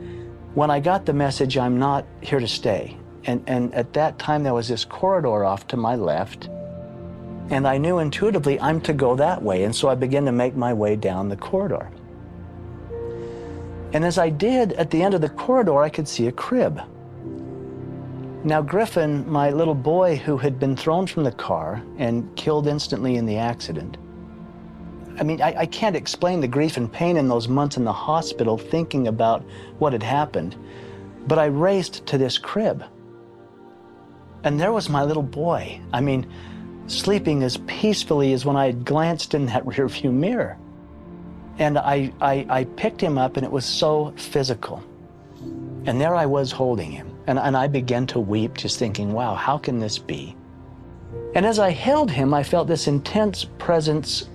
when 0.54 0.70
I 0.70 0.80
got 0.80 1.04
the 1.04 1.12
message, 1.12 1.58
I'm 1.58 1.78
not 1.78 2.06
here 2.20 2.40
to 2.40 2.48
stay. 2.48 2.96
And, 3.24 3.42
and 3.46 3.74
at 3.74 3.92
that 3.94 4.18
time, 4.18 4.42
there 4.42 4.54
was 4.54 4.68
this 4.68 4.84
corridor 4.84 5.44
off 5.44 5.66
to 5.68 5.76
my 5.76 5.96
left. 5.96 6.48
And 7.50 7.66
I 7.66 7.76
knew 7.76 7.98
intuitively 7.98 8.58
I'm 8.60 8.80
to 8.82 8.92
go 8.92 9.16
that 9.16 9.42
way. 9.42 9.64
And 9.64 9.74
so 9.74 9.88
I 9.88 9.94
began 9.94 10.24
to 10.26 10.32
make 10.32 10.54
my 10.54 10.72
way 10.72 10.96
down 10.96 11.28
the 11.28 11.36
corridor. 11.36 11.90
And 13.92 14.04
as 14.04 14.18
I 14.18 14.28
did, 14.28 14.72
at 14.74 14.90
the 14.90 15.02
end 15.02 15.14
of 15.14 15.20
the 15.20 15.28
corridor, 15.28 15.80
I 15.80 15.88
could 15.88 16.08
see 16.08 16.26
a 16.26 16.32
crib. 16.32 16.80
Now, 18.44 18.60
Griffin, 18.60 19.26
my 19.26 19.48
little 19.48 19.74
boy 19.74 20.16
who 20.16 20.36
had 20.36 20.60
been 20.60 20.76
thrown 20.76 21.06
from 21.06 21.24
the 21.24 21.32
car 21.32 21.82
and 21.96 22.28
killed 22.36 22.66
instantly 22.66 23.16
in 23.16 23.24
the 23.24 23.38
accident, 23.38 23.96
I 25.18 25.22
mean, 25.22 25.40
I, 25.40 25.60
I, 25.60 25.66
can't 25.66 25.96
explain 25.96 26.40
the 26.40 26.48
grief 26.48 26.76
and 26.76 26.92
pain 26.92 27.16
in 27.16 27.26
those 27.26 27.48
months 27.48 27.78
in 27.78 27.84
the 27.84 27.92
hospital 27.92 28.58
thinking 28.58 29.08
about 29.08 29.42
what 29.78 29.94
had 29.94 30.02
happened, 30.02 30.56
but 31.26 31.38
I 31.38 31.46
raced 31.46 32.04
to 32.06 32.18
this 32.18 32.36
crib. 32.36 32.84
And 34.42 34.60
there 34.60 34.72
was 34.72 34.90
my 34.90 35.04
little 35.04 35.22
boy. 35.22 35.80
I 35.94 36.02
mean, 36.02 36.26
sleeping 36.86 37.42
as 37.44 37.56
peacefully 37.66 38.34
as 38.34 38.44
when 38.44 38.56
I 38.56 38.66
had 38.66 38.84
glanced 38.84 39.32
in 39.32 39.46
that 39.46 39.64
rearview 39.64 40.12
mirror. 40.12 40.58
And 41.58 41.78
I, 41.78 42.12
I, 42.20 42.46
I 42.50 42.64
picked 42.64 43.00
him 43.00 43.16
up, 43.16 43.38
and 43.38 43.46
it 43.46 43.52
was 43.52 43.64
so 43.64 44.12
physical. 44.16 44.82
And 45.86 45.98
there 45.98 46.14
I 46.14 46.26
was 46.26 46.52
holding 46.52 46.90
him. 46.90 47.13
And, 47.26 47.38
and 47.38 47.56
I 47.56 47.66
began 47.66 48.06
to 48.08 48.20
weep, 48.20 48.56
just 48.56 48.78
thinking, 48.78 49.12
wow, 49.12 49.34
how 49.34 49.56
can 49.58 49.78
this 49.78 49.98
be? 49.98 50.36
And 51.34 51.46
as 51.46 51.58
I 51.58 51.70
held 51.70 52.10
him, 52.10 52.34
I 52.34 52.42
felt 52.42 52.68
this 52.68 52.86
intense 52.86 53.44
presence 53.58 54.28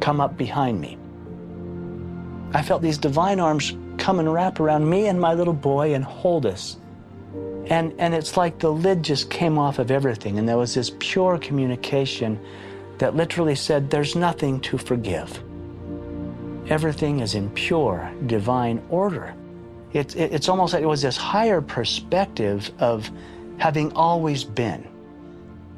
come 0.00 0.20
up 0.20 0.36
behind 0.36 0.80
me. 0.80 0.98
I 2.52 2.62
felt 2.62 2.82
these 2.82 2.98
divine 2.98 3.40
arms 3.40 3.74
come 3.98 4.18
and 4.18 4.32
wrap 4.32 4.60
around 4.60 4.88
me 4.88 5.08
and 5.08 5.20
my 5.20 5.34
little 5.34 5.54
boy 5.54 5.94
and 5.94 6.04
hold 6.04 6.46
us. 6.46 6.76
And, 7.66 7.92
and 7.98 8.14
it's 8.14 8.36
like 8.36 8.58
the 8.58 8.70
lid 8.70 9.02
just 9.02 9.28
came 9.28 9.58
off 9.58 9.80
of 9.80 9.90
everything, 9.90 10.38
and 10.38 10.48
there 10.48 10.56
was 10.56 10.74
this 10.74 10.92
pure 11.00 11.36
communication 11.38 12.38
that 12.98 13.16
literally 13.16 13.56
said, 13.56 13.90
There's 13.90 14.14
nothing 14.14 14.60
to 14.60 14.78
forgive. 14.78 15.42
Everything 16.68 17.20
is 17.20 17.34
in 17.34 17.50
pure 17.50 18.10
divine 18.26 18.82
order. 18.88 19.34
It's, 19.96 20.14
it's 20.14 20.48
almost 20.48 20.74
like 20.74 20.82
it 20.82 20.86
was 20.86 21.02
this 21.02 21.16
higher 21.16 21.60
perspective 21.60 22.70
of 22.78 23.10
having 23.58 23.92
always 23.92 24.44
been. 24.44 24.86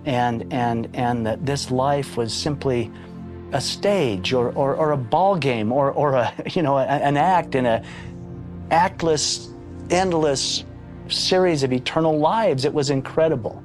And, 0.05 0.53
and, 0.53 0.89
and 0.95 1.27
that 1.27 1.45
this 1.45 1.70
life 1.70 2.16
was 2.16 2.32
simply 2.32 2.90
a 3.53 3.61
stage 3.61 4.32
or, 4.32 4.51
or, 4.53 4.74
or 4.74 4.93
a 4.93 4.97
ball 4.97 5.36
game 5.36 5.73
or, 5.73 5.90
or 5.93 6.15
a, 6.15 6.32
you 6.51 6.62
know, 6.62 6.78
an 6.78 7.16
act 7.16 7.55
in 7.55 7.66
a 7.66 7.85
actless, 8.70 9.53
endless 9.90 10.65
series 11.09 11.62
of 11.62 11.73
eternal 11.73 12.19
lives. 12.19 12.65
It 12.65 12.74
was 12.74 12.90
incredible. 12.90 13.62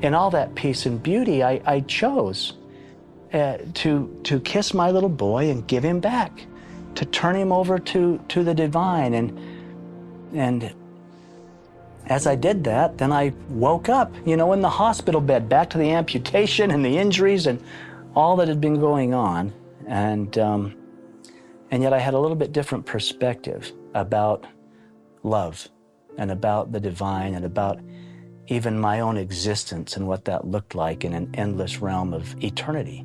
In 0.00 0.14
all 0.14 0.30
that 0.30 0.54
peace 0.54 0.86
and 0.86 1.02
beauty, 1.02 1.42
I, 1.42 1.60
I 1.66 1.80
chose 1.80 2.54
uh, 3.32 3.58
to, 3.74 4.20
to 4.24 4.40
kiss 4.40 4.72
my 4.72 4.90
little 4.90 5.08
boy 5.08 5.50
and 5.50 5.66
give 5.66 5.84
him 5.84 5.98
back, 5.98 6.46
to 6.94 7.04
turn 7.04 7.34
him 7.34 7.52
over 7.52 7.78
to, 7.78 8.18
to 8.28 8.44
the 8.44 8.54
divine. 8.54 9.14
And, 9.14 9.38
and 10.34 10.74
as 12.06 12.26
I 12.26 12.34
did 12.36 12.64
that, 12.64 12.98
then 12.98 13.12
I 13.12 13.32
woke 13.50 13.88
up, 13.88 14.14
you 14.26 14.36
know, 14.36 14.52
in 14.52 14.60
the 14.60 14.70
hospital 14.70 15.20
bed, 15.20 15.48
back 15.48 15.70
to 15.70 15.78
the 15.78 15.90
amputation 15.90 16.70
and 16.70 16.84
the 16.84 16.96
injuries 16.96 17.46
and 17.46 17.62
all 18.14 18.36
that 18.36 18.48
had 18.48 18.60
been 18.60 18.80
going 18.80 19.12
on. 19.14 19.52
And, 19.86 20.36
um, 20.38 20.74
and 21.70 21.82
yet 21.82 21.92
I 21.92 21.98
had 21.98 22.14
a 22.14 22.18
little 22.18 22.36
bit 22.36 22.52
different 22.52 22.86
perspective 22.86 23.72
about 23.94 24.46
love 25.22 25.68
and 26.16 26.30
about 26.30 26.72
the 26.72 26.80
divine 26.80 27.34
and 27.34 27.44
about 27.44 27.78
even 28.46 28.78
my 28.78 29.00
own 29.00 29.18
existence 29.18 29.96
and 29.96 30.08
what 30.08 30.24
that 30.24 30.46
looked 30.46 30.74
like 30.74 31.04
in 31.04 31.12
an 31.12 31.30
endless 31.34 31.80
realm 31.80 32.14
of 32.14 32.42
eternity. 32.42 33.04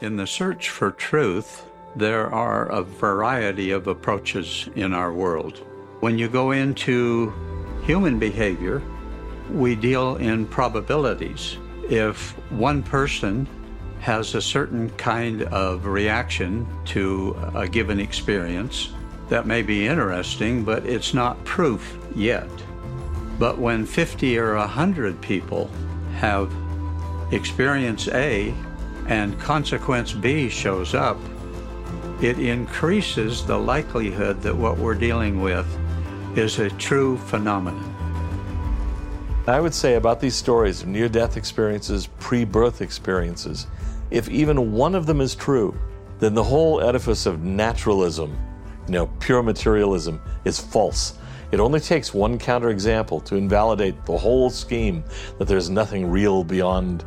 In 0.00 0.14
the 0.14 0.28
search 0.28 0.70
for 0.70 0.92
truth, 0.92 1.66
there 1.96 2.32
are 2.32 2.66
a 2.66 2.82
variety 2.82 3.72
of 3.72 3.88
approaches 3.88 4.68
in 4.76 4.94
our 4.94 5.12
world. 5.12 5.58
When 5.98 6.16
you 6.16 6.28
go 6.28 6.52
into 6.52 7.32
human 7.82 8.16
behavior, 8.16 8.80
we 9.50 9.74
deal 9.74 10.14
in 10.14 10.46
probabilities. 10.46 11.56
If 11.90 12.30
one 12.52 12.84
person 12.84 13.48
has 13.98 14.36
a 14.36 14.40
certain 14.40 14.90
kind 14.90 15.42
of 15.42 15.86
reaction 15.86 16.64
to 16.86 17.36
a 17.56 17.66
given 17.66 17.98
experience, 17.98 18.92
that 19.28 19.48
may 19.48 19.62
be 19.62 19.88
interesting, 19.88 20.62
but 20.62 20.86
it's 20.86 21.12
not 21.12 21.44
proof 21.44 21.98
yet. 22.14 22.48
But 23.36 23.58
when 23.58 23.84
50 23.84 24.38
or 24.38 24.54
100 24.54 25.20
people 25.20 25.68
have 26.18 26.52
experience 27.32 28.06
A 28.08 28.54
and 29.08 29.38
consequence 29.40 30.12
B 30.12 30.48
shows 30.48 30.94
up, 30.94 31.18
it 32.20 32.38
increases 32.38 33.44
the 33.44 33.58
likelihood 33.58 34.42
that 34.42 34.54
what 34.54 34.78
we're 34.78 34.94
dealing 34.94 35.40
with 35.40 35.66
is 36.36 36.58
a 36.58 36.70
true 36.70 37.16
phenomenon. 37.16 37.94
I 39.46 39.60
would 39.60 39.72
say 39.72 39.94
about 39.94 40.20
these 40.20 40.34
stories 40.34 40.82
of 40.82 40.88
near 40.88 41.08
death 41.08 41.36
experiences, 41.36 42.06
pre 42.18 42.44
birth 42.44 42.82
experiences, 42.82 43.66
if 44.10 44.28
even 44.28 44.72
one 44.72 44.94
of 44.94 45.06
them 45.06 45.20
is 45.20 45.34
true, 45.34 45.74
then 46.18 46.34
the 46.34 46.42
whole 46.42 46.82
edifice 46.82 47.24
of 47.24 47.42
naturalism, 47.42 48.36
you 48.86 48.92
know, 48.92 49.06
pure 49.20 49.42
materialism, 49.42 50.20
is 50.44 50.58
false. 50.58 51.18
It 51.50 51.60
only 51.60 51.80
takes 51.80 52.12
one 52.12 52.38
counterexample 52.38 53.24
to 53.24 53.36
invalidate 53.36 54.04
the 54.04 54.18
whole 54.18 54.50
scheme 54.50 55.02
that 55.38 55.48
there's 55.48 55.70
nothing 55.70 56.10
real 56.10 56.44
beyond 56.44 57.04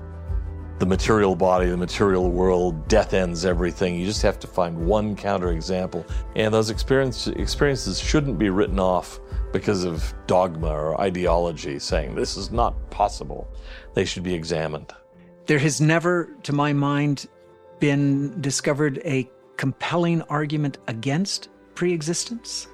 the 0.81 0.85
material 0.87 1.35
body, 1.35 1.69
the 1.69 1.77
material 1.77 2.31
world, 2.31 2.87
death 2.87 3.13
ends 3.13 3.45
everything. 3.45 3.93
You 3.93 4.07
just 4.07 4.23
have 4.23 4.39
to 4.39 4.47
find 4.47 4.75
one 4.75 5.15
counterexample. 5.15 6.09
And 6.35 6.51
those 6.51 6.71
experience, 6.71 7.27
experiences 7.27 7.99
shouldn't 7.99 8.39
be 8.39 8.49
written 8.49 8.79
off 8.79 9.19
because 9.53 9.83
of 9.83 10.11
dogma 10.25 10.69
or 10.69 10.99
ideology 10.99 11.77
saying 11.77 12.15
this 12.15 12.35
is 12.35 12.49
not 12.49 12.73
possible. 12.89 13.47
They 13.93 14.05
should 14.05 14.23
be 14.23 14.33
examined. 14.33 14.91
There 15.45 15.59
has 15.59 15.79
never, 15.79 16.35
to 16.41 16.51
my 16.51 16.73
mind, 16.73 17.27
been 17.79 18.41
discovered 18.41 18.99
a 19.05 19.29
compelling 19.57 20.23
argument 20.23 20.79
against 20.87 21.49
preexistence. 21.75 22.67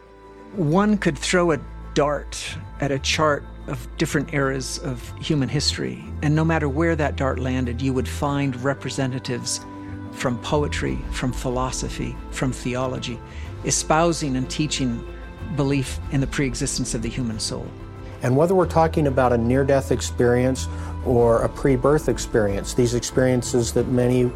One 0.56 0.98
could 0.98 1.18
throw 1.18 1.52
a 1.52 1.60
dart 1.94 2.56
at 2.80 2.90
a 2.90 3.00
chart 3.00 3.44
of 3.68 3.88
different 3.98 4.34
eras 4.34 4.80
of 4.80 5.14
human 5.20 5.50
history, 5.50 6.04
and 6.22 6.36
no 6.36 6.44
matter 6.46 6.70
where 6.70 6.96
that 6.96 7.16
dart 7.16 7.40
landed, 7.40 7.82
you 7.82 7.94
would 7.94 8.08
find 8.08 8.56
representatives 8.64 9.66
from 10.12 10.38
poetry, 10.40 10.98
from 11.12 11.32
philosophy, 11.32 12.16
from 12.32 12.52
theology, 12.52 13.20
espousing 13.66 14.36
and 14.36 14.50
teaching 14.50 15.06
belief 15.56 16.00
in 16.12 16.22
the 16.22 16.28
preexistence 16.28 16.94
of 16.94 17.02
the 17.02 17.10
human 17.10 17.40
soul. 17.40 17.68
And 18.24 18.36
whether 18.36 18.56
we're 18.56 18.66
talking 18.66 19.08
about 19.08 19.32
a 19.32 19.38
near 19.38 19.64
death 19.64 19.92
experience 19.92 20.68
or 21.06 21.44
a 21.44 21.50
pre 21.50 21.76
birth 21.76 22.10
experience, 22.10 22.74
these 22.74 22.96
experiences 22.96 23.72
that 23.74 23.88
many 23.88 24.32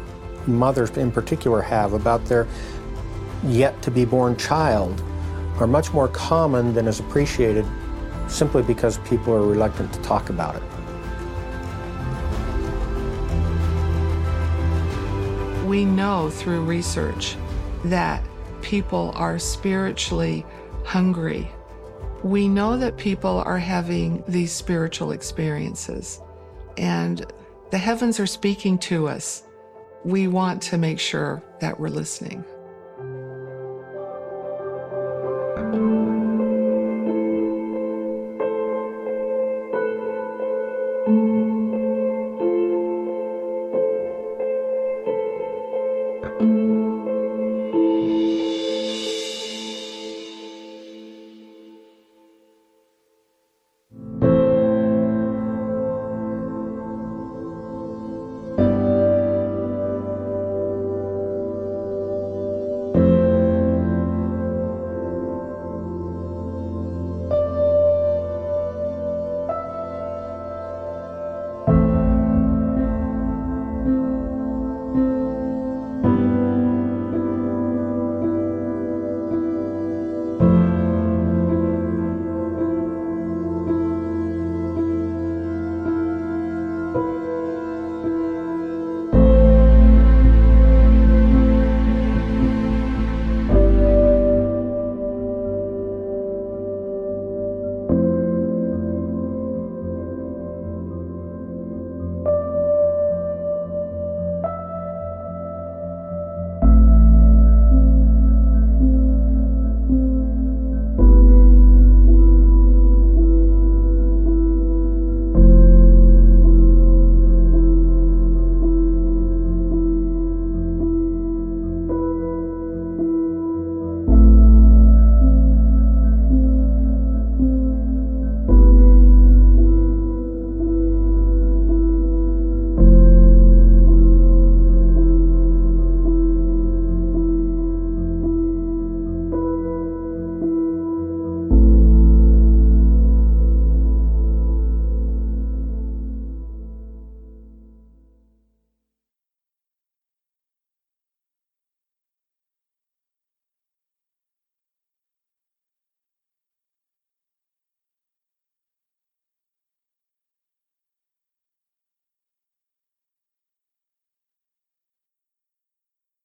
mothers 0.46 0.90
in 0.96 1.10
particular 1.10 1.60
have 1.60 1.92
about 1.92 2.24
their 2.26 2.46
yet 3.44 3.80
to 3.82 3.90
be 3.90 4.04
born 4.04 4.36
child 4.36 5.02
are 5.58 5.66
much 5.66 5.92
more 5.92 6.08
common 6.08 6.72
than 6.74 6.86
is 6.86 7.00
appreciated 7.00 7.66
simply 8.32 8.62
because 8.62 8.98
people 8.98 9.34
are 9.34 9.42
reluctant 9.42 9.92
to 9.92 10.00
talk 10.00 10.30
about 10.30 10.56
it. 10.56 10.62
We 15.66 15.84
know 15.84 16.30
through 16.30 16.64
research 16.64 17.36
that 17.84 18.24
people 18.62 19.12
are 19.14 19.38
spiritually 19.38 20.44
hungry. 20.84 21.50
We 22.22 22.48
know 22.48 22.76
that 22.76 22.96
people 22.96 23.42
are 23.46 23.58
having 23.58 24.22
these 24.28 24.52
spiritual 24.52 25.12
experiences, 25.12 26.20
and 26.76 27.26
the 27.70 27.78
heavens 27.78 28.20
are 28.20 28.26
speaking 28.26 28.78
to 28.78 29.08
us. 29.08 29.44
We 30.04 30.28
want 30.28 30.62
to 30.62 30.78
make 30.78 30.98
sure 30.98 31.42
that 31.60 31.78
we're 31.78 31.88
listening. 31.88 32.44